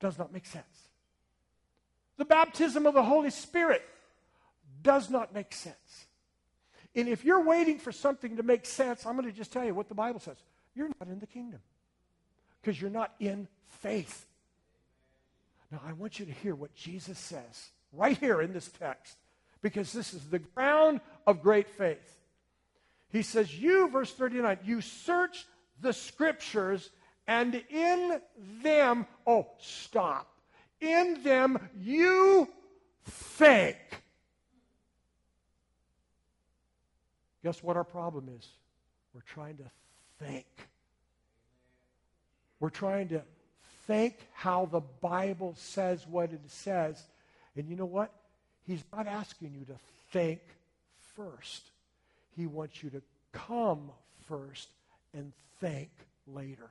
does 0.00 0.18
not 0.18 0.32
make 0.32 0.46
sense. 0.46 0.64
The 2.16 2.24
baptism 2.24 2.86
of 2.86 2.94
the 2.94 3.02
Holy 3.02 3.30
Spirit 3.30 3.82
does 4.82 5.10
not 5.10 5.34
make 5.34 5.52
sense. 5.52 6.06
And 6.94 7.08
if 7.08 7.24
you're 7.24 7.42
waiting 7.42 7.78
for 7.78 7.92
something 7.92 8.36
to 8.38 8.42
make 8.42 8.64
sense, 8.64 9.04
I'm 9.04 9.16
going 9.16 9.30
to 9.30 9.36
just 9.36 9.52
tell 9.52 9.64
you 9.64 9.74
what 9.74 9.88
the 9.88 9.94
Bible 9.94 10.20
says. 10.20 10.36
You're 10.74 10.88
not 11.00 11.08
in 11.08 11.18
the 11.18 11.26
kingdom 11.26 11.60
because 12.60 12.80
you're 12.80 12.90
not 12.90 13.14
in 13.20 13.48
faith. 13.68 14.26
Now, 15.70 15.80
I 15.86 15.92
want 15.92 16.18
you 16.18 16.26
to 16.26 16.32
hear 16.32 16.54
what 16.54 16.74
Jesus 16.74 17.18
says 17.18 17.70
right 17.92 18.16
here 18.16 18.40
in 18.40 18.52
this 18.52 18.68
text 18.68 19.16
because 19.60 19.92
this 19.92 20.14
is 20.14 20.24
the 20.30 20.38
ground 20.38 21.00
of 21.26 21.42
great 21.42 21.68
faith. 21.68 22.18
He 23.10 23.22
says, 23.22 23.54
You, 23.54 23.88
verse 23.88 24.12
39, 24.12 24.58
you 24.64 24.80
search 24.80 25.46
the 25.80 25.92
scriptures 25.92 26.90
and 27.26 27.62
in 27.70 28.20
them, 28.62 29.06
oh, 29.26 29.46
stop. 29.58 30.28
In 30.80 31.22
them 31.22 31.58
you 31.78 32.48
think. 33.04 33.76
Guess 37.42 37.62
what 37.62 37.76
our 37.76 37.84
problem 37.84 38.28
is? 38.36 38.48
We're 39.14 39.20
trying 39.22 39.56
to 39.58 39.70
think. 40.24 40.46
We're 42.60 42.70
trying 42.70 43.08
to 43.08 43.22
think 43.86 44.16
how 44.32 44.66
the 44.66 44.80
Bible 45.00 45.54
says 45.56 46.06
what 46.08 46.32
it 46.32 46.40
says. 46.48 47.02
And 47.56 47.68
you 47.68 47.76
know 47.76 47.86
what? 47.86 48.10
He's 48.66 48.82
not 48.92 49.06
asking 49.06 49.54
you 49.58 49.64
to 49.66 49.78
think 50.10 50.40
first. 51.16 51.62
He 52.36 52.46
wants 52.46 52.82
you 52.82 52.90
to 52.90 53.02
come 53.32 53.90
first 54.28 54.68
and 55.14 55.32
think 55.60 55.90
later. 56.26 56.68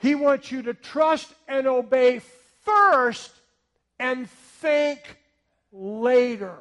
He 0.00 0.14
wants 0.14 0.52
you 0.52 0.62
to 0.62 0.74
trust 0.74 1.32
and 1.46 1.66
obey 1.66 2.20
first 2.64 3.32
and 3.98 4.28
think 4.30 5.00
later. 5.72 6.54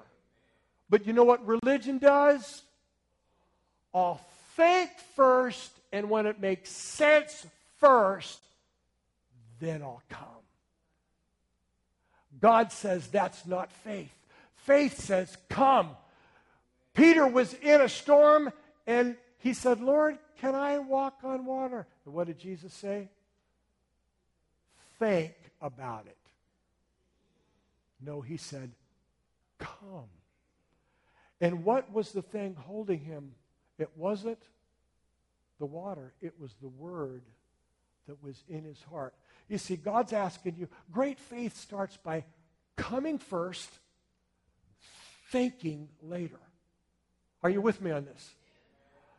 But 0.90 1.06
you 1.06 1.14
know 1.14 1.24
what 1.24 1.46
religion 1.46 1.98
does? 1.98 2.64
I'll 3.94 4.22
think 4.56 4.92
first, 5.16 5.72
and 5.92 6.10
when 6.10 6.26
it 6.26 6.40
makes 6.40 6.72
sense 6.72 7.46
first, 7.80 8.40
then 9.60 9.82
I'll 9.82 10.02
come. 10.10 10.28
God 12.40 12.72
says 12.72 13.08
that's 13.08 13.46
not 13.46 13.72
faith. 13.72 14.14
Faith 14.56 15.00
says, 15.00 15.36
Come. 15.50 15.92
Peter 16.94 17.28
was 17.28 17.54
in 17.54 17.82
a 17.82 17.90
storm, 17.90 18.52
and 18.88 19.16
he 19.40 19.54
said, 19.54 19.82
Lord, 19.82 20.18
can 20.40 20.56
I 20.56 20.80
walk 20.80 21.20
on 21.24 21.46
water? 21.46 21.86
And 22.06 22.14
what 22.14 22.28
did 22.28 22.40
Jesus 22.40 22.74
say? 22.74 23.10
Think 25.00 25.34
about 25.62 26.06
it. 26.08 26.18
No, 28.02 28.22
he 28.22 28.38
said, 28.38 28.72
Come. 29.60 30.10
And 31.42 31.64
what 31.64 31.92
was 31.92 32.12
the 32.12 32.22
thing 32.22 32.56
holding 32.56 33.00
him? 33.00 33.32
It 33.78 33.90
wasn't 33.96 34.42
the 35.60 35.66
water, 35.66 36.14
it 36.22 36.34
was 36.40 36.54
the 36.62 36.68
word 36.68 37.24
that 38.08 38.22
was 38.24 38.44
in 38.48 38.64
his 38.64 38.82
heart. 38.84 39.14
You 39.50 39.58
see, 39.58 39.76
God's 39.76 40.14
asking 40.14 40.56
you, 40.58 40.68
great 40.92 41.20
faith 41.20 41.58
starts 41.58 41.98
by 41.98 42.24
coming 42.76 43.18
first, 43.18 43.70
thinking 45.32 45.90
later. 46.02 46.40
Are 47.44 47.50
you 47.50 47.62
with 47.62 47.82
me 47.82 47.92
on 47.92 48.06
this? 48.06 48.32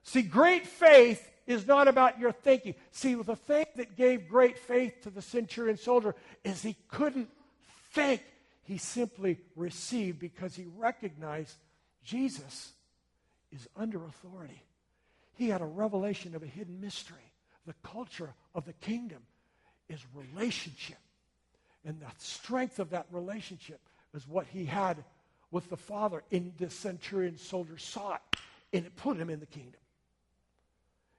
See, 0.03 0.22
great 0.22 0.66
faith 0.66 1.29
is 1.49 1.67
not 1.67 1.89
about 1.89 2.21
your 2.21 2.31
thinking. 2.31 2.75
See, 2.93 3.15
the 3.15 3.35
thing 3.35 3.65
that 3.77 3.97
gave 3.97 4.29
great 4.29 4.59
faith 4.59 5.03
to 5.03 5.11
the 5.11 5.23
centurion 5.23 5.79
soldier 5.79 6.15
is 6.45 6.63
he 6.63 6.77
couldn't 6.89 7.31
think. 7.93 8.23
He 8.65 8.77
simply 8.77 9.39
received 9.57 10.21
because 10.21 10.55
he 10.55 10.67
recognized 10.77 11.57
Jesus 12.05 12.73
is 13.51 13.67
under 13.75 14.05
authority. 14.05 14.63
He 15.37 15.49
had 15.49 15.63
a 15.63 15.67
revelation 15.67 16.37
of 16.37 16.43
a 16.43 16.47
hidden 16.47 16.83
mystery. 16.83 17.33
The 17.67 17.75
culture 17.83 18.35
of 18.55 18.67
the 18.67 18.75
kingdom 18.75 19.23
is 19.89 20.01
relationship. 20.15 20.99
And 21.83 21.99
the 21.99 22.07
strength 22.19 22.79
of 22.79 22.91
that 22.91 23.07
relationship 23.11 23.81
is 24.15 24.29
what 24.29 24.47
he 24.53 24.67
had 24.67 25.03
with 25.51 25.71
the 25.71 25.79
Father 25.79 26.23
in 26.31 26.53
the 26.59 26.69
centurion 26.69 27.39
soldier 27.39 27.79
saw 27.79 28.17
it, 28.17 28.21
and 28.75 28.85
it 28.85 28.95
put 28.97 29.17
him 29.17 29.31
in 29.31 29.41
the 29.41 29.47
kingdom. 29.47 29.81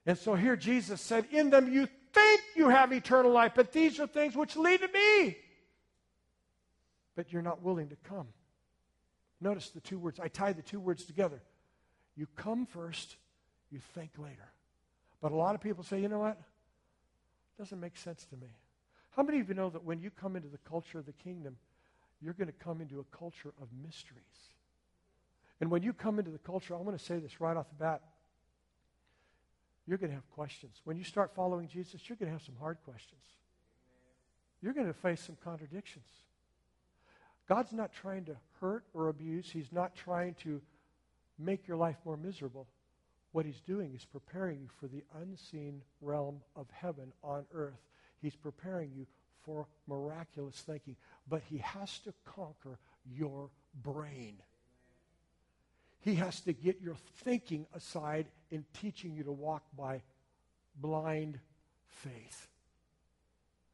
And 0.06 0.18
so 0.18 0.36
here 0.36 0.56
Jesus 0.56 1.02
said, 1.02 1.26
In 1.32 1.50
them 1.50 1.72
you 1.72 1.88
think 2.14 2.42
you 2.56 2.70
have 2.70 2.92
eternal 2.92 3.32
life, 3.32 3.54
but 3.56 3.72
these 3.72 4.00
are 4.00 4.08
things 4.08 4.36
which 4.36 4.56
lead 4.56 4.82
to 4.82 4.88
me. 4.88 5.38
But 7.16 7.32
you're 7.32 7.42
not 7.42 7.62
willing 7.62 7.90
to 7.90 7.96
come. 7.98 8.28
Notice 9.42 9.70
the 9.70 9.82
two 9.82 10.00
words. 10.00 10.20
I 10.20 10.28
tie 10.28 10.54
the 10.54 10.62
two 10.62 10.80
words 10.80 11.06
together. 11.06 11.42
You 12.16 12.28
come 12.36 12.66
first, 12.66 13.18
you 13.72 13.80
think 13.94 14.12
later. 14.18 14.52
But 15.22 15.32
a 15.32 15.36
lot 15.36 15.56
of 15.56 15.62
people 15.62 15.84
say, 15.84 16.02
you 16.02 16.10
know 16.10 16.20
what? 16.20 16.38
It 16.38 17.62
doesn't 17.62 17.80
make 17.80 17.98
sense 17.98 18.26
to 18.26 18.38
me. 18.38 18.48
How 19.12 19.24
many 19.24 19.40
of 19.40 19.50
you 19.50 19.56
know 19.56 19.70
that 19.70 19.84
when 19.84 20.02
you 20.02 20.10
come 20.10 20.36
into 20.36 20.48
the 20.48 20.60
culture 20.60 21.00
of 21.00 21.06
the 21.06 21.14
kingdom, 21.14 21.58
you're 22.22 22.34
going 22.34 22.48
to 22.48 22.54
come 22.54 22.82
into 22.82 23.00
a 23.00 23.18
culture 23.18 23.54
of 23.62 23.68
mysteries? 23.84 24.24
And 25.62 25.70
when 25.70 25.84
you 25.84 25.94
come 25.94 26.20
into 26.20 26.32
the 26.32 26.38
culture, 26.38 26.74
I'm 26.74 26.84
going 26.84 26.98
to 26.98 27.04
say 27.04 27.20
this 27.20 27.42
right 27.42 27.56
off 27.56 27.68
the 27.70 27.76
bat. 27.76 28.02
You're 29.90 29.98
going 29.98 30.12
to 30.12 30.16
have 30.16 30.30
questions. 30.36 30.82
When 30.84 30.98
you 30.98 31.04
start 31.04 31.34
following 31.34 31.68
Jesus, 31.68 32.08
you're 32.08 32.16
going 32.16 32.28
to 32.28 32.34
have 32.34 32.44
some 32.44 32.54
hard 32.60 32.78
questions. 32.86 33.24
You're 34.62 34.74
going 34.74 34.86
to 34.86 34.94
face 34.94 35.20
some 35.20 35.36
contradictions. 35.44 36.06
God's 37.48 37.74
not 37.74 37.92
trying 37.92 38.26
to 38.26 38.36
hurt 38.62 38.84
or 38.94 39.08
abuse, 39.08 39.50
He's 39.50 39.72
not 39.72 39.96
trying 39.96 40.36
to 40.44 40.62
make 41.40 41.68
your 41.68 41.76
life 41.76 41.96
more 42.06 42.18
miserable. 42.18 42.68
What 43.32 43.48
He's 43.48 43.62
doing 43.62 43.96
is 43.96 44.06
preparing 44.06 44.60
you 44.60 44.68
for 44.80 44.86
the 44.86 45.04
unseen 45.24 45.82
realm 46.02 46.42
of 46.56 46.68
heaven 46.70 47.12
on 47.24 47.46
earth. 47.52 47.82
He's 48.22 48.36
preparing 48.36 48.92
you 48.96 49.08
for 49.44 49.66
miraculous 49.88 50.62
thinking. 50.68 50.98
But 51.28 51.42
He 51.50 51.58
has 51.58 51.98
to 52.02 52.14
conquer 52.26 52.78
your 53.12 53.50
brain. 53.82 54.36
He 56.02 56.16
has 56.16 56.40
to 56.42 56.54
get 56.54 56.82
your 56.82 56.96
thinking 57.24 57.66
aside 57.74 58.28
in 58.52 58.66
teaching 58.82 59.14
you 59.14 59.24
to 59.24 59.32
walk 59.32 59.64
by 59.78 60.02
blind 60.76 61.40
faith. 61.88 62.48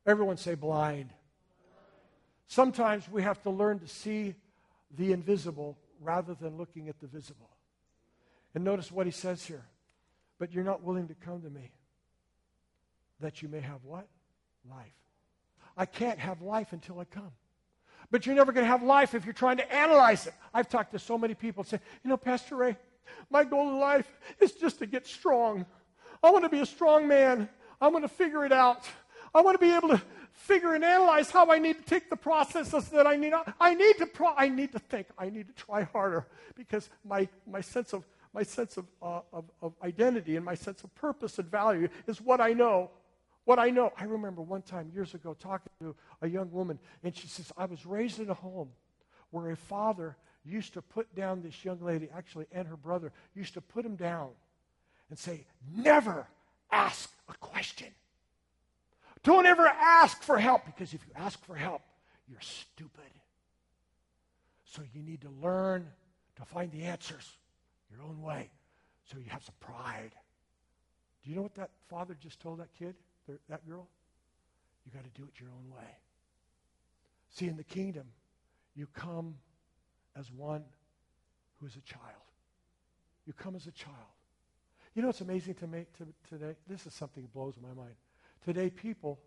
Everyone 0.06 0.38
say 0.38 0.56
blind. 0.56 1.10
Sometimes 2.48 3.10
we 3.10 3.24
have 3.24 3.42
to 3.44 3.50
learn 3.50 3.80
to 3.80 3.88
see 3.88 4.36
the 4.98 5.12
invisible 5.12 5.78
rather 6.00 6.34
than 6.34 6.58
looking 6.58 6.90
at 6.90 7.00
the 7.00 7.08
visible. 7.08 7.50
And 8.54 8.64
notice 8.64 8.92
what 8.92 9.06
he 9.06 9.12
says 9.12 9.44
here. 9.44 9.66
But 10.38 10.54
you're 10.54 10.64
not 10.64 10.84
willing 10.84 11.08
to 11.08 11.16
come 11.16 11.42
to 11.42 11.50
me 11.50 11.72
that 13.20 13.42
you 13.42 13.48
may 13.48 13.62
have 13.62 13.84
what? 13.84 14.08
Life. 14.70 14.94
I 15.78 15.86
can't 15.86 16.20
have 16.20 16.42
life 16.42 16.74
until 16.74 17.00
I 17.00 17.06
come. 17.06 17.32
But 18.12 18.26
you're 18.26 18.36
never 18.36 18.52
going 18.52 18.64
to 18.64 18.70
have 18.70 18.84
life 18.84 19.16
if 19.16 19.26
you're 19.26 19.34
trying 19.34 19.58
to 19.58 19.74
analyze 19.74 20.28
it. 20.28 20.34
I've 20.54 20.70
talked 20.70 20.92
to 20.92 21.00
so 21.00 21.18
many 21.18 21.34
people 21.34 21.64
say, 21.64 21.80
you 22.04 22.10
know, 22.10 22.18
Pastor 22.18 22.56
Ray, 22.56 22.78
my 23.30 23.44
goal 23.44 23.70
in 23.70 23.80
life 23.80 24.08
is 24.40 24.54
just 24.54 24.80
to 24.80 24.86
get 24.86 25.08
strong. 25.08 25.66
I 26.24 26.32
want 26.32 26.44
to 26.44 26.50
be 26.50 26.60
a 26.60 26.66
strong 26.66 27.08
man. 27.08 27.50
I 27.82 27.88
want 27.88 28.04
to 28.04 28.10
figure 28.10 28.46
it 28.46 28.52
out. 28.52 28.86
I 29.34 29.42
want 29.42 29.60
to 29.60 29.66
be 29.66 29.74
able 29.74 29.90
to 29.90 30.02
figure 30.32 30.76
and 30.76 30.84
analyze 30.84 31.30
how 31.30 31.52
I 31.52 31.60
need 31.60 31.78
to 31.78 31.84
take 31.84 32.10
the 32.10 32.16
processes 32.16 32.90
that 32.90 33.08
I 33.08 33.16
need. 33.16 33.34
I 33.60 33.74
need 33.74 33.98
to 33.98 34.06
pro- 34.06 34.36
I 34.36 34.50
need 34.50 34.72
to 34.74 34.80
think. 34.80 35.08
I 35.18 35.30
need 35.30 35.48
to 35.48 35.54
try 35.54 35.84
harder 35.84 36.28
because 36.56 36.90
my, 37.04 37.28
my 37.46 37.62
sense 37.62 37.94
of 37.94 38.04
my 38.34 38.44
sense 38.44 38.76
of, 38.76 38.86
uh, 39.02 39.22
of, 39.32 39.46
of 39.62 39.74
identity 39.82 40.36
and 40.36 40.44
my 40.44 40.56
sense 40.56 40.84
of 40.84 40.94
purpose 40.94 41.40
and 41.40 41.50
value 41.50 41.88
is 42.06 42.20
what 42.20 42.42
I 42.42 42.52
know. 42.52 42.92
What 43.46 43.60
I 43.60 43.70
know. 43.70 43.94
I 43.98 44.06
remember 44.06 44.42
one 44.42 44.64
time 44.64 44.92
years 44.94 45.14
ago 45.14 45.36
talking 45.40 45.72
to 45.80 45.96
a 46.22 46.28
young 46.28 46.52
woman, 46.52 46.80
and 47.04 47.16
she 47.16 47.28
says, 47.28 47.52
I 47.56 47.66
was 47.66 47.86
raised 47.86 48.20
in 48.20 48.30
a 48.30 48.34
home 48.34 48.70
where 49.30 49.52
a 49.52 49.56
father 49.56 50.18
used 50.44 50.74
to 50.74 50.82
put 50.82 51.14
down 51.16 51.42
this 51.42 51.64
young 51.64 51.80
lady, 51.82 52.10
actually, 52.16 52.46
and 52.52 52.68
her 52.68 52.78
brother, 52.78 53.12
used 53.36 53.54
to 53.54 53.62
put 53.62 53.86
him 53.86 53.96
down 53.96 54.30
and 55.10 55.18
say, 55.18 55.46
Never 55.76 56.28
ask 56.72 57.12
a 57.30 57.34
question. 57.36 57.88
Don't 59.24 59.46
ever 59.46 59.68
ask 59.68 60.22
for 60.22 60.38
help 60.38 60.66
because 60.66 60.94
if 60.94 61.02
you 61.08 61.14
ask 61.16 61.44
for 61.46 61.56
help, 61.56 61.82
you're 62.28 62.42
stupid. 62.42 63.04
So 64.66 64.82
you 64.94 65.02
need 65.02 65.22
to 65.22 65.30
learn 65.42 65.88
to 66.36 66.46
find 66.46 66.72
the 66.72 66.84
answers 66.84 67.28
your 67.92 68.02
own 68.04 68.22
way 68.22 68.50
so 69.06 69.18
you 69.18 69.30
have 69.30 69.44
some 69.44 69.56
pride. 69.60 70.12
Do 71.24 71.30
you 71.30 71.36
know 71.36 71.44
what 71.44 71.56
that 71.56 71.72
father 71.90 72.16
just 72.20 72.40
told 72.40 72.60
that 72.60 72.70
kid, 72.78 72.96
that 73.50 73.68
girl? 73.68 73.88
You 74.86 74.92
got 74.92 75.04
to 75.04 75.20
do 75.20 75.28
it 75.28 75.40
your 75.40 75.50
own 75.50 75.76
way. 75.76 75.90
See, 77.32 77.48
in 77.48 77.58
the 77.58 77.64
kingdom, 77.64 78.06
you 78.76 78.88
come 78.94 79.36
as 80.16 80.32
one 80.32 80.64
who 81.60 81.66
is 81.66 81.76
a 81.76 81.82
child. 81.82 82.04
You 83.26 83.34
come 83.34 83.56
as 83.56 83.68
a 83.68 83.72
child. 83.72 83.96
You 84.94 85.02
know 85.02 85.10
what's 85.10 85.22
amazing 85.22 85.56
to 85.56 85.68
me 85.68 85.86
to, 85.98 86.08
today? 86.30 86.56
This 86.68 86.86
is 86.86 86.94
something 86.94 87.24
that 87.24 87.34
blows 87.34 87.56
my 87.62 87.74
mind. 87.74 87.96
Today, 88.46 88.70
people 88.70 89.20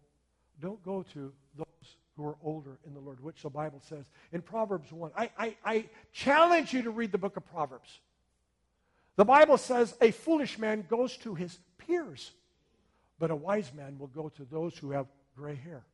don't 0.61 0.83
go 0.83 1.05
to 1.13 1.33
those 1.57 1.67
who 2.17 2.27
are 2.27 2.37
older 2.43 2.79
in 2.87 2.95
the 2.95 3.01
Lord, 3.01 3.23
which 3.23 3.43
the 3.43 3.51
Bible 3.51 3.81
says 3.89 4.05
in 4.33 4.43
Proverbs 4.43 4.93
1. 4.93 5.13
I, 5.17 5.31
I, 5.39 5.57
I 5.65 5.85
challenge 6.13 6.73
you 6.73 6.83
to 6.83 6.91
read 6.91 7.13
the 7.13 7.19
book 7.19 7.37
of 7.37 7.47
Proverbs. 7.47 8.01
The 9.17 9.25
Bible 9.25 9.59
says 9.59 9.95
a 10.01 10.11
foolish 10.11 10.59
man 10.59 10.85
goes 10.89 11.17
to 11.19 11.35
his 11.35 11.59
peers, 11.77 12.31
but 13.19 13.31
a 13.31 13.37
wise 13.37 13.73
man 13.75 13.99
will 13.99 14.09
go 14.09 14.29
to 14.31 14.45
those 14.51 14.77
who 14.79 14.91
have 14.91 15.07
gray 15.37 15.55
hair. 15.55 15.85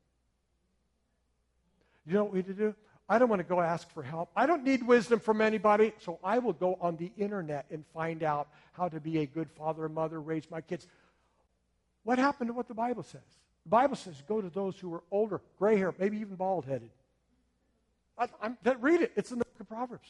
You 2.06 2.14
know 2.14 2.24
what 2.24 2.32
we 2.32 2.38
need 2.40 2.48
to 2.48 2.54
do? 2.54 2.74
I 3.08 3.18
don't 3.18 3.28
want 3.28 3.40
to 3.40 3.48
go 3.48 3.60
ask 3.60 3.90
for 3.92 4.02
help. 4.02 4.30
I 4.34 4.46
don't 4.46 4.64
need 4.64 4.86
wisdom 4.86 5.20
from 5.20 5.40
anybody, 5.40 5.92
so 6.00 6.18
I 6.24 6.38
will 6.38 6.52
go 6.54 6.78
on 6.80 6.96
the 6.96 7.12
internet 7.18 7.66
and 7.70 7.84
find 7.92 8.22
out 8.22 8.48
how 8.72 8.88
to 8.88 8.98
be 9.00 9.18
a 9.18 9.26
good 9.26 9.50
father 9.50 9.84
and 9.84 9.94
mother, 9.94 10.20
raise 10.20 10.50
my 10.50 10.60
kids. 10.60 10.86
What 12.02 12.18
happened 12.18 12.48
to 12.48 12.54
what 12.54 12.68
the 12.68 12.74
Bible 12.74 13.02
says? 13.02 13.20
The 13.64 13.70
Bible 13.70 13.96
says 13.96 14.22
go 14.26 14.40
to 14.40 14.50
those 14.50 14.78
who 14.78 14.92
are 14.94 15.02
older, 15.10 15.40
gray 15.58 15.76
hair, 15.76 15.94
maybe 15.98 16.18
even 16.18 16.36
bald 16.36 16.66
headed. 16.66 16.90
Read 18.80 19.00
it. 19.00 19.12
It's 19.16 19.32
in 19.32 19.38
the 19.38 19.44
book 19.44 19.60
of 19.60 19.68
Proverbs. 19.68 20.08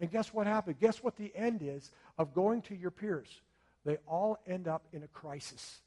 And 0.00 0.10
guess 0.10 0.32
what 0.32 0.46
happened? 0.46 0.76
Guess 0.80 1.02
what 1.02 1.16
the 1.16 1.32
end 1.34 1.60
is 1.62 1.90
of 2.18 2.34
going 2.34 2.62
to 2.62 2.74
your 2.74 2.90
peers? 2.90 3.28
They 3.84 3.98
all 4.06 4.38
end 4.46 4.68
up 4.68 4.82
in 4.92 5.02
a 5.02 5.08
crisis. 5.08 5.80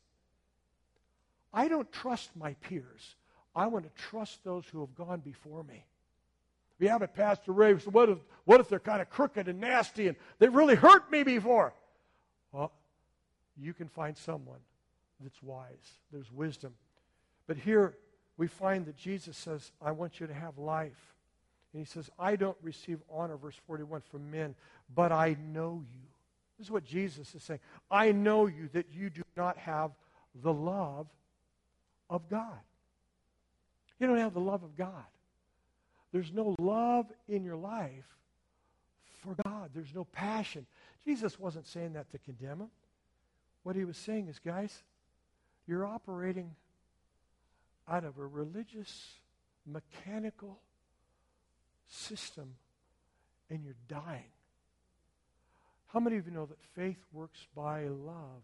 I 1.53 1.67
don't 1.67 1.91
trust 1.91 2.31
my 2.35 2.53
peers. 2.55 3.15
I 3.55 3.67
want 3.67 3.85
to 3.85 4.03
trust 4.03 4.43
those 4.43 4.65
who 4.71 4.81
have 4.81 4.95
gone 4.95 5.19
before 5.19 5.63
me. 5.63 5.85
We 6.79 6.87
have 6.87 7.01
it, 7.03 7.13
Pastor 7.13 7.51
Ray. 7.51 7.77
So 7.77 7.91
what 7.91 8.09
if, 8.09 8.17
what 8.45 8.59
if 8.59 8.67
they're 8.67 8.79
kind 8.79 9.01
of 9.01 9.09
crooked 9.09 9.47
and 9.47 9.61
nasty 9.61 10.07
and 10.07 10.17
they 10.39 10.49
really 10.49 10.75
hurt 10.75 11.11
me 11.11 11.23
before? 11.23 11.73
Well, 12.51 12.71
you 13.55 13.73
can 13.73 13.87
find 13.87 14.17
someone 14.17 14.59
that's 15.19 15.41
wise. 15.43 15.99
There's 16.11 16.31
wisdom. 16.31 16.73
But 17.47 17.57
here 17.57 17.95
we 18.37 18.47
find 18.47 18.85
that 18.87 18.97
Jesus 18.97 19.37
says, 19.37 19.71
I 19.81 19.91
want 19.91 20.19
you 20.19 20.27
to 20.27 20.33
have 20.33 20.57
life. 20.57 21.13
And 21.71 21.79
he 21.79 21.85
says, 21.85 22.09
I 22.19 22.35
don't 22.35 22.57
receive 22.61 22.99
honor, 23.11 23.37
verse 23.37 23.55
41, 23.67 24.01
from 24.11 24.29
men, 24.31 24.55
but 24.93 25.11
I 25.11 25.37
know 25.51 25.83
you. 25.91 26.01
This 26.57 26.67
is 26.67 26.71
what 26.71 26.85
Jesus 26.85 27.33
is 27.33 27.43
saying. 27.43 27.59
I 27.89 28.11
know 28.11 28.47
you 28.47 28.69
that 28.73 28.87
you 28.93 29.09
do 29.09 29.23
not 29.35 29.57
have 29.57 29.91
the 30.43 30.53
love 30.53 31.07
of 32.13 32.29
God. 32.29 32.59
You 33.99 34.07
don't 34.07 34.17
have 34.17 34.33
the 34.33 34.39
love 34.39 34.63
of 34.63 34.77
God. 34.77 35.03
There's 36.11 36.31
no 36.31 36.55
love 36.59 37.07
in 37.27 37.43
your 37.43 37.55
life 37.55 38.05
for 39.23 39.35
God. 39.43 39.71
There's 39.73 39.93
no 39.95 40.05
passion. 40.05 40.67
Jesus 41.03 41.39
wasn't 41.39 41.65
saying 41.65 41.93
that 41.93 42.11
to 42.11 42.19
condemn 42.19 42.61
him. 42.61 42.69
What 43.63 43.75
he 43.75 43.83
was 43.83 43.97
saying 43.97 44.27
is, 44.27 44.39
guys, 44.39 44.83
you're 45.67 45.87
operating 45.87 46.51
out 47.89 48.03
of 48.03 48.17
a 48.19 48.25
religious, 48.25 49.13
mechanical 49.65 50.59
system 51.87 52.55
and 53.49 53.63
you're 53.63 53.75
dying. 53.87 54.31
How 55.87 55.99
many 55.99 56.17
of 56.17 56.27
you 56.27 56.31
know 56.31 56.45
that 56.45 56.61
faith 56.75 57.03
works 57.11 57.39
by 57.55 57.85
love? 57.85 58.43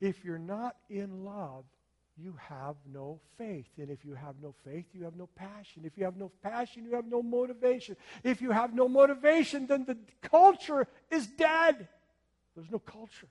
If 0.00 0.24
you're 0.24 0.38
not 0.38 0.76
in 0.90 1.24
love, 1.24 1.64
you 2.16 2.36
have 2.48 2.76
no 2.92 3.20
faith. 3.36 3.66
And 3.78 3.90
if 3.90 4.04
you 4.04 4.14
have 4.14 4.36
no 4.42 4.54
faith, 4.64 4.86
you 4.92 5.04
have 5.04 5.16
no 5.16 5.28
passion. 5.34 5.82
If 5.84 5.98
you 5.98 6.04
have 6.04 6.16
no 6.16 6.30
passion, 6.42 6.84
you 6.84 6.94
have 6.94 7.06
no 7.06 7.22
motivation. 7.22 7.96
If 8.22 8.40
you 8.40 8.50
have 8.50 8.74
no 8.74 8.88
motivation, 8.88 9.66
then 9.66 9.84
the 9.84 9.98
culture 10.22 10.86
is 11.10 11.26
dead. 11.26 11.88
There's 12.54 12.70
no 12.70 12.78
culture, 12.78 13.28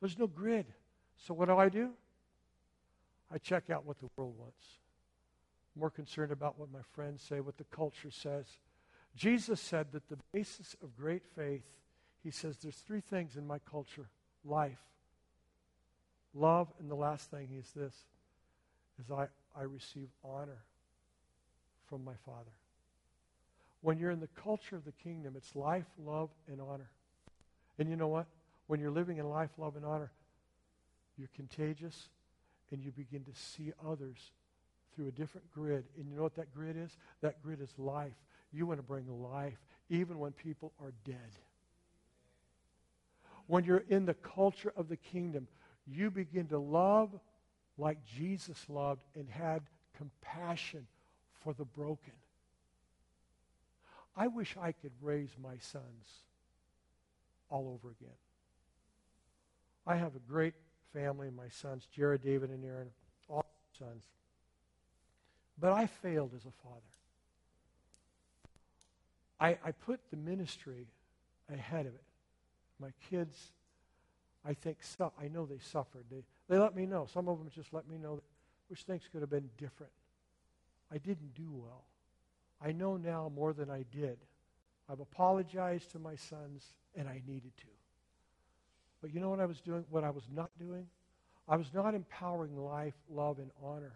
there's 0.00 0.18
no 0.18 0.26
grid. 0.26 0.66
So, 1.16 1.34
what 1.34 1.48
do 1.48 1.56
I 1.56 1.68
do? 1.68 1.90
I 3.32 3.38
check 3.38 3.70
out 3.70 3.84
what 3.84 3.98
the 4.00 4.08
world 4.16 4.34
wants. 4.38 4.64
More 5.76 5.90
concerned 5.90 6.32
about 6.32 6.58
what 6.58 6.72
my 6.72 6.80
friends 6.94 7.22
say, 7.22 7.40
what 7.40 7.58
the 7.58 7.64
culture 7.64 8.10
says. 8.10 8.46
Jesus 9.14 9.60
said 9.60 9.92
that 9.92 10.08
the 10.08 10.18
basis 10.32 10.76
of 10.82 10.96
great 10.96 11.22
faith, 11.36 11.64
he 12.22 12.30
says, 12.30 12.58
there's 12.58 12.76
three 12.76 13.00
things 13.00 13.36
in 13.36 13.46
my 13.46 13.58
culture 13.58 14.08
life, 14.44 14.80
love, 16.34 16.68
and 16.78 16.90
the 16.90 16.94
last 16.94 17.30
thing 17.30 17.48
is 17.58 17.70
this, 17.72 17.94
is 19.00 19.10
I, 19.10 19.26
I 19.58 19.62
receive 19.62 20.08
honor 20.24 20.64
from 21.88 22.04
my 22.04 22.14
Father. 22.24 22.52
When 23.82 23.98
you're 23.98 24.10
in 24.10 24.20
the 24.20 24.28
culture 24.42 24.76
of 24.76 24.84
the 24.84 24.92
kingdom, 24.92 25.34
it's 25.36 25.56
life, 25.56 25.86
love, 26.04 26.28
and 26.46 26.60
honor. 26.60 26.90
And 27.78 27.88
you 27.88 27.96
know 27.96 28.08
what? 28.08 28.26
When 28.66 28.78
you're 28.78 28.90
living 28.90 29.18
in 29.18 29.28
life, 29.28 29.50
love, 29.58 29.76
and 29.76 29.84
honor, 29.84 30.12
you're 31.16 31.30
contagious, 31.34 32.08
and 32.70 32.82
you 32.82 32.92
begin 32.92 33.24
to 33.24 33.32
see 33.34 33.72
others 33.86 34.18
through 34.94 35.08
a 35.08 35.12
different 35.12 35.50
grid. 35.52 35.84
And 35.96 36.08
you 36.08 36.16
know 36.16 36.22
what 36.22 36.36
that 36.36 36.54
grid 36.54 36.76
is? 36.76 36.90
That 37.22 37.42
grid 37.42 37.60
is 37.60 37.70
life. 37.78 38.12
You 38.52 38.66
want 38.66 38.78
to 38.78 38.82
bring 38.82 39.06
life 39.22 39.58
even 39.88 40.18
when 40.18 40.32
people 40.32 40.72
are 40.80 40.92
dead. 41.04 41.16
When 43.46 43.64
you're 43.64 43.84
in 43.88 44.06
the 44.06 44.14
culture 44.14 44.72
of 44.76 44.88
the 44.88 44.96
kingdom, 44.96 45.48
you 45.90 46.10
begin 46.10 46.46
to 46.48 46.58
love 46.58 47.10
like 47.78 47.98
Jesus 48.16 48.58
loved 48.68 49.02
and 49.14 49.28
had 49.28 49.62
compassion 49.96 50.86
for 51.42 51.52
the 51.52 51.64
broken. 51.64 52.12
I 54.16 54.26
wish 54.26 54.56
I 54.60 54.72
could 54.72 54.92
raise 55.00 55.30
my 55.42 55.56
sons 55.60 56.06
all 57.48 57.68
over 57.68 57.90
again. 57.90 58.16
I 59.86 59.96
have 59.96 60.14
a 60.14 60.30
great 60.30 60.54
family, 60.92 61.30
my 61.30 61.48
sons, 61.48 61.86
Jared, 61.94 62.22
David, 62.22 62.50
and 62.50 62.64
Aaron, 62.64 62.90
all 63.28 63.46
sons. 63.78 64.04
But 65.58 65.72
I 65.72 65.86
failed 65.86 66.32
as 66.36 66.44
a 66.44 66.52
father. 66.62 66.80
I, 69.40 69.58
I 69.64 69.72
put 69.72 70.00
the 70.10 70.16
ministry 70.16 70.86
ahead 71.52 71.86
of 71.86 71.94
it. 71.94 72.04
My 72.78 72.90
kids, 73.10 73.36
I 74.44 74.54
think, 74.54 74.82
su- 74.82 75.12
I 75.20 75.28
know 75.28 75.46
they 75.46 75.58
suffered. 75.58 76.04
They, 76.10 76.24
they 76.48 76.58
let 76.58 76.74
me 76.74 76.86
know. 76.86 77.06
Some 77.12 77.28
of 77.28 77.38
them 77.38 77.48
just 77.54 77.72
let 77.72 77.88
me 77.88 77.98
know 77.98 78.20
which 78.68 78.82
things 78.82 79.02
could 79.10 79.20
have 79.20 79.30
been 79.30 79.50
different. 79.58 79.92
I 80.92 80.98
didn't 80.98 81.34
do 81.34 81.48
well. 81.50 81.84
I 82.62 82.72
know 82.72 82.96
now 82.96 83.30
more 83.34 83.52
than 83.52 83.70
I 83.70 83.84
did. 83.90 84.18
I've 84.90 85.00
apologized 85.00 85.90
to 85.92 85.98
my 85.98 86.16
sons, 86.16 86.72
and 86.96 87.08
I 87.08 87.22
needed 87.26 87.56
to. 87.58 87.66
But 89.00 89.14
you 89.14 89.20
know 89.20 89.30
what 89.30 89.40
I 89.40 89.46
was 89.46 89.60
doing? 89.60 89.84
What 89.90 90.04
I 90.04 90.10
was 90.10 90.24
not 90.34 90.50
doing? 90.58 90.86
I 91.48 91.56
was 91.56 91.72
not 91.72 91.94
empowering 91.94 92.56
life, 92.56 92.94
love, 93.10 93.38
and 93.38 93.50
honor. 93.62 93.94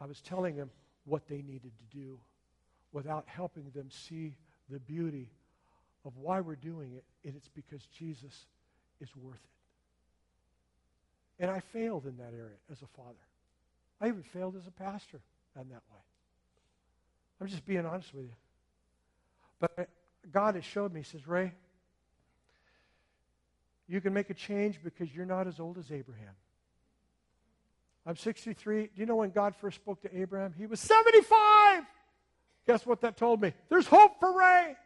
I 0.00 0.06
was 0.06 0.20
telling 0.20 0.56
them 0.56 0.70
what 1.04 1.26
they 1.26 1.42
needed 1.42 1.72
to 1.78 1.96
do 1.96 2.18
without 2.92 3.24
helping 3.26 3.70
them 3.74 3.88
see 3.90 4.34
the 4.68 4.80
beauty 4.80 5.30
of 6.04 6.16
why 6.16 6.40
we're 6.40 6.56
doing 6.56 6.92
it, 6.94 7.04
and 7.24 7.34
it's 7.36 7.48
because 7.48 7.86
Jesus 7.86 8.46
is 9.00 9.08
worth 9.16 9.34
it. 9.34 9.40
And 11.42 11.50
I 11.50 11.60
failed 11.60 12.06
in 12.06 12.16
that 12.16 12.32
area 12.32 12.56
as 12.70 12.80
a 12.82 12.86
father. 12.96 13.18
I 14.00 14.08
even 14.08 14.22
failed 14.22 14.56
as 14.56 14.66
a 14.66 14.70
pastor 14.70 15.20
in 15.54 15.68
that 15.68 15.82
way. 15.92 16.00
I'm 17.40 17.46
just 17.46 17.66
being 17.66 17.84
honest 17.84 18.14
with 18.14 18.24
you. 18.24 18.32
But 19.60 19.88
God 20.32 20.54
has 20.54 20.64
showed 20.64 20.92
me, 20.92 21.02
says, 21.02 21.26
Ray, 21.26 21.52
you 23.88 24.00
can 24.00 24.12
make 24.12 24.30
a 24.30 24.34
change 24.34 24.80
because 24.82 25.14
you're 25.14 25.26
not 25.26 25.46
as 25.46 25.60
old 25.60 25.78
as 25.78 25.92
Abraham. 25.92 26.34
I'm 28.06 28.16
63. 28.16 28.82
Do 28.82 28.90
you 28.94 29.06
know 29.06 29.16
when 29.16 29.30
God 29.30 29.54
first 29.56 29.76
spoke 29.76 30.00
to 30.02 30.18
Abraham? 30.18 30.54
He 30.56 30.66
was 30.66 30.80
75. 30.80 31.84
Guess 32.66 32.86
what 32.86 33.00
that 33.02 33.16
told 33.16 33.40
me? 33.40 33.52
There's 33.68 33.86
hope 33.86 34.18
for 34.20 34.36
Ray. 34.36 34.76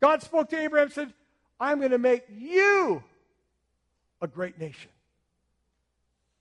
God 0.00 0.22
spoke 0.22 0.50
to 0.50 0.58
Abraham 0.58 0.86
and 0.86 0.92
said, 0.92 1.14
I'm 1.64 1.78
going 1.78 1.92
to 1.92 1.98
make 1.98 2.24
you 2.28 3.02
a 4.20 4.26
great 4.26 4.58
nation. 4.58 4.90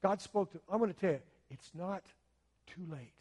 God 0.02 0.20
spoke 0.20 0.52
to, 0.52 0.60
I'm 0.70 0.80
going 0.80 0.94
to 0.94 1.00
tell 1.00 1.12
you, 1.12 1.22
it's 1.50 1.72
not 1.74 2.04
too 2.68 2.82
late. 2.92 3.14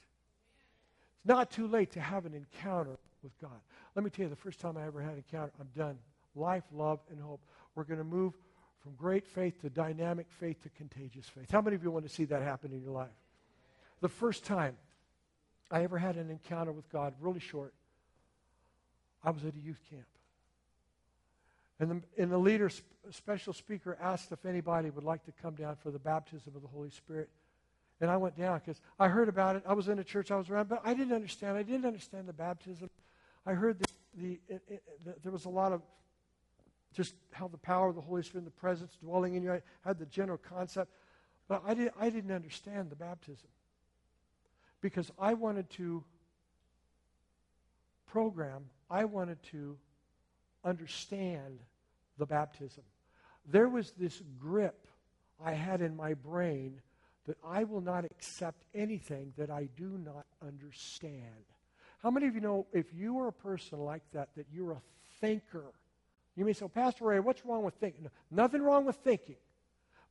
It's 1.18 1.26
not 1.26 1.53
too 1.53 1.68
late 1.68 1.92
to 1.92 2.00
have 2.00 2.26
an 2.26 2.34
encounter 2.34 2.98
with 3.22 3.40
God. 3.40 3.61
Let 3.94 4.03
me 4.05 4.11
tell 4.11 4.24
you, 4.24 4.30
the 4.30 4.34
first 4.34 4.59
time 4.59 4.76
I 4.76 4.84
ever 4.84 5.00
had 5.00 5.12
an 5.12 5.18
encounter, 5.18 5.53
I'm 5.61 5.68
done 5.76 5.96
life, 6.34 6.64
love, 6.74 6.98
and 7.09 7.20
hope. 7.20 7.40
We're 7.76 7.84
going 7.84 7.98
to 7.98 8.05
move 8.05 8.32
from 8.82 8.96
great 8.96 9.24
faith 9.24 9.61
to 9.61 9.70
dynamic 9.70 10.26
faith 10.40 10.61
to 10.64 10.70
contagious 10.70 11.26
faith. 11.28 11.53
How 11.53 11.61
many 11.61 11.76
of 11.76 11.84
you 11.84 11.92
want 11.92 12.05
to 12.05 12.12
see 12.12 12.24
that 12.24 12.42
happen 12.42 12.72
in 12.72 12.82
your 12.82 12.90
life? 12.90 13.14
The 14.00 14.09
first 14.09 14.44
time 14.44 14.76
I 15.70 15.84
ever 15.84 15.98
had 15.98 16.16
an 16.16 16.30
encounter 16.30 16.72
with 16.72 16.90
God, 16.90 17.14
really 17.20 17.38
short, 17.38 17.72
I 19.22 19.30
was 19.30 19.44
at 19.44 19.55
a 19.55 19.61
youth 19.61 19.78
camp. 19.88 20.03
And 21.80 21.90
the, 21.90 22.22
and 22.22 22.30
the 22.30 22.38
leader, 22.38 22.70
special 23.10 23.52
speaker, 23.52 23.98
asked 24.00 24.30
if 24.30 24.44
anybody 24.44 24.90
would 24.90 25.04
like 25.04 25.24
to 25.24 25.32
come 25.32 25.54
down 25.54 25.76
for 25.76 25.90
the 25.90 25.98
baptism 25.98 26.54
of 26.54 26.62
the 26.62 26.68
Holy 26.68 26.90
Spirit. 26.90 27.30
And 28.00 28.10
I 28.10 28.16
went 28.16 28.36
down 28.36 28.58
because 28.58 28.80
I 28.98 29.08
heard 29.08 29.28
about 29.28 29.56
it. 29.56 29.62
I 29.66 29.74
was 29.74 29.88
in 29.88 29.98
a 29.98 30.04
church 30.04 30.30
I 30.30 30.36
was 30.36 30.50
around, 30.50 30.68
but 30.68 30.82
I 30.84 30.94
didn't 30.94 31.12
understand. 31.12 31.56
I 31.56 31.62
didn't 31.62 31.86
understand 31.86 32.28
the 32.28 32.32
baptism. 32.32 32.90
I 33.46 33.52
heard 33.52 33.78
the, 33.78 33.86
the, 34.16 34.40
it, 34.48 34.62
it, 34.68 34.82
the 35.04 35.14
there 35.22 35.32
was 35.32 35.44
a 35.44 35.50
lot 35.50 35.72
of 35.72 35.82
just 36.92 37.14
how 37.32 37.48
the 37.48 37.58
power 37.58 37.88
of 37.88 37.94
the 37.94 38.00
Holy 38.00 38.22
Spirit 38.22 38.44
and 38.44 38.46
the 38.46 38.60
presence 38.60 38.96
dwelling 39.02 39.34
in 39.34 39.42
you. 39.42 39.52
I 39.52 39.62
had 39.84 39.98
the 39.98 40.06
general 40.06 40.38
concept, 40.38 40.92
but 41.48 41.62
I, 41.66 41.74
did, 41.74 41.90
I 41.98 42.10
didn't 42.10 42.32
understand 42.32 42.90
the 42.90 42.96
baptism 42.96 43.48
because 44.80 45.10
I 45.18 45.34
wanted 45.34 45.70
to 45.70 46.04
program, 48.06 48.66
I 48.90 49.04
wanted 49.06 49.42
to 49.44 49.78
understand 50.64 51.60
the 52.18 52.26
baptism. 52.26 52.84
There 53.46 53.68
was 53.68 53.92
this 53.92 54.22
grip 54.38 54.86
I 55.44 55.52
had 55.52 55.80
in 55.80 55.96
my 55.96 56.14
brain 56.14 56.80
that 57.26 57.36
I 57.44 57.64
will 57.64 57.80
not 57.80 58.04
accept 58.04 58.64
anything 58.74 59.32
that 59.36 59.50
I 59.50 59.68
do 59.76 59.98
not 60.04 60.26
understand. 60.44 61.44
How 62.02 62.10
many 62.10 62.26
of 62.26 62.34
you 62.34 62.40
know 62.40 62.66
if 62.72 62.86
you 62.92 63.20
are 63.20 63.28
a 63.28 63.32
person 63.32 63.78
like 63.78 64.02
that, 64.12 64.30
that 64.36 64.46
you're 64.52 64.72
a 64.72 64.82
thinker? 65.20 65.72
You 66.36 66.44
may 66.44 66.52
say, 66.52 66.64
well, 66.64 66.70
Pastor 66.70 67.04
Ray, 67.04 67.20
what's 67.20 67.44
wrong 67.44 67.62
with 67.62 67.74
thinking? 67.74 68.08
nothing 68.30 68.62
wrong 68.62 68.84
with 68.84 68.96
thinking. 68.96 69.36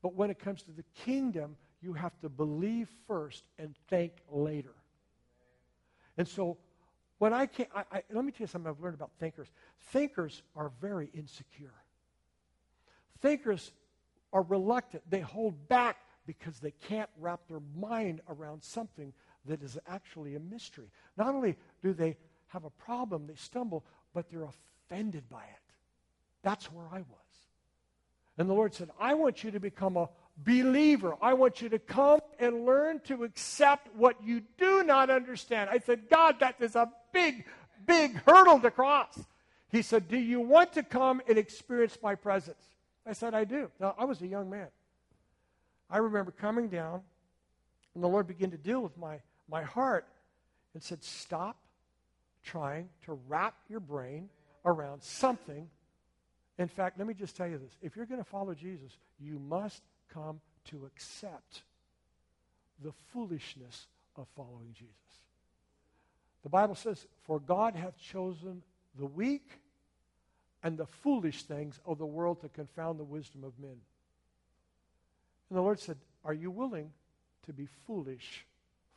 But 0.02 0.16
when 0.16 0.30
it 0.30 0.39
comes 0.39 0.64
to 0.64 0.72
the 0.72 0.86
kingdom, 1.06 1.58
you 1.82 1.93
have 1.93 2.18
to 2.22 2.30
believe 2.30 2.88
first 3.08 3.43
and 3.60 3.76
think 3.89 4.14
later. 4.30 4.74
And 6.18 6.28
so, 6.28 6.58
when 7.22 7.36
I 7.36 7.46
can't, 7.46 7.70
I, 7.76 7.84
I, 7.92 8.04
let 8.12 8.26
me 8.26 8.32
tell 8.32 8.46
you 8.46 8.48
something 8.48 8.68
I've 8.68 8.80
learned 8.80 8.96
about 8.96 9.12
thinkers. 9.20 9.48
Thinkers 9.92 10.42
are 10.56 10.72
very 10.82 11.08
insecure. 11.14 11.76
Thinkers 13.20 13.72
are 14.34 14.42
reluctant. 14.42 15.04
They 15.08 15.20
hold 15.20 15.68
back 15.68 15.98
because 16.26 16.60
they 16.60 16.72
can't 16.72 17.12
wrap 17.20 17.42
their 17.48 17.62
mind 17.78 18.22
around 18.28 18.64
something 18.64 19.14
that 19.46 19.62
is 19.62 19.78
actually 19.88 20.34
a 20.34 20.40
mystery. 20.40 20.88
Not 21.16 21.28
only 21.28 21.58
do 21.84 21.94
they 21.94 22.18
have 22.48 22.64
a 22.64 22.72
problem, 22.72 23.28
they 23.28 23.36
stumble, 23.36 23.86
but 24.16 24.32
they're 24.32 24.50
offended 24.90 25.30
by 25.30 25.44
it. 25.44 25.74
That's 26.42 26.72
where 26.72 26.88
I 26.92 27.02
was. 27.02 27.06
And 28.40 28.50
the 28.50 28.56
Lord 28.56 28.74
said, 28.74 28.90
I 29.00 29.14
want 29.14 29.44
you 29.44 29.52
to 29.52 29.60
become 29.60 29.96
a 29.96 30.10
believer. 30.38 31.16
I 31.22 31.36
want 31.36 31.62
you 31.62 31.70
to 31.70 31.78
come 31.78 32.22
and 32.40 32.66
learn 32.66 33.00
to 33.02 33.26
accept 33.26 33.96
what 33.96 34.24
you 34.24 34.42
do 34.58 34.82
not 34.82 35.12
understand. 35.12 35.70
I 35.70 35.78
said, 35.78 36.10
God, 36.10 36.40
that 36.40 36.56
is 36.60 36.76
a 36.76 36.92
big, 37.12 37.45
big 37.86 38.16
hurdle 38.26 38.59
to 38.59 38.72
cross. 38.72 39.20
He 39.70 39.82
said, 39.82 40.07
Do 40.07 40.18
you 40.18 40.39
want 40.39 40.74
to 40.74 40.84
come 40.84 41.22
and 41.28 41.38
experience 41.38 41.97
my 42.01 42.16
presence? 42.16 42.64
I 43.05 43.14
said, 43.14 43.34
I 43.34 43.45
do. 43.45 43.72
Now, 43.80 43.95
I 43.97 44.05
was 44.05 44.22
a 44.22 44.28
young 44.28 44.49
man. 44.49 44.68
I 45.89 45.97
remember 45.97 46.32
coming 46.32 46.68
down, 46.70 47.01
and 47.95 48.03
the 48.03 48.07
Lord 48.07 48.28
began 48.28 48.51
to 48.51 48.57
deal 48.57 48.82
with 48.82 48.97
my, 48.97 49.20
my 49.49 49.64
heart 49.64 50.07
and 50.74 50.82
said, 50.82 51.03
Stop 51.03 51.57
trying 52.43 52.89
to 53.05 53.20
wrap 53.28 53.55
your 53.70 53.80
brain 53.80 54.30
around 54.66 55.01
something. 55.01 55.70
In 56.57 56.68
fact, 56.68 56.97
let 56.97 57.07
me 57.07 57.14
just 57.14 57.36
tell 57.36 57.47
you 57.47 57.57
this 57.57 57.78
if 57.82 57.95
you're 57.95 58.05
going 58.05 58.24
to 58.24 58.30
follow 58.30 58.53
Jesus, 58.53 58.97
you 59.20 59.39
must 59.39 59.84
come 60.14 60.39
to 60.66 60.86
accept 60.86 61.64
the 62.84 62.91
foolishness 63.14 63.88
of 64.16 64.28
following 64.36 64.74
Jesus. 64.74 65.21
The 66.44 66.50
Bible 66.50 66.76
says, 66.76 67.06
For 67.24 67.39
God 67.39 67.76
hath 67.76 67.98
chosen 67.98 68.62
the 68.98 69.06
weak 69.06 69.48
and 70.64 70.78
the 70.78 70.86
foolish 70.86 71.44
things 71.44 71.80
of 71.86 71.98
the 71.98 72.06
world 72.06 72.42
to 72.42 72.50
confound 72.50 73.00
the 73.00 73.04
wisdom 73.04 73.44
of 73.44 73.58
men. 73.60 73.78
And 75.50 75.58
the 75.58 75.62
Lord 75.62 75.80
said, 75.80 75.98
Are 76.24 76.34
you 76.34 76.52
willing 76.52 76.92
to 77.46 77.54
be 77.54 77.68
foolish 77.86 78.46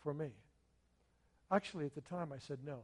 for 0.03 0.15
me? 0.15 0.29
Actually, 1.51 1.87
at 1.87 1.95
the 1.95 2.01
time, 2.03 2.33
I 2.33 2.39
said 2.39 2.59
no. 2.65 2.79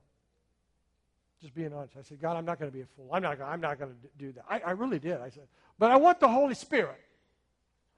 Just 1.40 1.54
being 1.54 1.72
honest. 1.72 1.94
I 1.98 2.02
said, 2.02 2.20
God, 2.20 2.36
I'm 2.36 2.44
not 2.44 2.58
going 2.58 2.70
to 2.70 2.76
be 2.76 2.82
a 2.82 2.86
fool. 2.96 3.08
I'm 3.12 3.22
not, 3.22 3.38
gonna, 3.38 3.50
I'm 3.50 3.60
not 3.60 3.78
going 3.78 3.90
to 3.90 3.96
do 4.18 4.32
that. 4.32 4.44
I, 4.48 4.60
I 4.60 4.70
really 4.72 4.98
did. 4.98 5.20
I 5.20 5.30
said, 5.30 5.44
but 5.78 5.90
I 5.90 5.96
want 5.96 6.20
the 6.20 6.28
Holy 6.28 6.54
Spirit. 6.54 7.00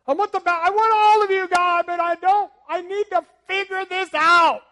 I 0.06 0.14
want 0.14 0.32
the 0.32 0.40
I 0.44 0.70
want 0.70 0.92
all 0.94 1.22
of 1.22 1.30
you, 1.30 1.48
God, 1.48 1.84
but 1.86 2.00
I 2.00 2.16
don't. 2.16 2.50
I 2.68 2.82
need 2.82 3.04
to 3.10 3.24
figure 3.46 3.84
this 3.84 4.10
out. 4.14 4.62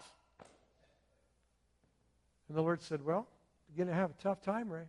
And 2.51 2.59
the 2.59 2.63
Lord 2.63 2.83
said, 2.83 3.07
Well, 3.07 3.29
you're 3.69 3.87
going 3.87 3.95
to 3.95 4.01
have 4.01 4.11
a 4.11 4.21
tough 4.21 4.43
time, 4.43 4.71
Ray. 4.71 4.83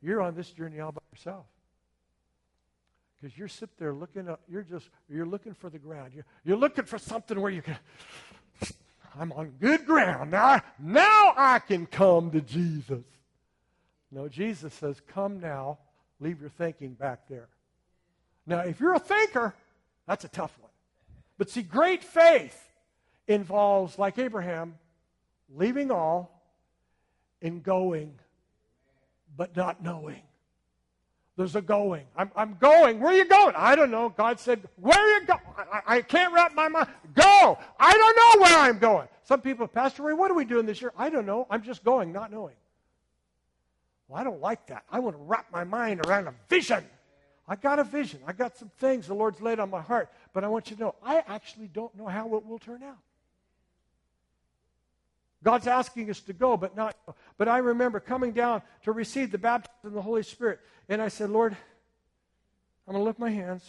You're 0.00 0.22
on 0.22 0.36
this 0.36 0.48
journey 0.50 0.78
all 0.78 0.92
by 0.92 1.00
yourself. 1.12 1.44
Because 3.20 3.36
you're 3.36 3.48
sitting 3.48 3.74
there 3.80 3.92
looking 3.92 4.28
up, 4.28 4.40
you're 4.48 4.62
just, 4.62 4.88
you're 5.10 5.26
looking 5.26 5.54
for 5.54 5.70
the 5.70 5.80
ground. 5.80 6.12
You're, 6.14 6.24
you're 6.44 6.56
looking 6.56 6.84
for 6.84 6.98
something 6.98 7.40
where 7.40 7.50
you 7.50 7.62
can, 7.62 7.76
I'm 9.18 9.32
on 9.32 9.54
good 9.60 9.86
ground. 9.86 10.30
Now, 10.30 10.62
now 10.78 11.34
I 11.36 11.58
can 11.58 11.84
come 11.84 12.30
to 12.30 12.40
Jesus. 12.40 13.02
No, 14.12 14.28
Jesus 14.28 14.72
says, 14.72 15.02
Come 15.08 15.40
now, 15.40 15.78
leave 16.20 16.40
your 16.40 16.50
thinking 16.50 16.92
back 16.92 17.26
there. 17.28 17.48
Now, 18.46 18.60
if 18.60 18.78
you're 18.78 18.94
a 18.94 19.00
thinker, 19.00 19.52
that's 20.06 20.24
a 20.24 20.28
tough 20.28 20.56
one. 20.60 20.70
But 21.38 21.50
see, 21.50 21.62
great 21.62 22.04
faith 22.04 22.56
involves, 23.26 23.98
like 23.98 24.16
Abraham, 24.16 24.76
leaving 25.52 25.90
all 25.90 26.31
and 27.42 27.62
going, 27.62 28.14
but 29.36 29.56
not 29.56 29.82
knowing. 29.82 30.22
There's 31.36 31.56
a 31.56 31.62
going. 31.62 32.04
I'm, 32.16 32.30
I'm 32.36 32.56
going. 32.60 33.00
Where 33.00 33.12
are 33.12 33.16
you 33.16 33.24
going? 33.24 33.54
I 33.56 33.74
don't 33.74 33.90
know. 33.90 34.10
God 34.10 34.38
said, 34.38 34.68
Where 34.76 34.98
are 34.98 35.20
you 35.20 35.26
going? 35.26 35.40
I, 35.56 35.96
I 35.96 36.02
can't 36.02 36.32
wrap 36.32 36.54
my 36.54 36.68
mind. 36.68 36.88
Go. 37.14 37.58
I 37.80 37.92
don't 37.92 38.16
know 38.16 38.44
where 38.44 38.58
I'm 38.58 38.78
going. 38.78 39.08
Some 39.24 39.40
people, 39.40 39.66
Pastor 39.66 40.02
Ray, 40.02 40.14
what 40.14 40.30
are 40.30 40.34
we 40.34 40.44
doing 40.44 40.66
this 40.66 40.82
year? 40.82 40.92
I 40.96 41.08
don't 41.08 41.24
know. 41.24 41.46
I'm 41.48 41.62
just 41.62 41.84
going, 41.84 42.12
not 42.12 42.30
knowing. 42.30 42.54
Well, 44.08 44.20
I 44.20 44.24
don't 44.24 44.40
like 44.40 44.66
that. 44.66 44.84
I 44.90 45.00
want 45.00 45.16
to 45.16 45.22
wrap 45.22 45.46
my 45.50 45.64
mind 45.64 46.04
around 46.06 46.26
a 46.26 46.34
vision. 46.50 46.84
I 47.48 47.56
got 47.56 47.78
a 47.78 47.84
vision. 47.84 48.20
I 48.26 48.32
got 48.34 48.56
some 48.56 48.70
things 48.78 49.06
the 49.06 49.14
Lord's 49.14 49.40
laid 49.40 49.58
on 49.58 49.70
my 49.70 49.80
heart. 49.80 50.10
But 50.34 50.44
I 50.44 50.48
want 50.48 50.70
you 50.70 50.76
to 50.76 50.82
know, 50.82 50.94
I 51.02 51.24
actually 51.26 51.68
don't 51.68 51.94
know 51.96 52.06
how 52.06 52.34
it 52.36 52.44
will 52.44 52.58
turn 52.58 52.82
out. 52.82 52.98
God's 55.42 55.66
asking 55.66 56.08
us 56.10 56.20
to 56.20 56.32
go, 56.32 56.56
but 56.56 56.76
not. 56.76 56.96
But 57.36 57.48
I 57.48 57.58
remember 57.58 58.00
coming 58.00 58.32
down 58.32 58.62
to 58.84 58.92
receive 58.92 59.32
the 59.32 59.38
baptism 59.38 59.74
of 59.84 59.92
the 59.92 60.02
Holy 60.02 60.22
Spirit. 60.22 60.60
And 60.88 61.02
I 61.02 61.08
said, 61.08 61.30
Lord, 61.30 61.56
I'm 62.86 62.92
going 62.94 63.02
to 63.02 63.04
lift 63.04 63.18
my 63.18 63.30
hands. 63.30 63.64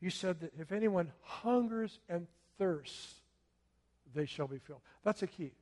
You 0.00 0.10
said 0.10 0.40
that 0.40 0.52
if 0.58 0.72
anyone 0.72 1.12
hungers 1.22 1.98
and 2.08 2.26
thirsts, 2.58 3.14
they 4.14 4.26
shall 4.26 4.48
be 4.48 4.58
filled. 4.58 4.80
That's 5.04 5.22
a 5.22 5.26
key. 5.26 5.52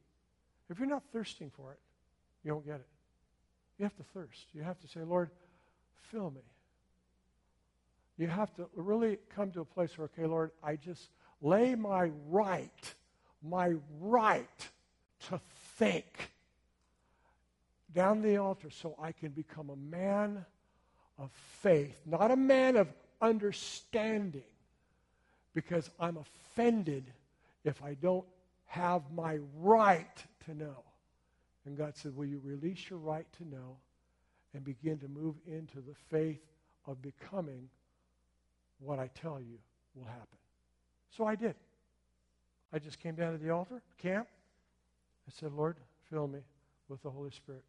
If 0.69 0.79
you're 0.79 0.89
not 0.89 1.03
thirsting 1.13 1.51
for 1.57 1.73
it, 1.73 1.79
you 2.45 2.51
don't 2.51 2.65
get 2.65 2.77
it. 2.77 2.87
You 3.79 3.85
have 3.85 3.97
to 3.97 4.03
thirst. 4.15 4.47
You 4.53 4.63
have 4.63 4.79
to 4.81 4.89
say, 4.89 5.01
Lord, 5.01 5.31
fill 6.11 6.31
me. 6.31 6.43
You 8.19 8.27
have 8.29 8.55
to 8.57 8.69
really 8.75 9.19
come 9.35 9.51
to 9.53 9.63
a 9.63 9.65
place 9.65 9.97
where, 9.97 10.11
okay, 10.15 10.27
Lord, 10.27 10.51
I 10.63 10.77
just 10.77 11.09
lay 11.41 11.75
my 11.75 12.11
right, 12.29 12.95
my 13.43 13.75
right 14.01 14.69
to 15.29 15.41
think 15.77 16.31
down 17.95 18.23
the 18.23 18.37
altar 18.37 18.71
so 18.71 18.95
I 19.01 19.13
can 19.13 19.31
become 19.31 19.71
a 19.71 19.77
man 19.77 20.45
of 21.19 21.31
faith, 21.63 22.01
not 22.07 22.31
a 22.31 22.37
man 22.37 22.77
of 22.77 22.89
understanding, 23.21 24.43
because 25.55 25.91
I'm 25.99 26.17
offended 26.17 27.05
if 27.65 27.83
I 27.83 27.95
don't 27.95 28.27
have 28.67 29.03
my 29.13 29.39
right 29.59 30.25
to 30.47 30.55
know. 30.55 30.85
And 31.67 31.77
God 31.77 31.97
said, 31.97 32.17
Will 32.17 32.27
you 32.27 32.41
release 32.45 32.89
your 32.89 32.99
right 32.99 33.27
to 33.39 33.49
know? 33.49 33.77
and 34.55 34.65
begin 34.65 34.99
to 34.99 35.09
move 35.09 35.37
into 35.47 35.77
the 35.81 35.95
faith 36.09 36.41
of 36.87 37.01
becoming 37.03 37.69
what 38.79 38.99
I 38.99 39.09
tell 39.09 39.41
you 39.41 39.59
will 39.95 40.07
happen. 40.07 40.39
So 41.17 41.27
I 41.27 41.35
did. 41.35 41.55
I 42.73 42.79
just 42.79 43.01
came 43.01 43.15
down 43.15 43.33
to 43.33 43.39
the 43.39 43.51
altar, 43.51 43.83
camp. 43.99 44.29
I 45.27 45.33
said, 45.39 45.53
Lord, 45.53 45.77
fill 46.09 46.29
me 46.29 46.41
with 46.89 47.03
the 47.03 47.11
Holy 47.11 47.31
Spirit. 47.31 47.65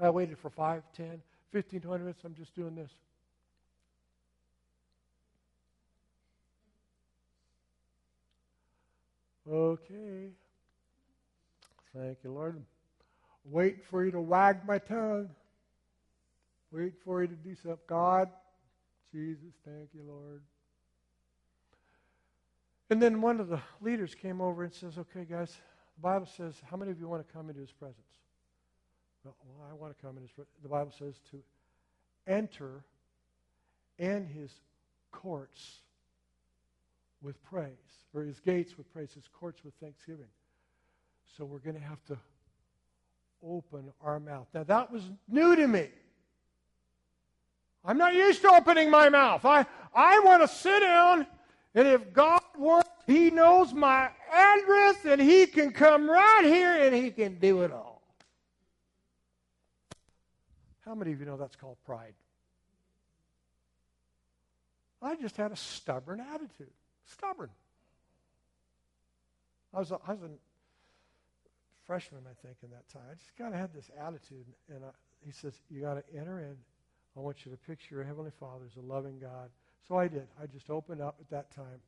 I 0.00 0.10
waited 0.10 0.38
for 0.38 0.50
5, 0.50 0.82
10, 0.96 1.22
15, 1.52 1.80
20 1.80 2.02
minutes. 2.02 2.20
I'm 2.24 2.34
just 2.34 2.54
doing 2.54 2.74
this. 2.74 2.90
Okay. 9.50 10.30
Thank 11.94 12.18
you, 12.24 12.32
Lord. 12.32 12.62
Wait 13.44 13.84
for 13.84 14.04
you 14.04 14.10
to 14.10 14.20
wag 14.20 14.66
my 14.66 14.78
tongue. 14.78 15.28
Wait 16.72 16.94
for 17.04 17.22
you 17.22 17.28
to 17.28 17.34
do 17.34 17.54
something. 17.54 17.78
God, 17.86 18.30
Jesus, 19.12 19.52
thank 19.64 19.90
you, 19.92 20.02
Lord. 20.06 20.42
And 22.94 23.02
then 23.02 23.20
one 23.20 23.40
of 23.40 23.48
the 23.48 23.58
leaders 23.80 24.14
came 24.14 24.40
over 24.40 24.62
and 24.62 24.72
says, 24.72 24.98
Okay, 24.98 25.26
guys, 25.28 25.50
the 25.96 26.00
Bible 26.00 26.26
says, 26.26 26.62
how 26.70 26.76
many 26.76 26.92
of 26.92 27.00
you 27.00 27.08
want 27.08 27.26
to 27.26 27.32
come 27.32 27.48
into 27.48 27.60
his 27.60 27.72
presence? 27.72 27.98
Well, 29.24 29.34
well 29.44 29.68
I 29.68 29.74
want 29.74 29.98
to 29.98 30.00
come 30.00 30.16
in 30.16 30.22
his 30.22 30.30
presence. 30.30 30.54
The 30.62 30.68
Bible 30.68 30.92
says 30.96 31.16
to 31.32 31.42
enter 32.28 32.84
in 33.98 34.26
his 34.26 34.52
courts 35.10 35.80
with 37.20 37.42
praise, 37.42 37.72
or 38.14 38.22
his 38.22 38.38
gates 38.38 38.78
with 38.78 38.88
praise, 38.92 39.12
his 39.12 39.26
courts 39.40 39.64
with 39.64 39.74
thanksgiving. 39.80 40.30
So 41.36 41.44
we're 41.44 41.58
going 41.58 41.74
to 41.74 41.82
have 41.82 42.04
to 42.04 42.18
open 43.44 43.92
our 44.04 44.20
mouth. 44.20 44.46
Now, 44.54 44.62
that 44.62 44.92
was 44.92 45.02
new 45.26 45.56
to 45.56 45.66
me. 45.66 45.88
I'm 47.84 47.98
not 47.98 48.14
used 48.14 48.40
to 48.42 48.52
opening 48.52 48.88
my 48.88 49.08
mouth. 49.08 49.44
I, 49.44 49.66
I 49.92 50.20
want 50.20 50.42
to 50.42 50.48
sit 50.48 50.78
down, 50.78 51.26
and 51.74 51.88
if 51.88 52.12
God 52.12 52.40
He 53.06 53.30
knows 53.30 53.72
my 53.72 54.10
address, 54.32 55.04
and 55.04 55.20
He 55.20 55.46
can 55.46 55.72
come 55.72 56.08
right 56.08 56.44
here 56.44 56.72
and 56.84 56.94
He 56.94 57.10
can 57.10 57.38
do 57.38 57.62
it 57.62 57.72
all. 57.72 58.02
How 60.84 60.94
many 60.94 61.12
of 61.12 61.20
you 61.20 61.26
know 61.26 61.36
that's 61.36 61.56
called 61.56 61.76
pride? 61.84 62.14
I 65.02 65.16
just 65.16 65.36
had 65.36 65.52
a 65.52 65.56
stubborn 65.56 66.20
attitude. 66.20 66.72
Stubborn. 67.06 67.50
I 69.72 69.80
was 69.80 69.90
a, 69.90 69.98
I 70.06 70.12
was 70.12 70.22
a 70.22 70.30
freshman, 71.86 72.22
I 72.30 72.46
think, 72.46 72.56
in 72.62 72.70
that 72.70 72.88
time. 72.88 73.02
I 73.10 73.14
just 73.14 73.36
kind 73.36 73.52
of 73.52 73.60
had 73.60 73.74
this 73.74 73.90
attitude, 74.00 74.46
and 74.68 74.84
I, 74.84 74.88
he 75.24 75.32
says, 75.32 75.54
"You 75.68 75.82
got 75.82 75.94
to 75.94 76.18
enter 76.18 76.40
in 76.40 76.56
I 77.16 77.20
want 77.20 77.44
you 77.44 77.52
to 77.52 77.58
picture 77.58 77.94
your 77.94 78.04
Heavenly 78.04 78.32
Father 78.40 78.64
as 78.66 78.76
a 78.76 78.86
loving 78.86 79.18
God. 79.20 79.50
So 79.86 79.96
I 79.96 80.08
did. 80.08 80.26
I 80.42 80.46
just 80.46 80.68
opened 80.68 81.00
up 81.00 81.16
at 81.20 81.30
that 81.30 81.54
time. 81.54 81.80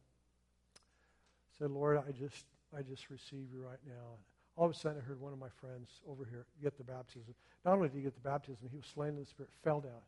Said, 1.59 1.70
Lord, 1.70 1.98
I 1.98 2.12
just 2.12 2.44
I 2.76 2.82
just 2.82 3.11
receive 3.11 3.48
you 3.52 3.62
right 3.62 3.78
now. 3.86 4.18
All 4.57 4.66
of 4.66 4.72
a 4.72 4.74
sudden 4.74 4.98
I 4.98 5.04
heard 5.04 5.20
one 5.20 5.32
of 5.32 5.38
my 5.38 5.48
friends 5.61 5.90
over 6.09 6.24
here 6.24 6.46
get 6.62 6.76
the 6.76 6.84
baptism. 6.84 7.34
Not 7.64 7.74
only 7.74 7.88
did 7.88 7.96
he 7.96 8.02
get 8.02 8.14
the 8.14 8.28
baptism, 8.28 8.68
he 8.70 8.76
was 8.76 8.86
slain 8.86 9.11
in 9.11 9.20
the 9.20 9.26
Spirit, 9.26 9.50
fell 9.62 9.80
down. 9.80 10.02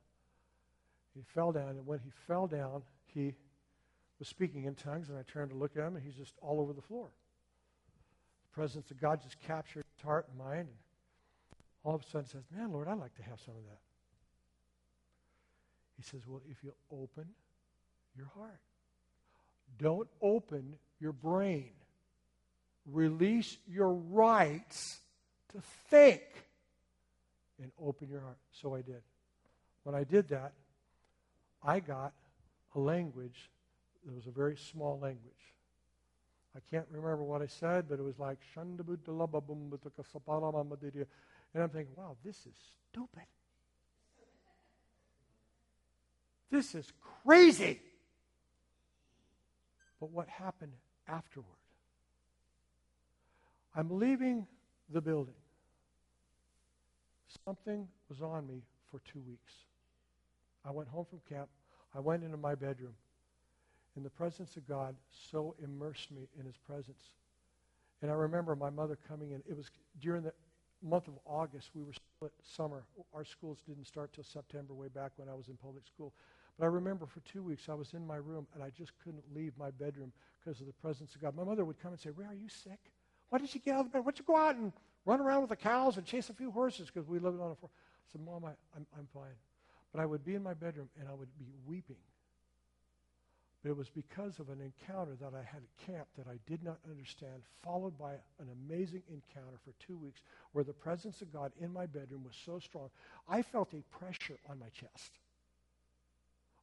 He 1.15 1.23
fell 1.35 1.53
down, 1.53 1.71
and 1.71 1.87
when 1.87 1.99
he 1.99 2.11
fell 2.27 2.47
down, 2.47 2.83
he 3.07 3.35
was 4.19 4.29
speaking 4.29 4.65
in 4.65 4.75
tongues, 4.75 5.09
and 5.09 5.19
I 5.19 5.23
turned 5.23 5.51
to 5.51 5.57
look 5.57 5.77
at 5.77 5.83
him, 5.83 5.97
and 5.97 6.05
he's 6.05 6.15
just 6.15 6.35
all 6.41 6.61
over 6.61 6.73
the 6.73 6.83
floor. 6.83 7.09
The 8.51 8.55
presence 8.55 8.91
of 8.91 9.01
God 9.01 9.21
just 9.23 9.41
captured 9.41 9.85
his 9.97 10.05
heart 10.05 10.27
and 10.29 10.39
mind, 10.39 10.69
and 10.69 10.77
all 11.85 11.95
of 11.95 12.03
a 12.03 12.05
sudden 12.05 12.27
says, 12.27 12.43
Man, 12.55 12.73
Lord, 12.73 12.89
I'd 12.89 12.99
like 12.99 13.15
to 13.17 13.23
have 13.23 13.41
some 13.41 13.55
of 13.55 13.65
that. 13.65 13.81
He 15.97 16.03
says, 16.03 16.21
Well, 16.27 16.43
if 16.49 16.63
you 16.63 16.73
open 16.93 17.27
your 18.17 18.31
heart, 18.37 18.61
don't 19.79 20.09
open 20.23 20.75
your 21.01 21.13
brain. 21.13 21.71
Release 22.87 23.57
your 23.69 23.93
rights 23.93 25.01
to 25.53 25.61
think 25.91 26.23
and 27.61 27.71
open 27.83 28.09
your 28.09 28.21
heart. 28.21 28.39
So 28.53 28.75
I 28.75 28.83
did. 28.83 29.03
When 29.83 29.95
I 29.95 30.05
did 30.05 30.29
that, 30.29 30.53
I 31.63 31.81
got 31.81 32.13
a 32.75 32.79
language 32.79 33.51
that 34.05 34.15
was 34.15 34.27
a 34.27 34.31
very 34.31 34.57
small 34.57 34.99
language. 34.99 35.33
I 36.57 36.61
can't 36.71 36.87
remember 36.91 37.25
what 37.25 37.43
I 37.43 37.47
said, 37.47 37.89
but 37.89 37.99
it 37.99 38.03
was 38.03 38.19
like, 38.19 38.39
and 41.55 41.63
I'm 41.63 41.69
thinking, 41.69 41.95
wow, 41.97 42.17
this 42.25 42.37
is 42.47 42.55
stupid. 42.91 43.23
This 46.51 46.75
is 46.75 46.91
crazy. 47.25 47.81
But 50.01 50.11
what 50.11 50.29
happened 50.29 50.73
afterward? 51.09 51.47
I'm 53.75 53.99
leaving 53.99 54.47
the 54.91 55.01
building. 55.01 55.35
Something 57.45 57.87
was 58.09 58.23
on 58.23 58.47
me 58.47 58.63
for 58.91 59.01
two 59.11 59.21
weeks. 59.27 59.53
I 60.65 60.71
went 60.71 60.89
home 60.89 61.07
from 61.09 61.21
camp. 61.29 61.49
I 61.95 62.01
went 62.01 62.25
into 62.25 62.37
my 62.37 62.55
bedroom. 62.55 62.95
And 63.97 64.05
the 64.05 64.11
presence 64.11 64.57
of 64.57 64.67
God 64.67 64.95
so 65.31 65.55
immersed 65.63 66.11
me 66.11 66.29
in 66.39 66.47
his 66.47 66.57
presence. 66.57 67.03
And 68.03 68.11
I 68.11 68.15
remember 68.15 68.55
my 68.55 68.71
mother 68.71 68.99
coming 69.09 69.33
in. 69.33 69.43
It 69.49 69.57
was 69.57 69.71
during 70.01 70.23
the 70.23 70.33
month 70.83 71.09
of 71.09 71.15
August. 71.27 71.71
We 71.75 71.83
were 71.83 71.93
still 71.93 72.27
at 72.27 72.33
summer. 72.43 72.85
Our 73.13 73.25
schools 73.25 73.59
didn't 73.67 73.87
start 73.87 74.13
till 74.13 74.25
September, 74.25 74.75
way 74.75 74.89
back 74.89 75.13
when 75.17 75.29
I 75.29 75.35
was 75.35 75.49
in 75.49 75.57
public 75.57 75.87
school. 75.87 76.13
But 76.59 76.65
I 76.65 76.69
remember 76.69 77.07
for 77.07 77.21
two 77.21 77.43
weeks 77.43 77.69
I 77.69 77.75
was 77.75 77.95
in 77.95 78.07
my 78.07 78.17
room 78.17 78.47
and 78.55 78.63
I 78.63 78.71
just 78.71 78.93
couldn't 79.05 79.23
leave 79.35 79.53
my 79.57 79.71
bedroom 79.71 80.13
because 80.41 80.61
of 80.61 80.67
the 80.67 80.73
presence 80.73 81.15
of 81.15 81.23
God. 81.23 81.37
My 81.37 81.45
mother 81.45 81.65
would 81.65 81.81
come 81.81 81.93
and 81.93 82.01
say, 82.01 82.11
Ray, 82.11 82.27
are 82.27 82.35
you 82.35 82.49
sick? 82.49 82.81
Why 83.29 83.39
did 83.39 83.55
you 83.55 83.61
get 83.61 83.75
out 83.75 83.87
of 83.87 83.93
bed? 83.93 84.01
Why 84.01 84.11
don't 84.11 84.19
you 84.19 84.25
go 84.25 84.37
out 84.37 84.57
and 84.57 84.73
run 85.05 85.21
around 85.21 85.43
with 85.43 85.51
the 85.51 85.57
cows 85.57 85.97
and 85.97 86.07
chase 86.07 86.31
a 86.31 86.35
few 86.35 86.51
horses 86.51 86.91
because 86.93 87.09
we 87.09 87.19
lived 87.19 87.41
on 87.41 87.53
a 87.53 87.55
farm? 87.55 87.71
I 87.73 88.13
said, 88.13 88.21
Mom, 88.23 88.45
I, 88.45 88.51
I'm, 88.75 88.87
I'm 88.99 89.07
fine. 89.13 89.37
But 89.93 90.01
I 90.01 90.07
would 90.07 90.25
be 90.25 90.35
in 90.35 90.43
my 90.43 90.55
bedroom 90.55 90.89
and 90.99 91.09
I 91.09 91.15
would 91.15 91.29
be 91.39 91.53
weeping. 91.67 91.97
But 93.63 93.71
it 93.71 93.77
was 93.77 93.89
because 93.89 94.39
of 94.39 94.49
an 94.51 94.61
encounter 94.61 95.17
that 95.21 95.35
I 95.35 95.43
had 95.43 95.63
at 95.63 95.87
camp 95.87 96.09
that 96.17 96.27
I 96.27 96.39
did 96.47 96.63
not 96.63 96.79
understand, 96.89 97.43
followed 97.63 97.99
by 97.99 98.13
an 98.41 98.49
amazing 98.67 99.03
encounter 99.09 99.59
for 99.65 99.73
two 99.85 99.97
weeks 99.97 100.23
where 100.53 100.65
the 100.65 100.73
presence 100.73 101.23
of 101.23 101.33
God 101.33 101.53
in 101.61 101.73
my 101.73 101.87
bedroom 101.87 102.25
was 102.25 102.37
so 102.45 102.59
strong. 102.59 102.89
I 103.29 103.43
felt 103.43 103.75
a 103.75 103.83
pressure 103.99 104.39
on 104.49 104.59
my 104.59 104.69
chest. 104.69 105.19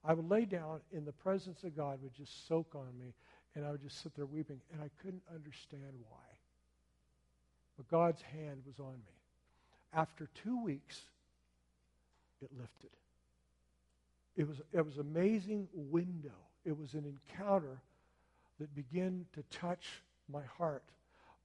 I 0.08 0.14
would 0.14 0.30
lay 0.30 0.46
down 0.46 0.82
in 0.92 1.06
the 1.06 1.12
presence 1.12 1.64
of 1.64 1.76
God 1.76 2.00
would 2.02 2.14
just 2.14 2.48
soak 2.48 2.76
on 2.76 2.88
me, 3.00 3.14
and 3.56 3.66
I 3.66 3.72
would 3.72 3.82
just 3.82 4.02
sit 4.04 4.16
there 4.16 4.26
weeping, 4.26 4.62
and 4.72 4.82
I 4.82 4.90
couldn't 5.02 5.24
understand 5.34 5.94
why. 6.10 6.20
But 7.78 7.90
God's 7.90 8.22
hand 8.22 8.62
was 8.66 8.80
on 8.80 8.94
me. 8.94 9.14
After 9.94 10.30
two 10.44 10.64
weeks, 10.64 11.00
it 12.42 12.50
lifted. 12.58 12.92
It 14.36 14.48
was, 14.48 14.62
it 14.74 14.86
was 14.86 14.98
amazing 14.98 15.68
window. 15.74 16.36
It 16.66 16.78
was 16.78 16.94
an 16.94 17.06
encounter 17.06 17.82
that 18.60 18.74
began 18.76 19.26
to 19.34 19.44
touch 19.58 20.04
my 20.32 20.44
heart. 20.58 20.84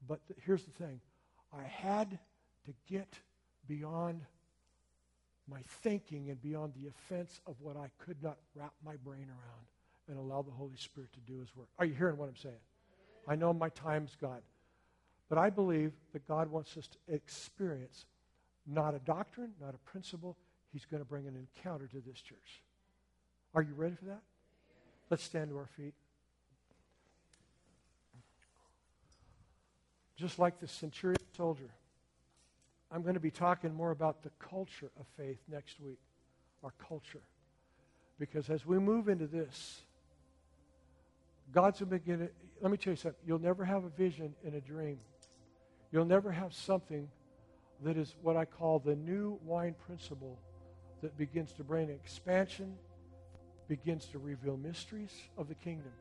But 0.09 0.21
here's 0.45 0.65
the 0.65 0.73
thing 0.73 1.01
I 1.53 1.63
had 1.63 2.19
to 2.67 2.73
get 2.89 3.19
beyond 3.67 4.21
my 5.51 5.61
thinking 5.83 6.31
and 6.31 6.41
beyond 6.41 6.73
the 6.75 6.89
offense 6.89 7.41
of 7.47 7.57
what 7.61 7.77
I 7.77 7.89
could 7.99 8.23
not 8.23 8.37
wrap 8.55 8.73
my 8.85 8.97
brain 8.97 9.27
around 9.29 9.67
and 10.09 10.19
allow 10.19 10.43
the 10.43 10.51
Holy 10.51 10.77
Spirit 10.77 11.13
to 11.13 11.21
do 11.21 11.41
his 11.41 11.55
work. 11.57 11.69
Are 11.79 11.85
you 11.85 11.95
hearing 11.95 12.17
what 12.17 12.29
I'm 12.29 12.37
saying? 12.37 12.55
I 13.29 13.37
know 13.37 13.53
my 13.53 13.69
time's 13.71 14.17
gone. 14.21 14.43
But 15.29 15.39
I 15.39 15.51
believe 15.51 15.93
that 16.13 16.27
God 16.27 16.51
wants 16.51 16.77
us 16.77 16.89
to 16.89 17.15
experience 17.15 18.07
not 18.67 18.95
a 18.95 18.99
doctrine, 19.01 19.53
not 19.61 19.75
a 19.75 19.91
principle. 19.91 20.37
He's 20.73 20.85
going 20.85 21.03
to 21.03 21.09
bring 21.09 21.27
an 21.27 21.37
encounter 21.37 21.87
to 21.87 22.01
this 22.01 22.21
church. 22.21 22.63
Are 23.55 23.63
you 23.63 23.75
ready 23.75 23.95
for 23.95 24.07
that? 24.07 24.23
Let's 25.09 25.23
stand 25.23 25.51
to 25.51 25.57
our 25.59 25.69
feet. 25.77 25.95
Just 30.17 30.39
like 30.39 30.61
the 30.61 30.69
centurion 30.69 31.17
soldier, 31.37 31.71
I'm 32.93 33.03
going 33.03 33.15
to 33.15 33.21
be 33.21 33.31
talking 33.31 33.73
more 33.73 33.93
about 33.93 34.23
the 34.23 34.31
culture 34.39 34.91
of 34.99 35.07
faith 35.17 35.39
next 35.51 35.81
week, 35.81 36.01
our 36.65 36.73
culture. 36.89 37.23
Because 38.19 38.51
as 38.51 38.67
we 38.67 38.79
move 38.79 39.09
into 39.09 39.27
this, 39.27 39.83
God's 41.53 41.81
going 41.81 41.91
to 41.91 41.99
begin. 41.99 42.29
Let 42.61 42.71
me 42.71 42.77
tell 42.77 42.93
you 42.93 42.97
something. 42.97 43.21
You'll 43.27 43.39
never 43.39 43.65
have 43.65 43.85
a 43.85 43.89
vision 43.89 44.35
in 44.45 44.55
a 44.55 44.61
dream. 44.61 44.99
You'll 45.93 46.05
never 46.05 46.31
have 46.31 46.53
something 46.53 47.09
that 47.83 47.97
is 47.97 48.15
what 48.23 48.37
I 48.37 48.45
call 48.45 48.79
the 48.79 48.95
new 48.95 49.39
wine 49.45 49.75
principle 49.87 50.39
that 51.01 51.17
begins 51.17 51.53
to 51.55 51.65
bring 51.65 51.89
expansion, 51.89 52.75
begins 53.69 54.05
to 54.07 54.19
reveal 54.19 54.57
mysteries 54.57 55.15
of 55.39 55.49
the 55.49 55.55
kingdom. 55.55 55.93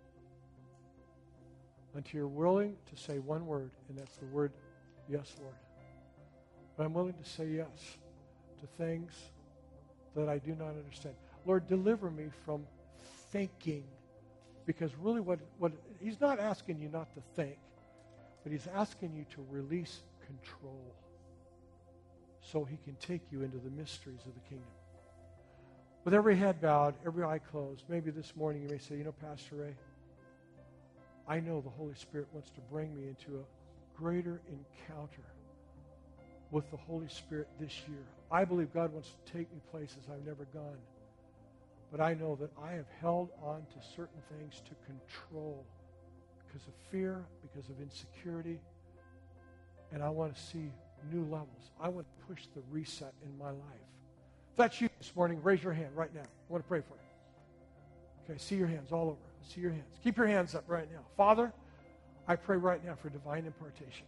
Until 1.96 2.18
you're 2.20 2.28
willing 2.28 2.76
to 2.94 3.02
say 3.02 3.20
one 3.20 3.48
word, 3.48 3.72
and 3.88 3.98
that's 3.98 4.18
the 4.18 4.26
word, 4.26 4.52
yes, 5.08 5.36
Lord. 5.42 5.56
But 6.80 6.86
I'm 6.86 6.94
willing 6.94 7.16
to 7.22 7.30
say 7.30 7.46
yes 7.46 7.98
to 8.62 8.68
things 8.78 9.12
that 10.16 10.30
I 10.30 10.38
do 10.38 10.56
not 10.56 10.70
understand. 10.70 11.14
Lord, 11.46 11.68
deliver 11.68 12.10
me 12.10 12.28
from 12.46 12.66
thinking. 13.34 13.84
Because 14.66 14.96
really, 14.96 15.20
what, 15.20 15.40
what 15.58 15.74
He's 16.00 16.22
not 16.22 16.40
asking 16.40 16.80
you 16.80 16.88
not 16.88 17.14
to 17.16 17.22
think. 17.36 17.58
But 18.44 18.54
he's 18.54 18.68
asking 18.74 19.14
you 19.14 19.26
to 19.36 19.46
release 19.52 20.04
control 20.26 20.96
so 22.40 22.64
he 22.64 22.78
can 22.86 22.96
take 22.96 23.24
you 23.30 23.42
into 23.42 23.58
the 23.58 23.72
mysteries 23.72 24.22
of 24.26 24.34
the 24.34 24.40
kingdom. 24.48 24.72
With 26.06 26.14
every 26.14 26.38
head 26.38 26.62
bowed, 26.62 26.96
every 27.06 27.26
eye 27.26 27.40
closed, 27.40 27.84
maybe 27.90 28.10
this 28.10 28.38
morning 28.38 28.62
you 28.62 28.70
may 28.70 28.78
say, 28.78 28.96
you 28.96 29.04
know, 29.04 29.12
Pastor 29.12 29.56
Ray, 29.56 29.76
I 31.28 31.42
know 31.42 31.60
the 31.60 31.70
Holy 31.70 31.96
Spirit 31.96 32.30
wants 32.32 32.52
to 32.52 32.62
bring 32.72 32.96
me 32.96 33.10
into 33.10 33.38
a 33.38 34.00
greater 34.00 34.40
encounter 34.48 35.26
with 36.52 36.70
the 36.72 36.78
Holy 36.78 37.08
Spirit 37.08 37.48
this 37.60 37.82
year. 37.88 38.04
I 38.32 38.46
believe 38.46 38.74
God 38.74 38.92
wants 38.94 39.10
to 39.10 39.32
take 39.32 39.52
me 39.54 39.60
places 39.72 39.98
I've 40.12 40.26
never 40.26 40.46
gone. 40.54 40.78
But 41.92 42.02
I 42.02 42.14
know 42.14 42.36
that 42.40 42.52
I 42.62 42.74
have 42.74 42.86
held 43.02 43.30
on 43.44 43.62
to 43.62 43.88
certain 43.96 44.22
things 44.38 44.62
to 44.68 44.76
control 44.86 45.66
because 46.46 46.68
of 46.68 46.74
fear, 46.92 47.24
because 47.42 47.70
of 47.70 47.82
insecurity. 47.82 48.60
And 49.92 50.04
I 50.04 50.10
want 50.10 50.36
to 50.36 50.42
see 50.42 50.72
new 51.12 51.24
levels. 51.24 51.72
I 51.82 51.90
want 51.90 52.06
to 52.06 52.26
push 52.28 52.46
the 52.56 52.62
reset 52.72 53.14
in 53.24 53.38
my 53.38 53.50
life. 53.50 53.88
If 54.52 54.58
that's 54.58 54.82
you 54.82 54.90
this 55.00 55.16
morning, 55.16 55.42
raise 55.42 55.64
your 55.64 55.74
hand 55.74 55.90
right 55.96 56.14
now. 56.14 56.22
I 56.22 56.52
want 56.52 56.64
to 56.64 56.68
pray 56.68 56.82
for 56.82 56.94
you. 56.94 58.30
Okay, 58.30 58.38
see 58.40 58.56
your 58.56 58.68
hands 58.68 58.92
all 58.92 59.08
over. 59.08 59.18
See 59.48 59.62
your 59.62 59.72
hands. 59.72 59.98
Keep 60.04 60.18
your 60.18 60.28
hands 60.28 60.54
up 60.54 60.66
right 60.68 60.92
now. 60.92 61.00
Father, 61.18 61.52
I 62.28 62.36
pray 62.36 62.58
right 62.58 62.84
now 62.86 62.94
for 62.94 63.10
divine 63.10 63.46
impartation. 63.46 64.06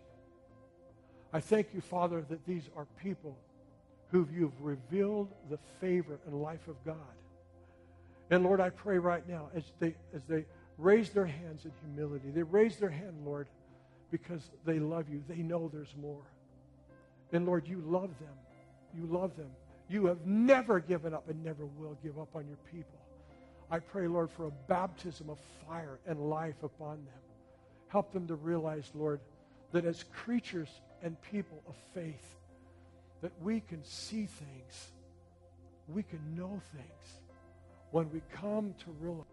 I 1.33 1.39
thank 1.39 1.67
you, 1.73 1.81
Father, 1.81 2.23
that 2.29 2.45
these 2.45 2.69
are 2.75 2.85
people 3.01 3.37
who 4.09 4.27
you've 4.33 4.59
revealed 4.61 5.29
the 5.49 5.57
favor 5.79 6.19
and 6.25 6.41
life 6.41 6.67
of 6.67 6.75
God. 6.85 6.95
And 8.29 8.43
Lord, 8.43 8.59
I 8.59 8.69
pray 8.69 8.97
right 8.97 9.27
now 9.27 9.49
as 9.55 9.63
they 9.79 9.95
as 10.13 10.21
they 10.27 10.45
raise 10.77 11.09
their 11.11 11.25
hands 11.25 11.65
in 11.65 11.71
humility. 11.83 12.31
They 12.31 12.43
raise 12.43 12.77
their 12.77 12.89
hand, 12.89 13.15
Lord, 13.25 13.47
because 14.09 14.41
they 14.65 14.79
love 14.79 15.09
you. 15.09 15.23
They 15.27 15.37
know 15.37 15.69
there's 15.71 15.95
more. 16.01 16.23
And 17.31 17.45
Lord, 17.45 17.67
you 17.67 17.81
love 17.85 18.09
them. 18.19 18.35
You 18.93 19.05
love 19.05 19.35
them. 19.37 19.49
You 19.89 20.05
have 20.05 20.25
never 20.25 20.79
given 20.79 21.13
up 21.13 21.29
and 21.29 21.43
never 21.43 21.65
will 21.65 21.97
give 22.03 22.17
up 22.19 22.35
on 22.35 22.47
your 22.47 22.57
people. 22.71 22.99
I 23.69 23.79
pray, 23.79 24.07
Lord, 24.07 24.29
for 24.29 24.47
a 24.47 24.51
baptism 24.67 25.29
of 25.29 25.37
fire 25.65 25.99
and 26.05 26.29
life 26.29 26.61
upon 26.63 26.95
them. 26.95 27.21
Help 27.87 28.11
them 28.11 28.27
to 28.27 28.35
realize, 28.35 28.91
Lord, 28.93 29.19
that 29.71 29.85
as 29.85 30.03
creatures 30.13 30.69
and 31.03 31.19
people 31.21 31.61
of 31.67 31.75
faith, 31.93 32.35
that 33.21 33.31
we 33.41 33.59
can 33.59 33.83
see 33.83 34.25
things, 34.25 34.91
we 35.87 36.03
can 36.03 36.19
know 36.35 36.61
things 36.75 37.21
when 37.91 38.11
we 38.11 38.21
come 38.33 38.73
to 38.79 38.91
realize 38.99 39.25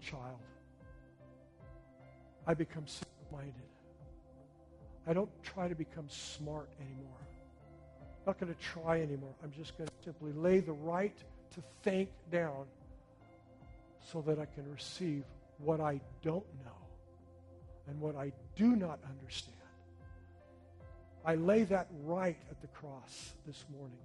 child. 0.00 0.38
I 2.46 2.54
become 2.54 2.86
simple 2.86 3.08
minded. 3.30 3.54
I 5.06 5.12
don't 5.12 5.30
try 5.42 5.68
to 5.68 5.74
become 5.74 6.08
smart 6.08 6.68
anymore. 6.80 7.18
I'm 8.00 8.26
not 8.26 8.40
going 8.40 8.52
to 8.52 8.60
try 8.60 9.00
anymore. 9.00 9.34
I'm 9.42 9.52
just 9.52 9.76
going 9.76 9.88
to 9.88 9.94
simply 10.04 10.32
lay 10.32 10.60
the 10.60 10.72
right 10.72 11.16
to 11.54 11.62
think 11.82 12.08
down 12.30 12.66
so 14.12 14.22
that 14.26 14.38
I 14.38 14.46
can 14.46 14.70
receive 14.70 15.24
what 15.58 15.80
I 15.80 16.00
don't 16.22 16.44
know 16.64 16.81
and 17.88 18.00
what 18.00 18.16
I 18.16 18.32
do 18.56 18.76
not 18.76 18.98
understand. 19.08 19.56
I 21.24 21.36
lay 21.36 21.64
that 21.64 21.88
right 22.02 22.36
at 22.50 22.60
the 22.60 22.66
cross 22.68 23.32
this 23.46 23.64
morning 23.76 23.98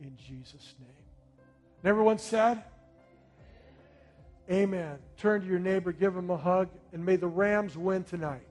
in 0.00 0.16
Jesus' 0.16 0.74
name. 0.78 0.88
And 1.82 1.88
everyone 1.88 2.18
said, 2.18 2.62
Amen. 4.50 4.98
Turn 5.16 5.42
to 5.42 5.46
your 5.46 5.60
neighbor, 5.60 5.92
give 5.92 6.16
him 6.16 6.28
a 6.30 6.36
hug, 6.36 6.68
and 6.92 7.04
may 7.04 7.16
the 7.16 7.28
Rams 7.28 7.76
win 7.76 8.02
tonight. 8.02 8.46